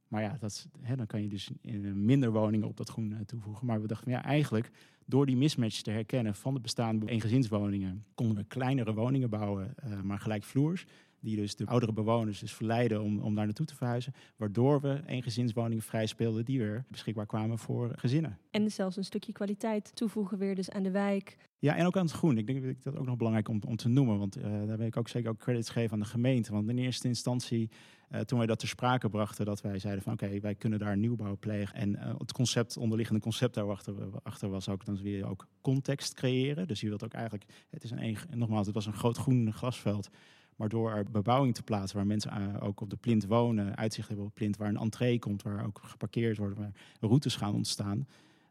Maar 0.08 0.22
ja, 0.22 0.38
dat, 0.40 0.68
hè, 0.82 0.96
dan 0.96 1.06
kan 1.06 1.22
je 1.22 1.28
dus 1.28 1.52
minder 1.94 2.32
woningen 2.32 2.68
op 2.68 2.78
dat 2.78 2.90
groen 2.90 3.18
toevoegen. 3.26 3.66
Maar 3.66 3.82
we 3.82 3.88
dachten, 3.88 4.12
ja, 4.12 4.24
eigenlijk 4.24 4.72
door 5.06 5.26
die 5.26 5.38
mismatch 5.38 5.82
te 5.82 5.92
herkennen 5.92 6.36
van 6.36 6.54
de 6.54 6.60
bestaande 6.60 7.06
eengezinswoningen, 7.06 8.06
konden 8.16 8.38
we 8.38 8.44
kleinere 8.44 8.94
woningen 8.94 9.30
bouwen, 9.30 9.76
uh, 9.88 10.02
maar 10.02 10.20
gelijkvloers. 10.20 10.86
Die 11.24 11.36
dus 11.36 11.56
de 11.56 11.66
oudere 11.66 11.94
bewoners 11.94 12.40
dus 12.40 12.54
verleiden 12.54 13.02
om, 13.02 13.20
om 13.20 13.36
daar 13.36 13.46
naartoe 13.46 13.66
te 13.66 13.76
verhuizen. 13.76 14.14
Waardoor 14.36 14.82
we 14.82 15.02
eengezinswoningen 15.06 15.84
vrij 15.84 16.06
speelden 16.06 16.46
die 16.46 16.60
weer 16.60 16.86
beschikbaar 16.88 17.26
kwamen 17.26 17.58
voor 17.58 17.92
gezinnen. 17.96 18.38
En 18.52 18.72
zelfs 18.72 18.98
een 18.98 19.04
stukje 19.04 19.32
kwaliteit 19.32 19.96
toevoegen 19.96 20.38
weer 20.38 20.56
dus 20.56 20.70
aan 20.70 20.84
de 20.84 20.92
wijk. 20.92 21.38
Ja, 21.60 21.76
en 21.76 21.86
ook 21.86 21.98
aan 21.98 22.06
het 22.06 22.14
groen. 22.14 22.38
Ik 22.38 22.48
denk 22.48 22.62
dat 22.62 22.70
ik 22.70 22.84
dat 22.84 22.96
ook 22.96 23.06
nog 23.06 23.18
belangrijk 23.18 23.48
om, 23.50 23.62
om 23.68 23.76
te 23.76 23.90
noemen. 23.90 24.18
Want 24.18 24.38
uh, 24.38 24.44
daar 24.44 24.78
wil 24.78 24.88
ik 24.88 24.98
ook 24.98 25.08
zeker 25.08 25.30
ook 25.30 25.38
credits 25.38 25.70
geven 25.70 25.92
aan 25.92 26.00
de 26.00 26.06
gemeente. 26.06 26.52
Want 26.52 26.70
in 26.70 26.78
eerste 26.78 27.08
instantie, 27.08 27.70
uh, 28.12 28.20
toen 28.20 28.38
wij 28.38 28.48
dat 28.48 28.60
ter 28.60 28.68
sprake 28.68 29.10
brachten, 29.10 29.46
dat 29.46 29.62
wij 29.62 29.80
zeiden 29.80 30.04
van 30.04 30.14
oké, 30.14 30.26
okay, 30.26 30.42
wij 30.42 30.56
kunnen 30.56 30.80
daar 30.80 30.98
nieuwbouw 30.98 31.38
plegen. 31.38 31.76
En 31.76 31.90
uh, 31.90 32.14
het 32.18 32.32
concept, 32.32 32.78
onderliggende 32.78 33.22
concept 33.22 33.54
daarachter 33.54 33.96
achter 34.24 34.50
was 34.50 34.70
ook, 34.70 34.86
dan 34.86 35.02
weer 35.02 35.28
ook 35.28 35.48
context 35.62 36.14
creëren. 36.14 36.68
Dus 36.68 36.82
je 36.82 36.88
wilt 36.88 37.04
ook 37.04 37.14
eigenlijk, 37.14 37.46
het 37.70 37.84
is 37.84 37.92
een, 37.92 38.18
nogmaals, 38.34 38.66
het 38.66 38.76
was 38.76 38.86
een 38.86 38.94
groot 38.94 39.18
groen 39.18 39.54
glasveld. 39.54 40.10
Maar 40.56 40.70
door 40.70 40.92
er 40.92 41.12
bebouwing 41.12 41.56
te 41.56 41.64
plaatsen 41.64 41.98
waar 41.98 42.08
mensen 42.08 42.42
uh, 42.42 42.64
ook 42.64 42.82
op 42.82 42.90
de 42.90 42.96
plint 42.96 43.26
wonen, 43.26 43.76
uitzicht 43.76 44.08
hebben 44.08 44.26
op 44.26 44.32
de 44.32 44.40
plint, 44.40 44.58
waar 44.58 44.70
een 44.70 44.78
entree 44.78 45.20
komt, 45.20 45.42
waar 45.42 45.66
ook 45.66 45.80
geparkeerd 45.84 46.38
wordt, 46.38 46.58
waar 46.58 46.72
routes 47.00 47.36
gaan 47.36 47.54
ontstaan. 47.54 48.08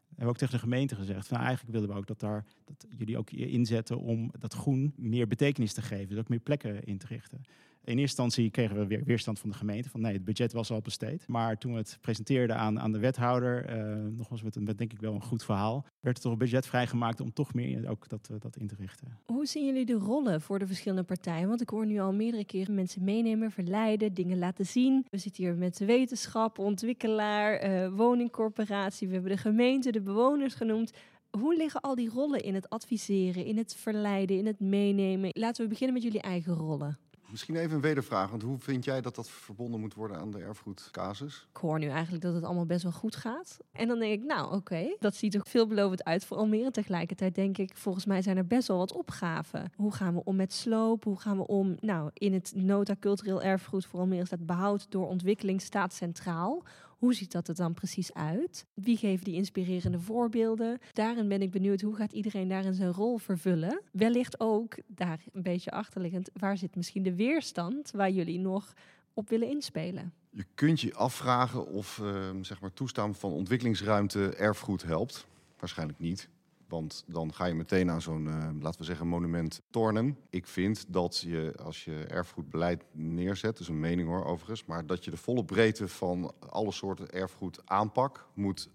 Hebben 0.07 0.25
we 0.25 0.31
ook 0.31 0.37
tegen 0.37 0.53
de 0.53 0.69
gemeente 0.69 0.95
gezegd, 0.95 1.27
van, 1.27 1.37
nou, 1.37 1.47
eigenlijk 1.47 1.77
willen 1.77 1.89
we 1.93 1.99
ook 1.99 2.07
dat, 2.07 2.19
daar, 2.19 2.45
dat 2.65 2.85
jullie 2.97 3.17
ook 3.17 3.31
inzetten 3.31 3.99
om 3.99 4.31
dat 4.39 4.53
groen 4.53 4.93
meer 4.95 5.27
betekenis 5.27 5.73
te 5.73 5.81
geven, 5.81 6.09
dus 6.09 6.17
ook 6.17 6.29
meer 6.29 6.39
plekken 6.39 6.83
in 6.83 6.97
te 6.97 7.07
richten. 7.07 7.43
In 7.85 7.97
eerste 7.97 8.21
instantie 8.21 8.51
kregen 8.51 8.77
we 8.77 8.87
weer 8.87 9.03
weerstand 9.03 9.39
van 9.39 9.49
de 9.49 9.55
gemeente. 9.55 9.89
Van 9.89 10.01
nee, 10.01 10.13
het 10.13 10.23
budget 10.23 10.53
was 10.53 10.71
al 10.71 10.81
besteed. 10.81 11.27
Maar 11.27 11.57
toen 11.57 11.71
we 11.71 11.77
het 11.77 11.97
presenteerden 12.01 12.57
aan, 12.57 12.79
aan 12.79 12.91
de 12.91 12.99
wethouder, 12.99 13.77
uh, 13.77 14.15
nogmaals 14.17 14.41
met, 14.41 14.59
met 14.59 14.77
denk 14.77 14.93
ik 14.93 14.99
wel 14.99 15.13
een 15.13 15.21
goed 15.21 15.43
verhaal, 15.43 15.85
werd 15.99 16.17
er 16.17 16.23
toch 16.23 16.31
een 16.31 16.37
budget 16.37 16.67
vrijgemaakt 16.67 17.19
om 17.19 17.33
toch 17.33 17.53
meer 17.53 17.89
ook 17.89 18.09
dat, 18.09 18.29
uh, 18.31 18.37
dat 18.39 18.55
in 18.55 18.67
te 18.67 18.75
richten. 18.75 19.17
Hoe 19.25 19.45
zien 19.45 19.65
jullie 19.65 19.85
de 19.85 19.93
rollen 19.93 20.41
voor 20.41 20.59
de 20.59 20.67
verschillende 20.67 21.03
partijen? 21.03 21.47
Want 21.47 21.61
ik 21.61 21.69
hoor 21.69 21.85
nu 21.85 21.99
al 21.99 22.13
meerdere 22.13 22.45
keren 22.45 22.73
mensen 22.73 23.03
meenemen, 23.03 23.51
verleiden, 23.51 24.13
dingen 24.13 24.37
laten 24.37 24.65
zien. 24.65 25.05
We 25.09 25.17
zitten 25.17 25.43
hier 25.43 25.55
met 25.55 25.77
wetenschap, 25.77 26.59
ontwikkelaar, 26.59 27.91
woningcorporatie. 27.91 29.07
We 29.07 29.13
hebben 29.13 29.31
de 29.31 29.37
gemeente, 29.37 29.91
de 29.91 30.01
bewoners 30.01 30.53
genoemd. 30.53 30.93
Hoe 31.37 31.55
liggen 31.55 31.81
al 31.81 31.95
die 31.95 32.09
rollen 32.09 32.43
in 32.43 32.53
het 32.53 32.69
adviseren, 32.69 33.45
in 33.45 33.57
het 33.57 33.75
verleiden, 33.75 34.37
in 34.37 34.45
het 34.45 34.59
meenemen? 34.59 35.29
Laten 35.33 35.63
we 35.63 35.69
beginnen 35.69 35.93
met 35.93 36.03
jullie 36.03 36.21
eigen 36.21 36.53
rollen. 36.53 36.97
Misschien 37.33 37.55
even 37.55 37.75
een 37.75 37.81
wedervraag, 37.81 38.29
want 38.29 38.41
hoe 38.41 38.59
vind 38.59 38.85
jij 38.85 39.01
dat 39.01 39.15
dat 39.15 39.29
verbonden 39.29 39.79
moet 39.79 39.93
worden 39.93 40.17
aan 40.17 40.31
de 40.31 40.39
erfgoedcasus? 40.39 41.47
Ik 41.49 41.57
hoor 41.57 41.79
nu 41.79 41.87
eigenlijk 41.87 42.23
dat 42.23 42.33
het 42.33 42.43
allemaal 42.43 42.65
best 42.65 42.83
wel 42.83 42.91
goed 42.91 43.15
gaat. 43.15 43.57
En 43.71 43.87
dan 43.87 43.99
denk 43.99 44.21
ik, 44.21 44.23
nou 44.27 44.55
oké, 44.55 44.95
dat 44.99 45.15
ziet 45.15 45.33
er 45.33 45.41
veelbelovend 45.43 46.03
uit 46.03 46.25
voor 46.25 46.37
Almere. 46.37 46.71
Tegelijkertijd 46.71 47.35
denk 47.35 47.57
ik, 47.57 47.71
volgens 47.77 48.05
mij 48.05 48.21
zijn 48.21 48.37
er 48.37 48.47
best 48.47 48.67
wel 48.67 48.77
wat 48.77 48.91
opgaven. 48.91 49.71
Hoe 49.75 49.93
gaan 49.93 50.13
we 50.13 50.23
om 50.23 50.35
met 50.35 50.53
sloop? 50.53 51.03
Hoe 51.03 51.19
gaan 51.19 51.37
we 51.37 51.47
om, 51.47 51.77
nou 51.79 52.09
in 52.13 52.33
het 52.33 52.53
nota 52.55 52.95
cultureel 52.99 53.41
erfgoed 53.41 53.85
voor 53.85 53.99
Almere 53.99 54.25
staat 54.25 54.45
behoud 54.45 54.85
door 54.89 55.07
ontwikkeling 55.07 55.61
staat 55.61 55.93
centraal. 55.93 56.63
Hoe 57.03 57.13
ziet 57.13 57.31
dat 57.31 57.47
er 57.47 57.55
dan 57.55 57.73
precies 57.73 58.13
uit? 58.13 58.65
Wie 58.73 58.97
geeft 58.97 59.25
die 59.25 59.35
inspirerende 59.35 59.99
voorbeelden? 59.99 60.79
Daarin 60.93 61.27
ben 61.27 61.41
ik 61.41 61.51
benieuwd 61.51 61.81
hoe 61.81 61.95
gaat 61.95 62.11
iedereen 62.11 62.47
daarin 62.47 62.73
zijn 62.73 62.91
rol 62.91 63.17
vervullen. 63.17 63.81
Wellicht 63.91 64.39
ook 64.39 64.77
daar 64.87 65.23
een 65.31 65.41
beetje 65.41 65.71
achterliggend, 65.71 66.29
waar 66.33 66.57
zit 66.57 66.75
misschien 66.75 67.03
de 67.03 67.15
weerstand 67.15 67.91
waar 67.91 68.11
jullie 68.11 68.39
nog 68.39 68.73
op 69.13 69.29
willen 69.29 69.47
inspelen? 69.47 70.13
Je 70.29 70.45
kunt 70.55 70.81
je 70.81 70.93
afvragen 70.93 71.67
of 71.67 71.97
uh, 71.97 72.29
zeg 72.41 72.61
maar 72.61 72.73
toestaan 72.73 73.15
van 73.15 73.31
ontwikkelingsruimte 73.31 74.35
erfgoed 74.35 74.83
helpt. 74.83 75.25
Waarschijnlijk 75.59 75.99
niet. 75.99 76.29
Want 76.73 77.03
dan 77.07 77.33
ga 77.33 77.45
je 77.45 77.53
meteen 77.53 77.89
aan 77.91 78.01
zo'n, 78.01 78.25
uh, 78.25 78.49
laten 78.59 78.79
we 78.79 78.85
zeggen, 78.85 79.07
monument 79.07 79.61
tornen. 79.69 80.17
Ik 80.29 80.47
vind 80.47 80.85
dat 80.87 81.19
je, 81.19 81.53
als 81.63 81.83
je 81.83 82.05
erfgoedbeleid 82.05 82.83
neerzet, 82.91 83.57
dus 83.57 83.67
een 83.67 83.79
mening 83.79 84.07
hoor 84.07 84.25
overigens, 84.25 84.65
maar 84.65 84.85
dat 84.85 85.03
je 85.03 85.11
de 85.11 85.17
volle 85.17 85.45
breedte 85.45 85.87
van 85.87 86.33
alle 86.49 86.71
soorten 86.71 87.11
erfgoed 87.11 87.61
aanpak 87.65 88.27
moet 88.33 88.69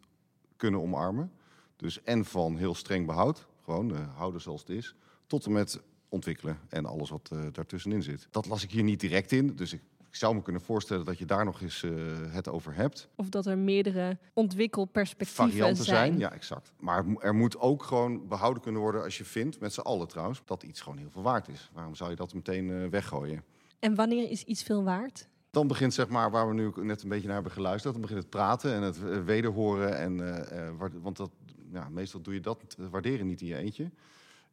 kunnen 0.56 0.80
omarmen. 0.80 1.32
Dus 1.76 2.02
en 2.02 2.24
van 2.24 2.56
heel 2.56 2.74
streng 2.74 3.06
behoud, 3.06 3.46
gewoon 3.64 3.90
uh, 3.90 4.16
houden 4.16 4.40
zoals 4.40 4.60
het 4.60 4.70
is, 4.70 4.94
tot 5.26 5.46
en 5.46 5.52
met 5.52 5.80
ontwikkelen 6.08 6.58
en 6.68 6.86
alles 6.86 7.10
wat 7.10 7.30
uh, 7.32 7.40
daartussenin 7.52 8.02
zit. 8.02 8.28
Dat 8.30 8.46
las 8.46 8.62
ik 8.62 8.70
hier 8.70 8.82
niet 8.82 9.00
direct 9.00 9.32
in, 9.32 9.56
dus 9.56 9.72
ik 9.72 9.82
ik 10.08 10.14
zou 10.14 10.34
me 10.34 10.42
kunnen 10.42 10.62
voorstellen 10.62 11.04
dat 11.04 11.18
je 11.18 11.24
daar 11.24 11.44
nog 11.44 11.60
eens 11.60 11.82
uh, 11.82 11.92
het 12.28 12.48
over 12.48 12.74
hebt. 12.74 13.08
Of 13.14 13.28
dat 13.28 13.46
er 13.46 13.58
meerdere 13.58 14.18
ontwikkelperspectieven 14.32 15.44
Varianten 15.44 15.84
zijn. 15.84 16.18
Ja, 16.18 16.32
exact. 16.32 16.72
Maar 16.80 17.04
er 17.18 17.34
moet 17.34 17.58
ook 17.58 17.82
gewoon 17.82 18.28
behouden 18.28 18.62
kunnen 18.62 18.80
worden 18.80 19.02
als 19.02 19.18
je 19.18 19.24
vindt, 19.24 19.60
met 19.60 19.72
z'n 19.72 19.80
allen 19.80 20.08
trouwens, 20.08 20.42
dat 20.44 20.62
iets 20.62 20.80
gewoon 20.80 20.98
heel 20.98 21.10
veel 21.10 21.22
waard 21.22 21.48
is. 21.48 21.70
Waarom 21.72 21.94
zou 21.94 22.10
je 22.10 22.16
dat 22.16 22.34
meteen 22.34 22.68
uh, 22.68 22.88
weggooien? 22.88 23.44
En 23.78 23.94
wanneer 23.94 24.30
is 24.30 24.42
iets 24.42 24.62
veel 24.62 24.84
waard? 24.84 25.28
Dan 25.50 25.66
begint 25.66 25.94
zeg 25.94 26.08
maar 26.08 26.30
waar 26.30 26.48
we 26.48 26.54
nu 26.54 26.72
net 26.76 27.02
een 27.02 27.08
beetje 27.08 27.26
naar 27.26 27.34
hebben 27.34 27.52
geluisterd. 27.52 27.92
Dan 27.92 28.02
begint 28.02 28.20
het 28.20 28.30
praten 28.30 28.74
en 28.74 28.82
het 28.82 28.98
uh, 29.04 29.24
wederhoren. 29.24 29.98
En, 29.98 30.78
want 31.02 31.16
dat, 31.16 31.30
ja, 31.72 31.88
meestal 31.88 32.20
doe 32.20 32.34
je 32.34 32.40
dat 32.40 32.76
waarderen 32.90 33.26
niet 33.26 33.40
in 33.40 33.46
je 33.46 33.56
eentje. 33.56 33.90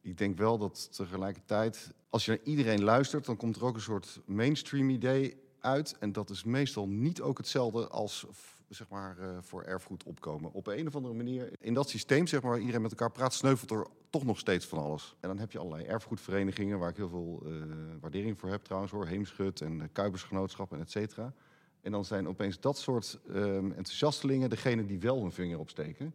Ik 0.02 0.18
denk 0.18 0.38
wel 0.38 0.58
dat 0.58 0.96
tegelijkertijd, 0.96 1.94
als 2.10 2.26
je 2.26 2.32
naar 2.32 2.40
iedereen 2.44 2.84
luistert, 2.84 3.26
dan 3.26 3.38
komt 3.38 3.56
er 3.56 3.66
ook 3.66 3.76
een 3.76 3.82
soort 3.82 4.22
mainstream 4.26 4.90
idee 4.90 5.44
uit. 5.66 5.96
En 6.00 6.12
dat 6.12 6.30
is 6.30 6.44
meestal 6.44 6.88
niet 6.88 7.22
ook 7.22 7.38
hetzelfde 7.38 7.88
als 7.88 8.26
zeg 8.70 8.90
maar, 8.90 9.18
uh, 9.20 9.38
voor 9.42 9.64
erfgoed 9.64 10.04
opkomen. 10.04 10.54
Op 10.54 10.68
een 10.68 10.88
of 10.88 10.96
andere 10.96 11.14
manier, 11.14 11.50
in 11.60 11.74
dat 11.74 11.90
systeem, 11.90 12.28
zeg 12.28 12.42
maar, 12.42 12.52
waar 12.52 12.60
iedereen 12.60 12.82
met 12.82 12.92
elkaar 12.92 13.12
praat, 13.12 13.34
sneuvelt 13.34 13.72
er 13.72 13.88
toch 14.10 14.26
nog 14.26 14.40
steeds 14.40 14.66
van 14.66 14.80
alles. 14.80 15.16
En 15.20 15.28
dan 15.28 15.40
heb 15.40 15.52
je 15.52 15.60
allerlei 15.60 15.84
erfgoedverenigingen, 15.84 16.80
waar 16.80 16.90
ik 16.90 16.96
heel 16.96 17.10
veel 17.10 17.44
uh, 17.46 17.64
waardering 18.00 18.40
voor 18.40 18.50
heb 18.50 18.64
trouwens 18.64 18.92
hoor. 18.92 19.08
Heemschut 19.08 19.62
en 19.62 19.80
uh, 19.80 19.84
Kuipersgenootschappen, 19.92 20.80
et 20.80 20.92
cetera. 20.92 21.34
En 21.82 21.92
dan 21.92 22.06
zijn 22.06 22.28
opeens 22.28 22.60
dat 22.60 22.78
soort 22.78 23.20
ehm, 23.28 23.72
enthousiastelingen 23.72 24.50
degene 24.50 24.86
die 24.86 25.00
wel 25.00 25.22
hun 25.22 25.32
vinger 25.32 25.60
opsteken. 25.60 26.14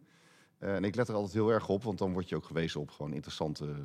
en 0.57 0.83
ik 0.83 0.95
let 0.95 1.07
er 1.07 1.15
altijd 1.15 1.33
heel 1.33 1.49
erg 1.49 1.69
op, 1.69 1.83
want 1.83 1.97
dan 1.97 2.13
word 2.13 2.29
je 2.29 2.35
ook 2.35 2.45
gewezen 2.45 2.79
op 2.79 2.89
gewoon 2.89 3.13
interessante 3.13 3.75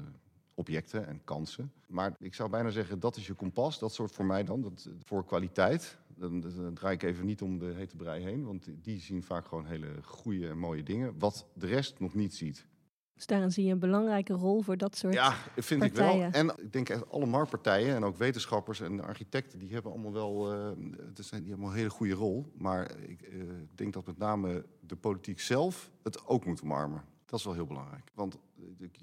objecten 0.57 1.07
en 1.07 1.21
kansen. 1.25 1.73
Maar 1.87 2.17
ik 2.19 2.35
zou 2.35 2.51
bijna 2.51 2.71
zeggen, 2.71 3.01
dat 3.01 3.17
is 3.17 3.27
je 3.27 3.35
kompas. 3.35 3.79
Dat 3.79 3.93
soort 3.93 4.13
voor 4.13 4.25
mij 4.25 4.45
dan, 4.45 4.61
dat, 4.61 4.89
voor 5.05 5.25
kwaliteit. 5.25 5.99
Dan, 6.07 6.41
dan, 6.41 6.75
draai 6.75 6.95
ik 6.95 7.03
even 7.03 7.27
niet 7.27 7.43
om 7.43 7.59
de 7.59 7.73
hete 7.77 7.97
brei 7.97 8.25
heen, 8.25 8.45
want 8.45 8.69
die 8.83 9.01
zien 9.01 9.23
vaak 9.23 9.47
gewoon 9.47 9.67
hele 9.67 10.03
goede 10.03 10.49
en 10.49 10.59
mooie 10.59 10.83
dingen. 10.83 11.19
Wat 11.19 11.47
de 11.55 11.67
rest 11.67 12.01
nog 12.01 12.15
niet 12.15 12.35
ziet. 12.35 12.67
Dus 13.15 13.27
daarin 13.27 13.53
zie 13.53 13.65
je 13.65 13.73
een 13.73 13.79
belangrijke 13.79 14.33
rol 14.33 14.63
voor 14.63 14.77
dat 14.77 14.97
soort 14.97 15.15
Ja, 15.15 15.35
vind 15.57 15.81
partijen. 15.81 16.27
ik 16.27 16.33
wel. 16.33 16.43
En 16.43 16.65
ik 16.65 16.73
denk 16.73 16.89
echt 16.89 17.11
alle 17.11 17.27
marktpartijen 17.27 17.95
en 17.95 18.05
ook 18.05 18.17
wetenschappers 18.17 18.81
en 18.81 19.01
architecten, 19.01 19.59
die 19.59 19.73
hebben 19.73 19.93
allemaal 19.93 20.13
wel 20.13 20.55
uh, 20.55 20.71
die 21.15 21.49
hebben 21.49 21.67
een 21.67 21.73
hele 21.73 21.91
goede 21.91 22.15
rol. 22.15 22.53
Maar 22.59 22.99
ik 23.01 23.29
uh, 23.33 23.43
denk 23.75 23.93
dat 23.93 24.07
met 24.07 24.19
name 24.19 24.65
de 24.81 24.97
politiek 24.97 25.41
zelf 25.41 25.91
het 26.03 26.27
ook 26.27 26.45
moet 26.45 26.63
omarmen. 26.63 27.05
Dat 27.27 27.39
is 27.39 27.45
wel 27.45 27.55
heel 27.55 27.67
belangrijk. 27.67 28.11
Want 28.15 28.39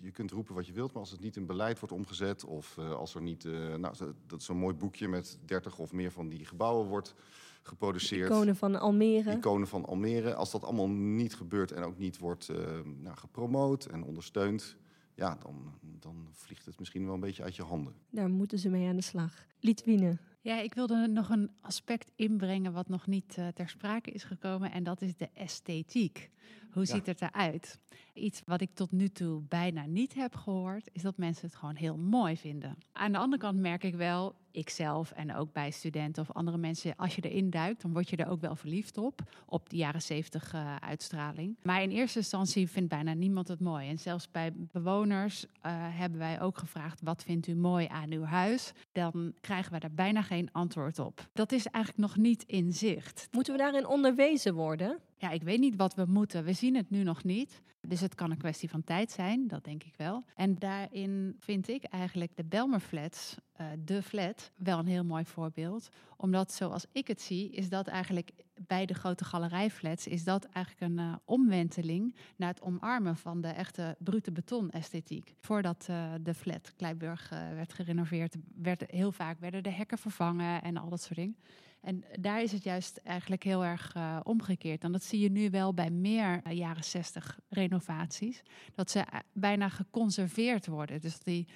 je 0.02 0.12
kunt 0.12 0.32
roepen 0.32 0.56
wat 0.56 0.68
je 0.68 0.74
wilt, 0.74 0.92
maar 0.92 1.02
als 1.02 1.12
het 1.12 1.20
niet 1.20 1.36
in 1.36 1.46
beleid 1.46 1.80
wordt 1.80 1.96
omgezet... 1.96 2.46
of 2.46 2.78
uh, 2.80 2.92
als 2.92 3.16
er 3.16 3.22
niet, 3.22 3.44
uh, 3.44 3.76
nou, 3.76 3.96
dat 4.28 4.44
zo'n 4.44 4.58
mooi 4.58 4.76
boekje 4.76 5.08
met 5.08 5.40
30 5.46 5.80
of 5.80 5.92
meer 5.92 6.12
van 6.12 6.30
die 6.30 6.46
gebouwen 6.46 6.88
wordt 6.88 7.16
geproduceerd. 7.62 8.30
Iconen 8.30 8.56
van 8.56 8.80
Almere. 8.80 9.32
Iconen 9.32 9.68
van 9.68 9.86
Almere. 9.86 10.36
Als 10.36 10.52
dat 10.52 10.64
allemaal 10.64 10.90
niet 10.90 11.36
gebeurt 11.36 11.72
en 11.72 11.84
ook 11.84 11.98
niet 11.98 12.18
wordt 12.18 12.50
uh, 12.50 12.58
nou, 13.02 13.18
gepromoot 13.18 13.86
en 13.86 14.04
ondersteund... 14.04 14.76
ja, 15.16 15.38
dan, 15.42 15.74
dan 15.82 16.28
vliegt 16.32 16.66
het 16.66 16.80
misschien 16.80 17.06
wel 17.06 17.14
een 17.14 17.20
beetje 17.20 17.44
uit 17.44 17.56
je 17.56 17.64
handen. 17.64 17.94
Daar 18.10 18.30
moeten 18.30 18.60
ze 18.60 18.70
mee 18.70 18.88
aan 18.88 18.96
de 18.96 19.02
slag. 19.02 19.46
Litwine. 19.60 20.18
Ja, 20.42 20.60
ik 20.60 20.74
wilde 20.74 21.08
nog 21.08 21.30
een 21.30 21.52
aspect 21.62 22.12
inbrengen 22.16 22.74
wat 22.74 22.88
nog 22.88 23.08
niet 23.08 23.36
uh, 23.40 23.48
ter 23.48 23.70
sprake 23.70 24.12
is 24.12 24.24
gekomen. 24.24 24.72
En 24.72 24.84
dat 24.84 25.02
is 25.02 25.16
de 25.16 25.30
esthetiek. 25.34 26.30
Hoe 26.74 26.86
ziet 26.86 27.06
ja. 27.06 27.12
het 27.12 27.22
eruit? 27.22 27.80
Iets 28.14 28.42
wat 28.46 28.62
ik 28.62 28.70
tot 28.74 28.92
nu 28.92 29.10
toe 29.10 29.42
bijna 29.42 29.86
niet 29.86 30.14
heb 30.14 30.36
gehoord, 30.36 30.90
is 30.92 31.02
dat 31.02 31.18
mensen 31.18 31.48
het 31.48 31.56
gewoon 31.56 31.76
heel 31.76 31.98
mooi 31.98 32.38
vinden. 32.38 32.78
Aan 32.92 33.12
de 33.12 33.18
andere 33.18 33.42
kant 33.42 33.60
merk 33.60 33.84
ik 33.84 33.96
wel, 33.96 34.36
ikzelf 34.52 35.12
en 35.12 35.36
ook 35.36 35.54
bij 35.54 35.72
studenten 35.72 36.22
of 36.22 36.32
andere 36.32 36.58
mensen, 36.58 36.96
als 36.96 37.16
je 37.16 37.22
erin 37.22 37.50
duikt, 37.50 37.82
dan 37.82 37.94
word 37.94 38.10
je 38.10 38.16
er 38.16 38.30
ook 38.30 38.42
wel 38.42 38.56
verliefd 38.56 38.98
op, 38.98 39.22
op 39.46 39.70
de 39.70 39.76
jaren 39.76 40.02
zeventig 40.02 40.54
uh, 40.54 40.76
uitstraling. 40.76 41.58
Maar 41.64 41.82
in 41.82 41.90
eerste 41.90 42.18
instantie 42.18 42.70
vindt 42.70 42.90
bijna 42.90 43.14
niemand 43.14 43.48
het 43.48 43.60
mooi. 43.60 43.90
En 43.90 44.00
zelfs 44.00 44.32
bij 44.32 44.52
bewoners 44.72 45.46
uh, 45.46 45.50
hebben 45.72 46.20
wij 46.20 46.42
ook 46.42 46.58
gevraagd, 46.58 47.02
wat 47.02 47.24
vindt 47.24 47.48
u 47.48 47.56
mooi 47.56 47.88
aan 47.88 48.12
uw 48.12 48.24
huis? 48.24 48.72
Dan 48.92 49.34
krijgen 49.42 49.72
we 49.72 49.80
daar 49.80 49.94
bijna 49.94 50.22
geen 50.22 50.50
antwoord 50.52 51.00
op. 51.00 51.30
Dat 51.34 51.52
is 51.52 51.66
eigenlijk 51.68 52.08
nog 52.08 52.18
niet 52.18 52.44
in 52.44 52.74
zicht. 52.74 53.28
Moeten 53.32 53.54
we 53.54 53.60
daarin 53.60 53.88
onderwezen 53.88 54.54
worden? 54.54 55.00
Ja, 55.24 55.30
ik 55.30 55.44
weet 55.44 55.60
niet 55.60 55.76
wat 55.76 55.96
we 55.96 56.06
moeten. 56.08 56.44
We 56.44 56.54
zien 56.54 56.76
het 56.76 56.90
nu 56.90 57.04
nog 57.04 57.24
niet. 57.24 57.62
Dus 57.82 58.02
het 58.02 58.16
kan 58.16 58.32
een 58.32 58.38
kwestie 58.38 58.70
van 58.70 58.84
tijd 58.84 59.12
zijn, 59.12 59.48
dat 59.48 59.64
denk 59.64 59.84
ik 59.84 59.94
wel. 59.98 60.24
En 60.36 60.56
daarin 60.56 61.36
vind 61.40 61.68
ik 61.68 61.84
eigenlijk 61.84 62.36
de 62.36 62.44
Belmer 62.44 62.80
Flats, 62.80 63.36
uh, 63.62 63.68
de 63.80 64.02
flat, 64.02 64.52
wel 64.56 64.80
een 64.80 64.88
heel 64.88 65.04
mooi 65.04 65.26
voorbeeld. 65.26 65.90
Omdat 66.18 66.52
zoals 66.52 66.86
ik 66.92 67.08
het 67.08 67.22
zie, 67.22 67.50
is 67.50 67.70
dat 67.70 67.88
eigenlijk 67.88 68.32
bij 68.68 68.86
de 68.86 68.94
grote 68.94 69.26
galerijflats... 69.26 70.08
is 70.08 70.24
dat 70.24 70.46
eigenlijk 70.46 70.92
een 70.92 71.06
uh, 71.06 71.16
omwenteling 71.26 72.16
naar 72.36 72.50
het 72.50 72.62
omarmen 72.62 73.16
van 73.16 73.42
de 73.42 73.48
echte 73.48 73.96
brute 74.00 74.32
beton-esthetiek. 74.32 75.34
Voordat 75.40 75.88
uh, 75.90 76.14
de 76.22 76.34
flat 76.34 76.74
Kleiburg 76.76 77.30
werd 77.30 77.74
gerenoveerd, 77.74 78.36
werd 78.56 78.84
heel 78.88 79.12
vaak 79.12 79.40
werden 79.40 79.64
de 79.64 79.72
hekken 79.72 79.98
vervangen 79.98 80.62
en 80.62 80.78
al 80.78 80.90
dat 80.90 81.02
soort 81.02 81.16
dingen. 81.16 81.38
En 81.84 82.04
daar 82.20 82.42
is 82.42 82.52
het 82.52 82.64
juist 82.64 82.98
eigenlijk 82.98 83.44
heel 83.44 83.64
erg 83.66 83.96
uh, 83.96 84.20
omgekeerd. 84.24 84.84
En 84.84 84.92
dat 84.92 85.04
zie 85.04 85.20
je 85.20 85.32
nu 85.32 85.50
wel 85.50 85.74
bij 85.74 85.90
meer 85.90 86.42
uh, 86.48 86.54
jaren 86.54 86.84
60 86.84 87.40
renovaties. 87.50 88.42
Dat 88.76 88.92
ze 88.92 89.00
uh, 89.00 89.20
bijna 89.34 89.70
geconserveerd 89.70 90.68
worden. 90.68 91.02
Dus 91.02 91.20
die 91.20 91.48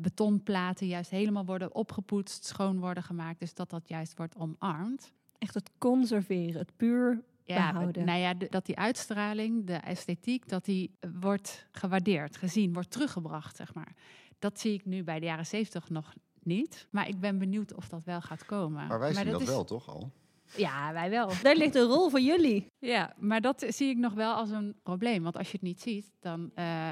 betonplaten 0.00 0.86
juist 0.86 1.10
helemaal 1.10 1.44
worden 1.44 1.74
opgepoetst, 1.74 2.44
schoon 2.44 2.78
worden 2.78 3.02
gemaakt. 3.02 3.40
Dus 3.40 3.54
dat 3.54 3.70
dat 3.70 3.88
juist 3.88 4.16
wordt 4.16 4.36
omarmd. 4.36 5.12
Echt 5.38 5.54
het 5.54 5.70
conserveren, 5.78 6.60
het 6.60 6.76
puur 6.76 7.22
ja, 7.44 7.72
behouden. 7.72 8.04
Nou 8.04 8.18
ja, 8.18 8.34
dat 8.34 8.66
die 8.66 8.76
uitstraling, 8.76 9.66
de 9.66 9.74
esthetiek, 9.74 10.48
dat 10.48 10.64
die 10.64 10.94
wordt 11.20 11.66
gewaardeerd, 11.70 12.36
gezien, 12.36 12.72
wordt 12.72 12.90
teruggebracht, 12.90 13.56
zeg 13.56 13.74
maar. 13.74 13.94
Dat 14.38 14.60
zie 14.60 14.72
ik 14.72 14.84
nu 14.84 15.04
bij 15.04 15.18
de 15.20 15.26
jaren 15.26 15.46
70 15.46 15.90
nog 15.90 16.12
niet. 16.44 16.86
Maar 16.90 17.08
ik 17.08 17.20
ben 17.20 17.38
benieuwd 17.38 17.74
of 17.74 17.88
dat 17.88 18.04
wel 18.04 18.20
gaat 18.20 18.44
komen. 18.44 18.86
Maar 18.86 18.98
wij 18.98 19.12
zien 19.14 19.24
maar 19.24 19.32
dat, 19.32 19.40
is... 19.40 19.48
wel, 19.48 19.64
toch 19.64 19.88
al? 19.88 20.10
Ja, 20.56 20.92
wij 20.92 21.10
wel. 21.10 21.30
Daar 21.42 21.56
ligt 21.56 21.74
een 21.74 21.86
rol 21.86 22.10
voor 22.10 22.20
jullie. 22.20 22.66
Ja, 22.78 23.14
maar 23.18 23.40
dat 23.40 23.64
zie 23.68 23.88
ik 23.88 23.96
nog 23.96 24.12
wel 24.12 24.34
als 24.34 24.50
een 24.50 24.74
probleem. 24.82 25.22
Want 25.22 25.36
als 25.36 25.46
je 25.46 25.52
het 25.52 25.62
niet 25.62 25.80
ziet, 25.80 26.10
dan 26.20 26.50
uh, 26.54 26.88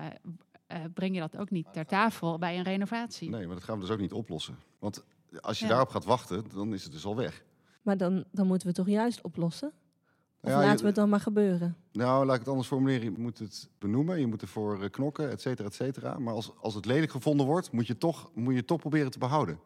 uh, 0.73 0.79
breng 0.95 1.15
je 1.15 1.21
dat 1.21 1.37
ook 1.37 1.51
niet 1.51 1.73
ter 1.73 1.87
tafel 1.87 2.39
bij 2.39 2.59
een 2.59 2.65
renovatie. 2.65 3.31
Nee, 3.31 3.47
maar 3.47 3.55
dat 3.55 3.65
gaan 3.65 3.75
we 3.75 3.81
dus 3.81 3.91
ook 3.91 4.01
niet 4.01 4.13
oplossen. 4.13 4.57
Want 4.79 5.05
als 5.41 5.59
je 5.59 5.65
Ja. 5.65 5.71
daarop 5.71 5.89
gaat 5.89 6.05
wachten, 6.05 6.45
dan 6.55 6.75
is 6.75 6.83
het 6.83 6.93
dus 6.93 7.05
al 7.05 7.17
weg. 7.17 7.45
Maar 7.83 7.97
dan, 7.97 8.25
dan 8.33 8.47
moeten 8.47 8.67
we 8.69 8.75
het 8.77 8.87
toch 8.87 8.95
juist 8.95 9.23
oplossen? 9.23 9.73
Of 10.43 10.51
Ja, 10.51 10.57
laten 10.57 10.73
je- 10.73 10.81
we 10.81 10.87
het 10.87 10.95
dan 10.95 11.09
maar 11.09 11.21
gebeuren? 11.21 11.77
Nou, 11.93 12.25
laat 12.25 12.35
ik 12.35 12.41
het 12.41 12.49
anders 12.49 12.69
formuleren. 12.69 13.13
Je 13.13 13.19
moet 13.19 13.39
het 13.39 13.69
benoemen, 13.79 14.21
je 14.21 14.27
moet 14.27 14.43
ervoor 14.43 14.83
eh, 14.83 14.91
knokken, 14.91 15.31
et 15.31 15.41
cetera, 15.41 15.69
et 15.69 15.75
cetera. 15.75 16.19
Maar 16.19 16.35
als, 16.35 16.53
als 16.61 16.75
het 16.75 16.85
lelijk 16.87 17.11
gevonden 17.13 17.47
wordt, 17.47 17.73
moet 17.73 17.87
je, 17.87 17.99
toch, 17.99 18.31
moet 18.35 18.53
je 18.53 18.59
het 18.59 18.67
toch 18.67 18.81
proberen 18.81 19.11
te 19.11 19.19
behouden. 19.19 19.61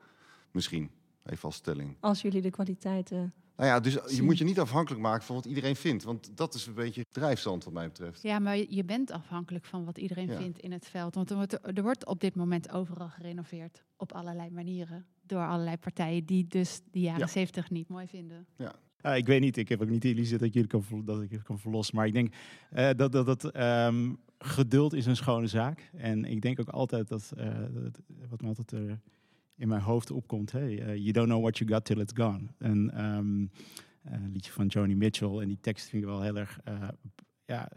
Misschien, 0.51 0.91
even 1.25 1.45
als 1.45 1.55
stelling. 1.55 1.97
Als 2.01 2.23
jullie 2.23 2.41
de 2.43 2.51
kwaliteiten 2.51 3.35
Nou 3.57 3.69
ja, 3.69 3.81
dus 3.81 3.99
je 4.17 4.23
moet 4.23 4.39
je 4.39 4.45
niet 4.45 4.61
afhankelijk 4.61 5.03
maken 5.03 5.25
van 5.25 5.35
wat 5.35 5.45
iedereen 5.47 5.77
vindt. 5.77 6.05
Want 6.05 6.37
dat 6.37 6.55
is 6.55 6.67
een 6.67 6.75
beetje 6.75 7.05
drijfstand 7.11 7.65
wat 7.65 7.73
mij 7.73 7.87
betreft. 7.87 8.23
Ja, 8.23 8.39
maar 8.39 8.57
je 8.57 8.85
bent 8.85 9.11
afhankelijk 9.11 9.65
van 9.65 9.85
wat 9.85 9.99
iedereen 9.99 10.27
Ja. 10.31 10.37
vindt 10.37 10.59
in 10.59 10.73
het 10.73 10.87
veld. 10.87 11.15
Want 11.15 11.31
er 11.31 11.37
wordt, 11.37 11.77
er 11.77 11.83
wordt 11.83 12.07
op 12.07 12.21
dit 12.21 12.35
moment 12.35 12.71
overal 12.73 13.09
gerenoveerd. 13.09 13.83
Op 13.97 14.13
allerlei 14.13 14.51
manieren. 14.51 15.07
Door 15.23 15.47
allerlei 15.47 15.77
partijen 15.77 16.25
die 16.25 16.47
dus 16.47 16.81
de 16.91 17.01
jaren 17.01 17.21
Ja. 17.21 17.27
zeventig 17.27 17.71
niet 17.71 17.89
mooi 17.89 18.07
vinden. 18.07 18.47
Ah, 19.05 19.17
ik 19.17 19.27
weet 19.27 19.41
niet, 19.41 19.57
ik 19.57 19.69
heb 19.69 19.83
ook 19.83 19.89
niet 19.89 20.03
de 20.03 20.09
illusie 20.09 20.39
dat 20.39 20.53
jullie 20.53 20.69
kan, 20.69 20.85
dat 21.05 21.23
ik 21.23 21.41
kan 21.43 21.59
verlossen. 21.59 21.97
Maar 21.97 22.07
ik 22.07 22.13
denk 22.13 22.35
eh, 22.71 22.91
dat, 22.97 23.13
dat, 23.13 23.27
dat 23.27 23.45
ehm, 23.51 24.13
geduld 24.39 24.93
is 24.93 25.07
een 25.07 25.17
schone 25.17 25.47
zaak. 25.47 25.91
En 25.97 26.25
ik 26.25 26.41
denk 26.41 26.61
ook 26.61 26.69
altijd 26.69 27.09
dat, 27.09 27.33
eh, 27.37 27.59
wat 28.29 28.41
me 28.41 28.49
altijd 28.49 28.73
in 29.57 29.69
mijn 29.69 29.81
hoofd 29.81 30.11
opkomt. 30.11 30.53
Hey, 30.53 30.99
you 30.99 31.13
don't 31.13 31.29
know 31.29 31.41
what 31.41 31.59
you 31.59 31.71
got 31.71 31.85
till 31.85 32.01
it's 32.01 32.13
gone. 32.17 32.47
En 32.59 32.91
ehm, 32.91 33.43
eh, 34.03 34.23
een 34.23 34.33
liedje 34.33 34.53
van 34.53 34.67
Joni 34.67 34.97
Mitchell. 34.97 35.39
En 35.39 35.49
die 35.49 35.61
tekst 35.61 35.89
vind 35.89 36.03
ik 36.03 36.09
wel 36.09 36.23
heel 36.23 36.37
erg 36.37 36.61
ja, 37.45 37.71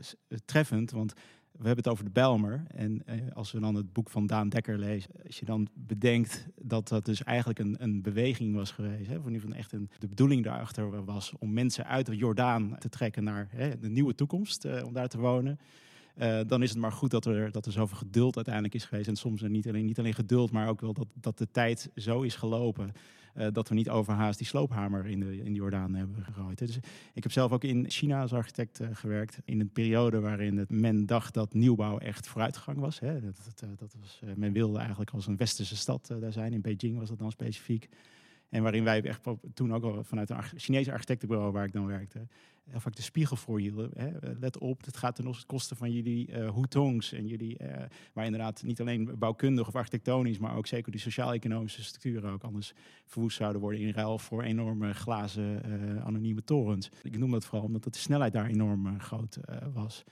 treffend. 0.46 0.92
Want 0.92 1.14
we 1.58 1.66
hebben 1.66 1.84
het 1.84 1.88
over 1.88 2.04
de 2.04 2.12
Bijlmer. 2.12 2.64
En 2.68 3.02
eh, 3.06 3.16
als 3.34 3.52
we 3.52 3.60
dan 3.60 3.76
het 3.76 3.94
boek 3.94 4.10
van 4.10 4.28
Daan 4.28 4.50
Dekker 4.50 4.78
lezen, 4.78 5.12
als 5.26 5.40
je 5.40 5.46
dan 5.46 5.68
bedenkt 5.74 6.48
dat 6.62 6.88
dat 6.88 7.06
dus 7.06 7.24
eigenlijk 7.24 7.60
een, 7.60 7.76
een 7.80 8.02
beweging 8.02 8.56
was 8.56 8.72
geweest. 8.72 9.10
Hè, 9.10 9.22
van 9.22 9.32
nu 9.32 9.40
van 9.40 9.54
echt 9.54 9.72
een, 9.72 9.90
de 10.00 10.08
bedoeling 10.08 10.44
daarachter 10.44 11.06
was 11.06 11.34
om 11.40 11.54
mensen 11.54 11.86
uit 11.86 12.06
de 12.06 12.16
Jordaan 12.16 12.76
te 12.80 12.90
trekken 12.90 13.24
naar 13.24 13.48
hè, 13.52 13.80
de 13.80 13.90
nieuwe 13.90 14.16
toekomst, 14.16 14.66
eh, 14.66 14.86
om 14.86 14.94
daar 14.94 15.08
te 15.08 15.18
wonen. 15.18 15.60
Eh, 16.16 16.40
dan 16.48 16.64
is 16.64 16.70
het 16.70 16.80
maar 16.80 16.92
goed 16.92 17.12
dat 17.12 17.26
er, 17.26 17.52
dat 17.52 17.66
er 17.66 17.72
zoveel 17.72 17.98
geduld 17.98 18.36
uiteindelijk 18.36 18.74
is 18.74 18.86
geweest. 18.86 19.08
En 19.08 19.16
soms 19.16 19.42
niet 19.42 19.68
alleen, 19.68 19.86
niet 19.86 20.00
alleen 20.00 20.14
geduld, 20.14 20.52
maar 20.52 20.68
ook 20.68 20.82
wel 20.82 20.94
dat, 20.94 21.08
dat 21.14 21.38
de 21.38 21.48
tijd 21.52 21.90
zo 21.96 22.22
is 22.22 22.36
gelopen. 22.36 22.92
Eh, 23.38 23.48
dat 23.52 23.70
we 23.70 23.76
niet 23.76 23.90
overhaast 23.90 24.38
die 24.38 24.48
sloophamer 24.48 25.06
in 25.06 25.20
de, 25.20 25.38
in 25.38 25.54
de 25.54 25.60
Jordaan 25.60 25.94
hebben 25.96 26.24
gegooid. 26.24 26.58
Dus 26.58 26.80
ik 27.14 27.24
heb 27.24 27.32
zelf 27.32 27.52
ook 27.52 27.64
in 27.64 27.90
China 27.90 28.22
als 28.22 28.34
architect 28.34 28.80
eh, 28.80 28.88
gewerkt. 28.94 29.40
In 29.46 29.60
een 29.60 29.70
periode 29.70 30.20
waarin 30.20 30.66
men 30.68 31.06
dacht 31.06 31.34
dat 31.34 31.54
nieuwbouw 31.54 31.98
echt 31.98 32.28
vooruitgang 32.28 32.78
was. 32.78 33.00
Hè. 33.00 33.22
Dat, 33.22 33.36
dat, 33.46 33.62
eh, 33.64 34.02
was 34.02 34.22
men 34.36 34.52
wilde 34.52 34.78
eigenlijk 34.78 35.10
als 35.10 35.28
een 35.28 35.38
westerse 35.38 35.76
stad 35.76 36.16
daar 36.20 36.32
zijn. 36.32 36.54
In 36.54 36.62
Beijing 36.62 36.98
was 36.98 37.10
dat 37.10 37.20
dan 37.20 37.32
specifiek. 37.32 37.90
En 38.50 38.62
waarin 38.62 38.84
wij 38.84 39.02
echt 39.02 39.22
toen 39.54 39.74
ook 39.74 39.84
al 39.84 40.04
vanuit 40.04 40.30
een 40.30 40.44
Chinese 40.56 40.92
architectenbureau 40.92 41.52
waar 41.52 41.66
ik 41.66 41.74
dan 41.74 41.86
werkte, 41.86 42.28
heel 42.70 42.80
vaak 42.80 42.96
de 42.96 43.02
spiegel. 43.02 43.38
Hè. 43.94 44.08
Eh, 44.08 44.32
Let 44.40 44.58
op, 44.58 44.86
het 44.86 44.98
gaat 44.98 45.16
ten 45.16 45.36
koste 45.46 45.76
van 45.76 45.92
jullie 45.92 46.32
eh 46.32 46.56
hutongs 46.56 47.14
en 47.14 47.28
jullie, 47.28 47.58
eh, 47.58 47.84
maar 48.14 48.26
inderdaad 48.26 48.64
niet 48.64 48.82
alleen 48.82 49.16
bouwkundig 49.20 49.68
of 49.68 49.76
architectonisch, 49.76 50.38
maar 50.38 50.56
ook 50.56 50.68
zeker 50.68 50.92
die 50.92 51.02
sociaal-economische 51.02 51.84
structuren 51.84 52.32
ook 52.32 52.44
anders 52.44 52.74
verwoest 53.06 53.38
zouden 53.38 53.62
worden 53.62 53.80
in 53.80 53.92
ruil 53.92 54.20
voor 54.20 54.44
enorme 54.44 54.94
glazen 54.94 55.64
eh, 55.64 56.06
anonieme 56.06 56.44
torens. 56.44 56.92
Ik 57.04 57.18
noem 57.18 57.32
dat 57.32 57.46
vooral 57.46 57.68
omdat 57.68 57.84
de 57.84 58.00
snelheid 58.00 58.34
daar 58.34 58.48
enorm 58.48 59.00
groot 59.00 59.38
was. 59.74 60.04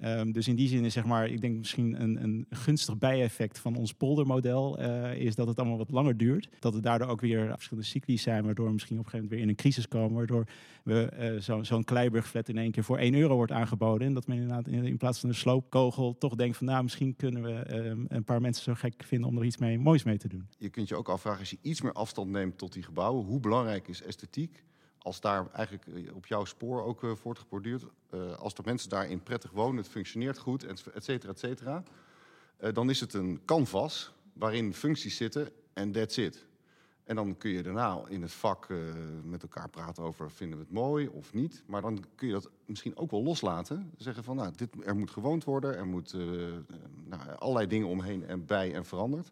Ehm, 0.00 0.32
dus 0.32 0.48
in 0.48 0.54
die 0.56 0.68
zin 0.68 0.84
is 0.84 0.92
zeg 0.92 1.04
maar, 1.04 1.28
ik 1.28 1.40
denk 1.40 1.56
misschien 1.56 2.02
een, 2.02 2.22
een 2.22 2.46
gunstig 2.50 2.98
bijeffect 2.98 3.58
van 3.58 3.76
ons 3.76 3.92
poldermodel 3.94 4.78
eh, 4.78 5.14
is 5.20 5.34
dat 5.34 5.46
het 5.46 5.58
allemaal 5.58 5.78
wat 5.78 5.90
langer 5.90 6.16
duurt. 6.16 6.48
Dat 6.58 6.74
er 6.74 6.82
daardoor 6.82 7.08
ook 7.08 7.20
weer 7.20 7.48
verschillende 7.54 7.88
cycli 7.88 8.18
zijn, 8.18 8.44
waardoor 8.44 8.66
we 8.66 8.72
misschien 8.72 8.98
op 8.98 9.04
een 9.04 9.10
gegeven 9.10 9.28
moment 9.30 9.40
weer 9.40 9.42
in 9.42 9.48
een 9.48 9.72
crisis 9.72 9.88
komen, 9.88 10.16
waardoor 10.16 10.46
we 10.84 11.02
eh, 11.04 11.40
zo- 11.40 11.62
zo'n 11.62 11.84
Kleiburgflat 11.84 12.48
in 12.48 12.58
één 12.58 12.70
keer 12.70 12.84
voor 12.84 12.98
1 12.98 13.14
euro 13.14 13.34
wordt 13.34 13.52
aangeboden. 13.52 14.06
En 14.06 14.14
dat 14.14 14.26
men 14.26 14.36
inderdaad 14.36 14.68
in, 14.68 14.84
in 14.84 14.96
plaats 14.96 15.20
van 15.20 15.28
een 15.28 15.34
sloopkogel 15.34 16.18
toch 16.18 16.34
denkt 16.34 16.56
van 16.56 16.66
nou, 16.66 16.82
misschien 16.82 17.16
kunnen 17.16 17.42
we 17.42 17.52
ehm, 17.52 18.04
een 18.08 18.24
paar 18.24 18.40
mensen 18.40 18.64
zo 18.64 18.74
gek 18.74 19.02
vinden 19.06 19.28
om 19.28 19.38
er 19.38 19.44
iets 19.44 19.56
mee, 19.58 19.78
moois 19.78 20.02
mee 20.04 20.18
te 20.18 20.28
doen. 20.28 20.46
Je 20.58 20.68
kunt 20.68 20.88
je 20.88 20.96
ook 20.96 21.08
afvragen, 21.08 21.40
als 21.40 21.50
je 21.50 21.58
iets 21.62 21.80
meer 21.82 21.92
afstand 21.92 22.30
neemt 22.30 22.58
tot 22.58 22.72
die 22.72 22.82
gebouwen, 22.82 23.24
hoe 23.24 23.40
belangrijk 23.40 23.88
is 23.88 24.02
esthetiek? 24.02 24.62
Als 25.04 25.20
daar 25.20 25.46
eigenlijk 25.52 25.86
eh, 25.86 26.14
op 26.14 26.26
jouw 26.26 26.44
spoor 26.44 26.82
ook 26.82 27.04
eh, 27.04 27.12
wordt 27.22 27.44
eh, 28.10 28.36
als 28.38 28.54
de 28.54 28.62
mensen 28.64 28.90
daarin 28.90 29.22
prettig 29.22 29.50
wonen, 29.50 29.76
het 29.76 29.88
functioneert 29.88 30.38
goed, 30.38 30.64
et 30.64 30.86
et 30.94 31.04
cetera, 31.04 31.32
et 31.32 31.38
cetera, 31.38 31.82
dan 32.72 32.90
is 32.90 33.00
het 33.00 33.14
een 33.14 33.40
canvas 33.44 34.12
waarin 34.32 34.74
functies 34.74 35.16
zitten 35.16 35.48
en 35.72 35.92
that's 35.92 36.16
it. 36.16 36.46
En 37.04 37.16
dan 37.16 37.36
kun 37.36 37.50
je 37.50 37.62
daarna 37.62 38.02
in 38.08 38.22
het 38.22 38.32
vak 38.32 38.68
met 39.22 39.42
elkaar 39.42 39.68
praten 39.68 40.02
over 40.02 40.30
vinden 40.30 40.58
we 40.58 40.64
het 40.64 40.72
mooi 40.72 41.08
of 41.08 41.32
niet. 41.32 41.62
Maar 41.66 41.80
dan 41.80 42.04
kun 42.14 42.26
je 42.26 42.32
dat 42.32 42.50
misschien 42.64 42.96
ook 42.96 43.10
wel 43.10 43.22
loslaten. 43.22 43.92
Zeggen 43.96 44.24
van 44.24 44.36
nou, 44.36 44.52
dit, 44.56 44.68
er 44.84 44.96
moet 44.96 45.10
gewoond 45.10 45.44
worden, 45.44 45.76
er 45.76 45.86
moet 45.86 46.12
nou, 47.04 47.22
allerlei 47.38 47.66
dingen 47.66 47.88
omheen 47.88 48.26
en 48.26 48.46
bij 48.46 48.74
en 48.74 48.84
veranderd. 48.84 49.30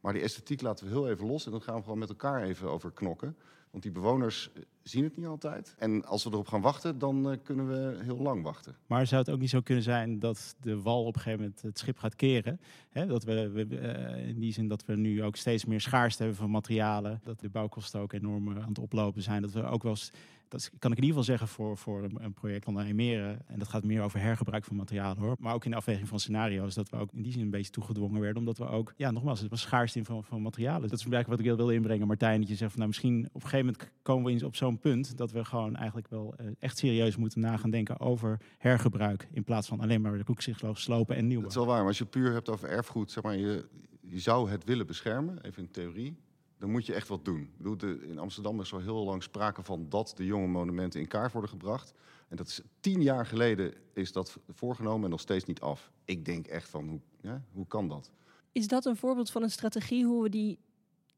Maar 0.00 0.12
die 0.12 0.22
esthetiek 0.22 0.60
laten 0.60 0.86
we 0.86 0.92
heel 0.92 1.08
even 1.08 1.26
los 1.26 1.44
en 1.44 1.50
dan 1.50 1.62
gaan 1.62 1.76
we 1.76 1.82
gewoon 1.82 1.98
met 1.98 2.08
elkaar 2.08 2.42
even 2.42 2.70
over 2.70 2.92
knokken. 2.92 3.36
Want 3.70 3.82
die 3.82 3.92
bewoners 3.92 4.50
zien 4.88 5.04
het 5.04 5.16
niet 5.16 5.26
altijd. 5.26 5.74
En 5.78 6.04
als 6.04 6.24
we 6.24 6.30
erop 6.30 6.48
gaan 6.48 6.60
wachten, 6.60 6.98
dan 6.98 7.30
eh, 7.30 7.38
kunnen 7.42 7.68
we 7.68 7.98
heel 8.04 8.18
lang 8.18 8.42
wachten. 8.42 8.76
Maar 8.86 9.06
zou 9.06 9.20
het 9.20 9.30
ook 9.30 9.38
niet 9.38 9.50
zo 9.50 9.60
kunnen 9.60 9.84
zijn 9.84 10.18
dat 10.18 10.56
de 10.60 10.82
wal 10.82 11.04
op 11.04 11.14
een 11.14 11.20
gegeven 11.20 11.40
moment 11.40 11.62
het 11.62 11.78
schip 11.78 11.98
gaat 11.98 12.16
keren? 12.16 12.60
Hè? 12.90 13.06
Dat 13.06 13.24
we, 13.24 13.66
eh, 13.70 14.28
in 14.28 14.38
die 14.38 14.52
zin 14.52 14.68
dat 14.68 14.84
we 14.84 14.96
nu 14.96 15.22
ook 15.24 15.36
steeds 15.36 15.64
meer 15.64 15.80
schaarste 15.80 16.22
hebben 16.22 16.40
van 16.40 16.50
materialen. 16.50 17.20
Dat 17.24 17.40
de 17.40 17.48
bouwkosten 17.48 18.00
ook 18.00 18.12
enorm 18.12 18.48
eh, 18.48 18.62
aan 18.62 18.68
het 18.68 18.78
oplopen 18.78 19.22
zijn. 19.22 19.42
Dat 19.42 19.52
we 19.52 19.64
ook 19.64 19.82
wel 19.82 19.92
eens, 19.92 20.12
dat 20.48 20.70
kan 20.78 20.90
ik 20.92 20.96
in 20.96 21.04
ieder 21.04 21.18
geval 21.18 21.36
zeggen 21.36 21.48
voor, 21.48 21.76
voor 21.76 22.02
een, 22.02 22.34
project 22.34 22.64
van 22.64 22.80
Emeren. 22.80 23.38
En 23.46 23.58
dat 23.58 23.68
gaat 23.68 23.84
meer 23.84 24.02
over 24.02 24.20
hergebruik 24.20 24.64
van 24.64 24.76
materialen 24.76 25.22
hoor. 25.22 25.36
Maar 25.38 25.54
ook 25.54 25.64
in 25.64 25.70
de 25.70 25.76
afweging 25.76 26.08
van 26.08 26.20
scenario's. 26.20 26.74
Dat 26.74 26.90
we 26.90 26.96
ook 26.96 27.12
in 27.12 27.22
die 27.22 27.32
zin 27.32 27.42
een 27.42 27.50
beetje 27.50 27.72
toegedwongen 27.72 28.20
werden. 28.20 28.38
Omdat 28.38 28.58
we 28.58 28.68
ook, 28.68 28.94
ja 28.96 29.10
nogmaals, 29.10 29.40
het 29.40 29.50
was 29.50 29.60
schaarste 29.60 29.98
in 29.98 30.04
van, 30.04 30.24
van 30.24 30.42
materialen. 30.42 30.88
Dat 30.88 30.98
is 30.98 31.04
eigenlijk 31.04 31.28
wat 31.28 31.38
ik 31.38 31.56
wilde 31.56 31.74
inbrengen 31.74 32.06
Martijn. 32.06 32.40
Dat 32.40 32.48
je 32.48 32.54
zegt 32.54 32.70
van 32.70 32.80
nou 32.80 32.88
misschien 32.88 33.28
op 33.32 33.42
een 33.42 33.48
gegeven 33.48 33.66
moment 33.66 33.92
komen 34.02 34.24
we 34.24 34.30
eens 34.30 34.42
op 34.42 34.56
zo'n 34.56 34.77
punt. 34.78 35.16
Dat 35.16 35.32
we 35.32 35.44
gewoon 35.44 35.76
eigenlijk 35.76 36.08
wel 36.08 36.34
eh, 36.36 36.46
echt 36.58 36.78
serieus 36.78 37.16
moeten 37.16 37.40
na 37.40 37.56
gaan 37.56 37.70
denken 37.70 38.00
over 38.00 38.40
hergebruik. 38.58 39.28
In 39.32 39.44
plaats 39.44 39.68
van 39.68 39.80
alleen 39.80 40.00
maar 40.00 40.18
de 40.18 40.24
koekzichtloos 40.24 40.82
slopen 40.82 41.16
en 41.16 41.26
nieuw. 41.26 41.40
Dat 41.40 41.50
is 41.50 41.56
wel 41.56 41.66
waar, 41.66 41.78
maar 41.78 41.86
als 41.86 41.98
je 41.98 42.04
puur 42.04 42.32
hebt 42.32 42.48
over 42.48 42.68
erfgoed, 42.68 43.10
zeg 43.10 43.22
maar, 43.22 43.36
je, 43.36 43.68
je 44.00 44.18
zou 44.18 44.50
het 44.50 44.64
willen 44.64 44.86
beschermen, 44.86 45.44
even 45.44 45.62
in 45.62 45.70
theorie, 45.70 46.16
dan 46.58 46.70
moet 46.70 46.86
je 46.86 46.94
echt 46.94 47.08
wat 47.08 47.24
doen. 47.24 47.40
Ik 47.40 47.56
bedoel, 47.56 47.76
de, 47.76 48.06
in 48.08 48.18
Amsterdam 48.18 48.60
is 48.60 48.72
al 48.72 48.80
heel 48.80 49.04
lang 49.04 49.22
sprake 49.22 49.62
van 49.62 49.86
dat 49.88 50.12
de 50.16 50.24
jonge 50.24 50.46
monumenten 50.46 51.00
in 51.00 51.08
kaart 51.08 51.32
worden 51.32 51.50
gebracht. 51.50 51.94
En 52.28 52.36
dat 52.36 52.46
is 52.46 52.60
tien 52.80 53.02
jaar 53.02 53.26
geleden 53.26 53.74
is 53.92 54.12
dat 54.12 54.38
voorgenomen 54.48 55.04
en 55.04 55.10
nog 55.10 55.20
steeds 55.20 55.44
niet 55.44 55.60
af. 55.60 55.90
Ik 56.04 56.24
denk 56.24 56.46
echt 56.46 56.68
van, 56.68 56.88
hoe, 56.88 57.00
ja, 57.20 57.42
hoe 57.52 57.66
kan 57.66 57.88
dat? 57.88 58.10
Is 58.52 58.68
dat 58.68 58.84
een 58.84 58.96
voorbeeld 58.96 59.30
van 59.30 59.42
een 59.42 59.50
strategie 59.50 60.04
hoe 60.04 60.22
we 60.22 60.28
die, 60.28 60.58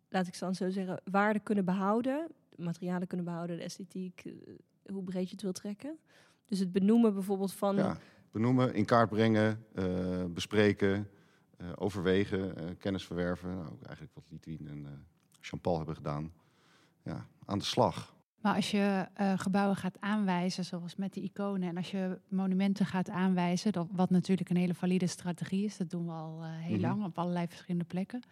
laat 0.09 0.27
ik 0.27 0.39
dan 0.39 0.55
zo 0.55 0.71
zeggen, 0.71 1.01
waarden 1.05 1.43
kunnen 1.43 1.65
behouden? 1.65 2.31
Materialen 2.61 3.07
kunnen 3.07 3.27
behouden, 3.27 3.57
de 3.57 3.63
esthetiek, 3.63 4.23
eh, 4.25 4.33
hoe 4.95 5.05
breed 5.05 5.25
je 5.27 5.31
het 5.33 5.43
wil 5.43 5.53
trekken? 5.53 5.99
Dus 6.47 6.59
het 6.59 6.73
benoemen 6.73 7.15
bijvoorbeeld 7.15 7.53
van... 7.53 7.77
Ja, 7.77 7.97
benoemen, 8.31 8.75
in 8.75 8.85
kaart 8.85 9.09
brengen, 9.09 9.65
eh, 9.75 10.25
bespreken, 10.29 11.09
eh, 11.57 11.67
overwegen, 11.75 12.57
eh, 12.57 12.65
kennis 12.79 13.05
verwerven. 13.07 13.55
Nou, 13.55 13.69
eigenlijk 13.83 14.15
wat 14.15 14.25
Litwin 14.29 14.69
en 14.69 14.85
eh 14.87 14.93
Jean-Paul 15.41 15.77
hebben 15.77 15.95
gedaan. 15.97 16.33
Ja, 17.05 17.27
aan 17.45 17.59
de 17.59 17.65
slag. 17.65 18.19
Maar 18.41 18.55
als 18.55 18.71
je 18.71 19.07
eh, 19.15 19.33
gebouwen 19.39 19.77
gaat 19.77 19.97
aanwijzen, 20.01 20.65
zoals 20.65 20.97
met 20.97 21.15
de 21.15 21.21
iconen, 21.21 21.69
en 21.69 21.77
als 21.77 21.91
je 21.91 22.19
monumenten 22.29 22.87
gaat 22.87 23.11
aanwijzen, 23.11 23.73
dat, 23.73 23.87
wat 23.93 24.11
natuurlijk 24.11 24.51
een 24.51 24.57
hele 24.57 24.75
valide 24.75 25.07
strategie 25.07 25.65
is, 25.65 25.77
dat 25.77 25.91
doen 25.91 26.07
we 26.07 26.13
al 26.13 26.43
eh, 26.43 26.49
heel 26.51 26.77
Mhm. 26.77 26.81
lang 26.87 27.05
op 27.05 27.19
allerlei 27.19 27.47
verschillende 27.49 27.85
plekken. 27.85 28.23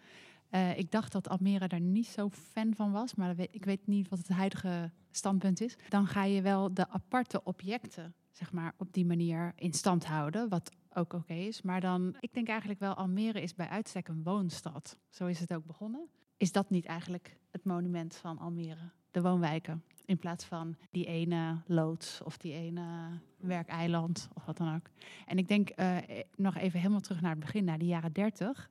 Eh, 0.49 0.77
ik 0.77 0.91
dacht 0.91 1.11
dat 1.11 1.29
Almere 1.29 1.67
daar 1.67 1.79
niet 1.79 2.07
zo 2.07 2.29
fan 2.29 2.73
van 2.75 2.91
was, 2.91 3.15
maar 3.15 3.33
ik 3.51 3.65
weet 3.65 3.87
niet 3.87 4.09
wat 4.09 4.19
het 4.19 4.27
huidige 4.27 4.91
standpunt 5.11 5.61
is. 5.61 5.77
Dan 5.89 6.07
ga 6.07 6.23
je 6.23 6.41
wel 6.41 6.73
de 6.73 6.89
aparte 6.89 7.43
objecten, 7.43 8.13
zeg 8.31 8.51
maar, 8.51 8.73
op 8.77 8.93
die 8.93 9.05
manier 9.05 9.53
in 9.55 9.73
stand 9.73 10.05
houden, 10.05 10.49
wat 10.49 10.71
ook 10.93 11.13
oké 11.13 11.33
is. 11.33 11.61
Maar 11.61 11.81
dan, 11.81 12.15
ik 12.19 12.33
denk 12.33 12.47
eigenlijk 12.47 12.79
wel, 12.79 12.93
Almere 12.93 13.41
is 13.41 13.55
bij 13.55 13.67
uitstek 13.67 14.07
een 14.07 14.23
woonstad. 14.23 14.97
Zo 15.09 15.25
is 15.25 15.39
het 15.39 15.53
ook 15.53 15.65
begonnen. 15.65 16.07
Is 16.37 16.51
dat 16.51 16.69
niet 16.69 16.85
eigenlijk 16.85 17.37
het 17.51 17.63
monument 17.63 18.15
van 18.15 18.37
Almere? 18.37 18.91
De 19.11 19.21
woonwijken. 19.21 19.83
In 20.05 20.17
plaats 20.17 20.45
van 20.45 20.75
die 20.91 21.05
ene 21.05 21.61
loods 21.65 22.21
of 22.21 22.37
die 22.37 22.53
ene 22.53 23.19
werkeiland 23.37 24.29
of 24.33 24.45
wat 24.45 24.57
dan 24.57 24.75
ook. 24.75 24.89
En 25.25 25.37
ik 25.37 25.47
denk 25.47 25.69
eh, 25.69 25.97
nog 26.35 26.57
even 26.57 26.79
helemaal 26.79 26.99
terug 26.99 27.21
naar 27.21 27.31
het 27.31 27.39
begin, 27.39 27.63
naar 27.63 27.77
de 27.77 27.85
jaren 27.85 28.13
30. 28.13 28.69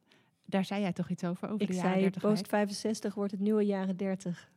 Daar 0.49 0.65
zei 0.65 0.81
jij 0.81 0.93
toch 0.93 1.09
iets 1.11 1.25
over, 1.25 1.49
over 1.49 1.61
ik 1.61 1.69
de 1.69 1.75
jaren 1.75 1.91
zei, 1.91 2.01
30? 2.01 2.23
post 2.23 2.35
wijk? 2.35 2.49
65 2.49 3.15
wordt 3.15 3.33
het 3.33 3.41
nieuwe 3.41 3.67
jaren 3.67 3.97
30. 3.97 4.51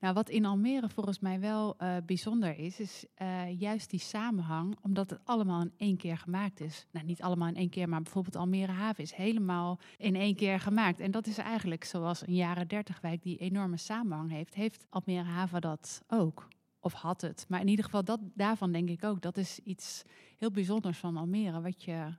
Nou, 0.00 0.14
wat 0.14 0.28
in 0.28 0.44
Almere 0.44 0.88
volgens 0.88 1.18
mij 1.18 1.40
wel 1.40 1.74
eh, 1.78 1.96
bijzonder 2.06 2.58
is, 2.58 2.80
is 2.80 3.04
eh, 3.14 3.60
juist 3.60 3.90
die 3.90 4.00
samenhang, 4.00 4.76
omdat 4.82 5.10
het 5.10 5.20
allemaal 5.24 5.60
in 5.60 5.72
één 5.76 5.96
keer 5.96 6.16
gemaakt 6.16 6.60
is. 6.60 6.86
Nou, 6.90 7.06
niet 7.06 7.22
allemaal 7.22 7.48
in 7.48 7.56
één 7.56 7.68
keer, 7.68 7.88
maar 7.88 8.02
bijvoorbeeld 8.02 8.36
Almere 8.36 8.72
Haven 8.72 9.02
is 9.02 9.12
helemaal 9.12 9.78
in 9.96 10.14
één 10.14 10.34
keer 10.34 10.60
gemaakt. 10.60 11.00
En 11.00 11.10
dat 11.10 11.26
is 11.26 11.38
eigenlijk 11.38 11.84
zoals 11.84 12.26
een 12.26 12.34
jaren 12.34 12.68
30 12.68 13.00
wijk 13.00 13.22
die 13.22 13.38
enorme 13.38 13.76
samenhang 13.76 14.30
heeft, 14.30 14.54
heeft 14.54 14.86
Almere 14.90 15.28
Haven 15.28 15.60
dat 15.60 16.02
ook. 16.08 16.48
Of 16.80 16.92
had 16.92 17.20
het. 17.20 17.44
Maar 17.48 17.60
in 17.60 17.68
ieder 17.68 17.84
geval, 17.84 18.04
dat, 18.04 18.20
daarvan 18.34 18.72
denk 18.72 18.88
ik 18.88 19.04
ook, 19.04 19.20
dat 19.20 19.36
is 19.36 19.58
iets 19.64 20.02
heel 20.38 20.50
bijzonders 20.50 20.98
van 20.98 21.16
Almere, 21.16 21.60
wat 21.60 21.82
je 21.82 22.14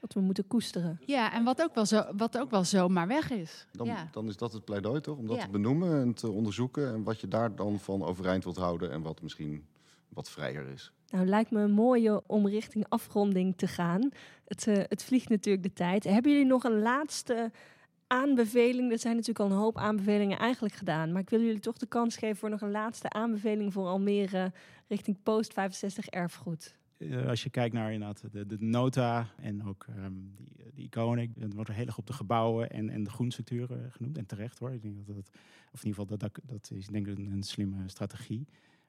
Wat 0.00 0.12
we 0.12 0.20
moeten 0.20 0.46
koesteren. 0.46 1.00
Ja, 1.06 1.32
en 1.32 1.44
wat 1.44 1.62
ook 1.62 1.74
wel, 1.74 1.86
zo, 1.86 2.04
wat 2.16 2.38
ook 2.38 2.50
wel 2.50 2.64
zomaar 2.64 3.06
weg 3.06 3.30
is. 3.30 3.66
Dan, 3.72 3.86
ja. 3.86 4.08
dan 4.12 4.28
is 4.28 4.36
dat 4.36 4.52
het 4.52 4.64
pleidooi 4.64 5.00
toch? 5.00 5.16
Om 5.18 5.26
dat 5.26 5.36
Ja. 5.36 5.42
te 5.44 5.50
benoemen 5.50 6.00
en 6.00 6.14
te 6.14 6.30
onderzoeken. 6.30 6.92
En 6.94 7.02
wat 7.02 7.20
je 7.20 7.28
daar 7.28 7.56
dan 7.56 7.78
van 7.78 8.02
overeind 8.02 8.44
wilt 8.44 8.56
houden 8.56 8.90
en 8.90 9.02
wat 9.02 9.22
misschien 9.22 9.66
wat 10.08 10.30
vrijer 10.30 10.68
is. 10.68 10.92
Nou, 11.10 11.26
lijkt 11.26 11.50
me 11.50 11.60
een 11.60 11.72
mooie 11.72 12.22
om 12.26 12.48
richting 12.48 12.84
afronding 12.88 13.56
te 13.56 13.66
gaan. 13.66 14.10
Het, 14.44 14.66
eh, 14.66 14.76
het 14.88 15.04
vliegt 15.04 15.28
natuurlijk 15.28 15.64
de 15.64 15.72
tijd. 15.72 16.04
Hebben 16.04 16.32
jullie 16.32 16.46
nog 16.46 16.64
een 16.64 16.78
laatste 16.82 17.50
aanbeveling? 18.06 18.92
Er 18.92 18.98
zijn 18.98 19.16
natuurlijk 19.16 19.44
al 19.44 19.50
een 19.56 19.62
hoop 19.62 19.76
aanbevelingen 19.78 20.38
eigenlijk 20.38 20.74
gedaan. 20.74 21.12
Maar 21.12 21.22
ik 21.22 21.30
wil 21.30 21.40
jullie 21.40 21.60
toch 21.60 21.76
de 21.76 21.86
kans 21.86 22.16
geven 22.16 22.36
voor 22.36 22.50
nog 22.50 22.60
een 22.60 22.70
laatste 22.70 23.10
aanbeveling 23.10 23.72
voor 23.72 23.86
Almere 23.86 24.52
richting 24.88 25.22
post 25.22 25.52
65 25.52 26.06
erfgoed. 26.06 26.74
Eh, 26.98 27.26
als 27.26 27.42
je 27.42 27.50
kijkt 27.50 27.74
naar 27.74 27.92
inderdaad 27.92 28.22
de, 28.32 28.56
nota 28.58 29.28
en 29.36 29.64
ook 29.64 29.86
ehm, 29.88 30.12
die, 30.34 30.52
die 30.74 30.84
iconic, 30.84 31.40
dan 31.40 31.54
wordt 31.54 31.70
er 31.70 31.76
heel 31.76 31.86
erg 31.86 31.98
op 31.98 32.06
de 32.06 32.12
gebouwen 32.12 32.70
en, 32.70 32.90
en 32.90 33.04
de 33.04 33.10
groenstructuur 33.10 33.72
eh, 33.72 33.78
genoemd. 33.90 34.18
En 34.18 34.26
terecht 34.26 34.58
hoor. 34.58 34.72
Ik 34.72 34.82
denk 34.82 34.96
dat 34.96 35.16
dat, 35.16 35.30
of 35.72 35.84
in 35.84 35.86
ieder 35.86 36.00
geval, 36.00 36.18
dat, 36.18 36.40
dat, 36.44 36.70
is 36.70 36.86
denk 36.86 37.06
ik 37.06 37.18
een, 37.18 37.42
slimme 37.42 37.88
strategie. 37.88 38.46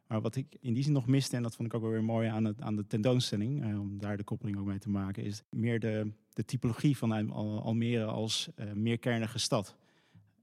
Maar 0.07 0.21
wat 0.21 0.35
ik 0.35 0.57
in 0.59 0.73
die 0.73 0.83
zin 0.83 0.93
nog 0.93 1.07
miste, 1.07 1.35
en 1.35 1.43
dat 1.43 1.55
vond 1.55 1.67
ik 1.67 1.73
ook 1.73 1.81
wel 1.81 1.91
weer 1.91 2.03
mooi 2.03 2.27
aan, 2.27 2.61
aan 2.61 2.75
de 2.75 2.87
tentoonstelling, 2.87 3.63
eh, 3.63 3.79
om 3.79 3.97
daar 3.99 4.17
de 4.17 4.23
koppeling 4.23 4.57
ook 4.57 4.65
mee 4.65 4.79
te 4.79 4.89
maken, 4.89 5.23
is 5.23 5.43
meer 5.49 5.79
de, 5.79 6.11
de 6.33 6.45
typologie 6.45 6.97
van 6.97 7.31
Al- 7.31 7.61
Almere 7.61 8.05
als 8.05 8.49
eh 8.55 8.71
meerkernige 8.71 9.39
stad. 9.39 9.77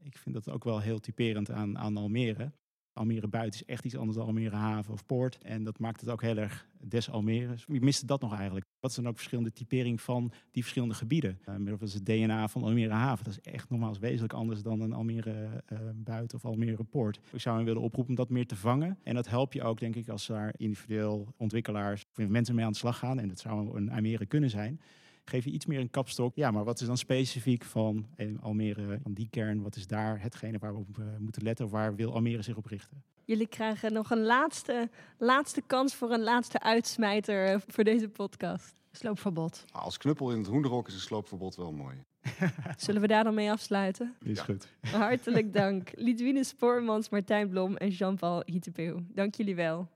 Ik 0.03 0.19
vind 0.19 0.35
dat 0.35 0.51
ook 0.51 0.65
wel 0.65 0.81
heel 0.81 1.01
typerend 1.01 1.51
aan, 1.51 1.79
aan 1.79 1.97
Almere. 1.97 2.53
Almere 2.95 3.29
buiten 3.29 3.61
is 3.61 3.67
echt 3.67 3.85
iets 3.85 3.97
anders 3.97 4.17
dan 4.17 4.27
Almere 4.27 4.57
haven 4.57 4.93
of 4.93 5.07
poort. 5.07 5.39
En 5.43 5.65
dat 5.65 5.79
maakt 5.79 6.01
het 6.01 6.11
ook 6.11 6.23
heel 6.23 6.37
erg 6.37 6.67
des 6.79 7.11
Almere. 7.11 7.53
Dus 7.53 7.65
wie 7.67 7.81
miste 7.81 8.07
dat 8.07 8.21
nog 8.21 8.35
eigenlijk? 8.35 8.67
Wat 8.81 8.91
is 8.91 8.97
dan 8.97 9.09
ook 9.09 9.17
verschillende 9.17 9.53
typering 9.53 10.01
van 10.01 10.33
die 10.51 10.63
verschillende 10.63 10.95
gebieden? 10.95 11.39
Uh, 11.49 11.55
middel 11.57 11.79
van 11.79 11.89
het 11.89 12.07
DNA 12.07 12.49
van 12.49 12.63
Almere 12.63 12.93
haven. 12.93 13.25
Dat 13.25 13.33
is 13.33 13.53
echt 13.53 13.71
nogmaals 13.71 13.99
wezenlijk 13.99 14.33
anders 14.33 14.63
dan 14.63 14.81
een 14.81 14.93
Almere 14.93 15.63
eh, 15.67 15.79
buiten 15.95 16.39
of 16.39 16.45
Almere 16.45 16.85
poort. 16.85 17.21
Ik 17.33 17.41
zou 17.41 17.57
hem 17.57 17.65
willen 17.65 17.83
oproepen 17.83 18.11
om 18.11 18.17
dat 18.17 18.29
meer 18.29 18.47
te 18.47 18.57
vangen. 18.57 18.99
En 19.03 19.15
dat 19.15 19.29
help 19.29 19.53
je 19.53 19.63
ook, 19.63 19.79
denk 19.79 19.97
ik, 19.97 20.09
als 20.09 20.27
daar 20.27 20.55
individueel 20.57 21.35
ontwikkelaars 21.37 22.05
of 22.17 22.29
mensen 22.29 22.55
mee 22.55 22.65
aan 22.65 22.73
de 22.73 22.79
slag 22.79 22.99
gaan. 22.99 23.19
En 23.19 23.29
dat 23.29 23.41
zou 23.41 23.77
een 23.77 23.91
Almere 23.91 24.27
kunnen 24.27 24.51
zijn 24.51 24.81
geef 25.25 25.45
je 25.45 25.51
iets 25.51 25.66
meer 25.66 25.81
een 25.81 25.91
kapstok. 25.91 26.35
Ja, 26.35 26.51
maar 26.51 26.64
wat 26.64 26.81
is 26.81 26.87
dan 26.87 26.97
specifiek 26.99 27.64
van 27.64 28.07
eh, 28.16 28.29
Almere, 28.41 28.99
van 29.03 29.12
die 29.12 29.29
kern? 29.31 29.62
Wat 29.62 29.77
is 29.77 29.87
daar 29.87 30.20
hetgene 30.22 30.59
waar 30.59 30.72
we 30.72 30.79
op 30.79 30.99
eh, 30.99 31.05
moeten 31.18 31.43
letten? 31.43 31.64
Of 31.64 31.70
waar 31.70 31.95
wil 31.95 32.12
Almere 32.14 32.43
zich 32.43 32.57
op 32.57 32.66
richten? 32.66 33.03
Jullie 33.25 33.47
krijgen 33.47 33.93
nog 33.93 34.11
een 34.11 34.22
laatste, 34.22 34.91
laatste 35.18 35.62
kans 35.66 35.95
voor 35.95 36.11
een 36.11 36.22
laatste 36.22 36.61
uitsmijter 36.61 37.47
eh, 37.47 37.61
voor 37.66 37.85
deze 37.85 38.09
podcast. 38.09 38.75
Sloopverbod. 38.91 39.64
Ah, 39.72 39.83
Als 39.83 39.99
knuppel 39.99 40.31
in 40.33 40.39
het 40.39 40.47
hoenderhok 40.47 40.89
is 40.89 40.95
een 40.95 41.01
sloopverbod 41.01 41.57
wel 41.57 41.72
mooi. 41.72 41.97
Zullen 42.77 43.01
we 43.01 43.07
daar 43.07 43.25
dan 43.25 43.35
mee 43.35 43.51
afsluiten? 43.51 44.14
Is 44.22 44.37
Ja. 44.39 44.45
goed. 44.45 44.68
Hartelijk 44.81 45.53
dank. 45.53 45.91
Lidwine 45.95 46.45
Spoormans, 46.45 47.09
Martijn 47.09 47.49
Blom 47.49 47.77
en 47.77 47.89
Jean-Paul 47.89 48.43
Hietepeeuw. 48.47 48.99
Dank 49.09 49.35
jullie 49.35 49.55
wel. 49.55 49.89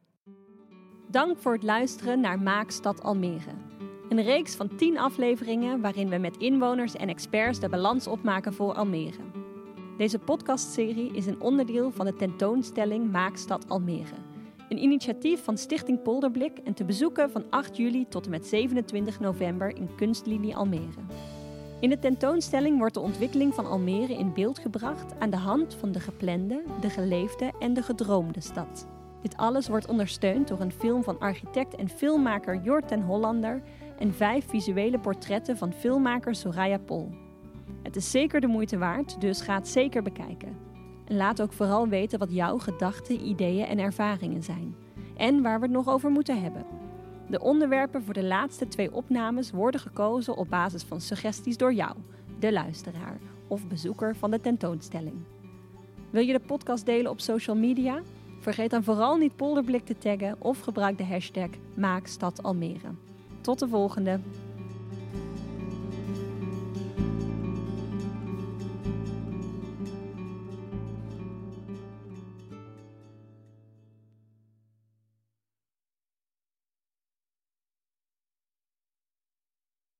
Dank 1.10 1.38
voor 1.38 1.52
het 1.52 1.62
luisteren 1.62 2.20
naar 2.20 2.38
Maakstad 2.40 3.02
Almere. 3.02 3.77
Een 4.08 4.22
reeks 4.22 4.54
van 4.54 4.76
10 4.76 4.98
afleveringen 4.98 5.80
waarin 5.80 6.08
we 6.08 6.16
met 6.16 6.36
inwoners 6.36 6.94
en 6.94 7.08
experts 7.08 7.60
de 7.60 7.68
balans 7.68 8.06
opmaken 8.06 8.54
voor 8.54 8.72
Almere. 8.72 9.20
Deze 9.98 10.18
podcastserie 10.18 11.12
is 11.12 11.26
een 11.26 11.40
onderdeel 11.40 11.90
van 11.90 12.06
de 12.06 12.14
tentoonstelling 12.14 13.10
Maakstad 13.10 13.68
Almere. 13.68 14.14
Een 14.68 14.82
initiatief 14.82 15.44
van 15.44 15.58
Stichting 15.58 16.02
Polderblik 16.02 16.58
en 16.58 16.74
te 16.74 16.84
bezoeken 16.84 17.30
van 17.30 17.44
8 17.50 17.76
juli 17.76 18.08
tot 18.08 18.24
en 18.24 18.30
met 18.30 18.46
27 18.46 19.20
november 19.20 19.76
in 19.76 19.94
Kunstlinie 19.96 20.56
Almere. 20.56 21.00
In 21.80 21.90
de 21.90 21.98
tentoonstelling 21.98 22.78
wordt 22.78 22.94
de 22.94 23.00
ontwikkeling 23.00 23.54
van 23.54 23.66
Almere 23.66 24.14
in 24.14 24.32
beeld 24.32 24.58
gebracht 24.58 25.18
aan 25.18 25.30
de 25.30 25.36
hand 25.36 25.74
van 25.74 25.92
de 25.92 26.00
geplande, 26.00 26.62
de 26.80 26.90
geleefde 26.90 27.52
en 27.58 27.74
de 27.74 27.82
gedroomde 27.82 28.40
stad. 28.40 28.86
Dit 29.22 29.36
alles 29.36 29.68
wordt 29.68 29.88
ondersteund 29.88 30.48
door 30.48 30.60
een 30.60 30.72
film 30.72 31.02
van 31.02 31.18
architect 31.18 31.74
en 31.74 31.88
filmmaker 31.88 32.60
Jort 32.62 32.88
ten 32.88 33.02
Hollander 33.02 33.62
en 33.98 34.14
vijf 34.14 34.48
visuele 34.48 34.98
portretten 34.98 35.56
van 35.56 35.72
filmmaker 35.72 36.34
Soraya 36.34 36.78
Pol. 36.78 37.10
Het 37.82 37.96
is 37.96 38.10
zeker 38.10 38.40
de 38.40 38.46
moeite 38.46 38.78
waard, 38.78 39.20
dus 39.20 39.40
ga 39.40 39.54
het 39.54 39.68
zeker 39.68 40.02
bekijken. 40.02 40.56
En 41.04 41.16
laat 41.16 41.42
ook 41.42 41.52
vooral 41.52 41.88
weten 41.88 42.18
wat 42.18 42.32
jouw 42.32 42.58
gedachten, 42.58 43.26
ideeën 43.26 43.66
en 43.66 43.78
ervaringen 43.78 44.42
zijn. 44.42 44.74
En 45.16 45.42
waar 45.42 45.60
we 45.60 45.66
het 45.66 45.74
nog 45.74 45.88
over 45.88 46.10
moeten 46.10 46.42
hebben. 46.42 46.64
De 47.26 47.40
onderwerpen 47.40 48.02
voor 48.02 48.14
de 48.14 48.24
laatste 48.24 48.68
twee 48.68 48.94
opnames 48.94 49.50
worden 49.50 49.80
gekozen 49.80 50.36
op 50.36 50.48
basis 50.48 50.82
van 50.82 51.00
suggesties 51.00 51.56
door 51.56 51.72
jou, 51.72 51.96
de 52.38 52.52
luisteraar 52.52 53.18
of 53.46 53.66
bezoeker 53.66 54.16
van 54.16 54.30
de 54.30 54.40
tentoonstelling. 54.40 55.16
Wil 56.10 56.22
je 56.22 56.32
de 56.32 56.40
podcast 56.46 56.86
delen 56.86 57.10
op 57.10 57.20
social 57.20 57.56
media? 57.56 58.02
Vergeet 58.40 58.70
dan 58.70 58.84
vooral 58.84 59.16
niet 59.16 59.36
Polderblik 59.36 59.84
te 59.84 59.98
taggen 59.98 60.36
of 60.38 60.60
gebruik 60.60 60.98
de 60.98 61.04
hashtag 61.04 61.48
MaakStadAlmere. 61.74 63.07
Tot 63.48 63.58
de 63.58 63.68
volgende! 63.68 64.20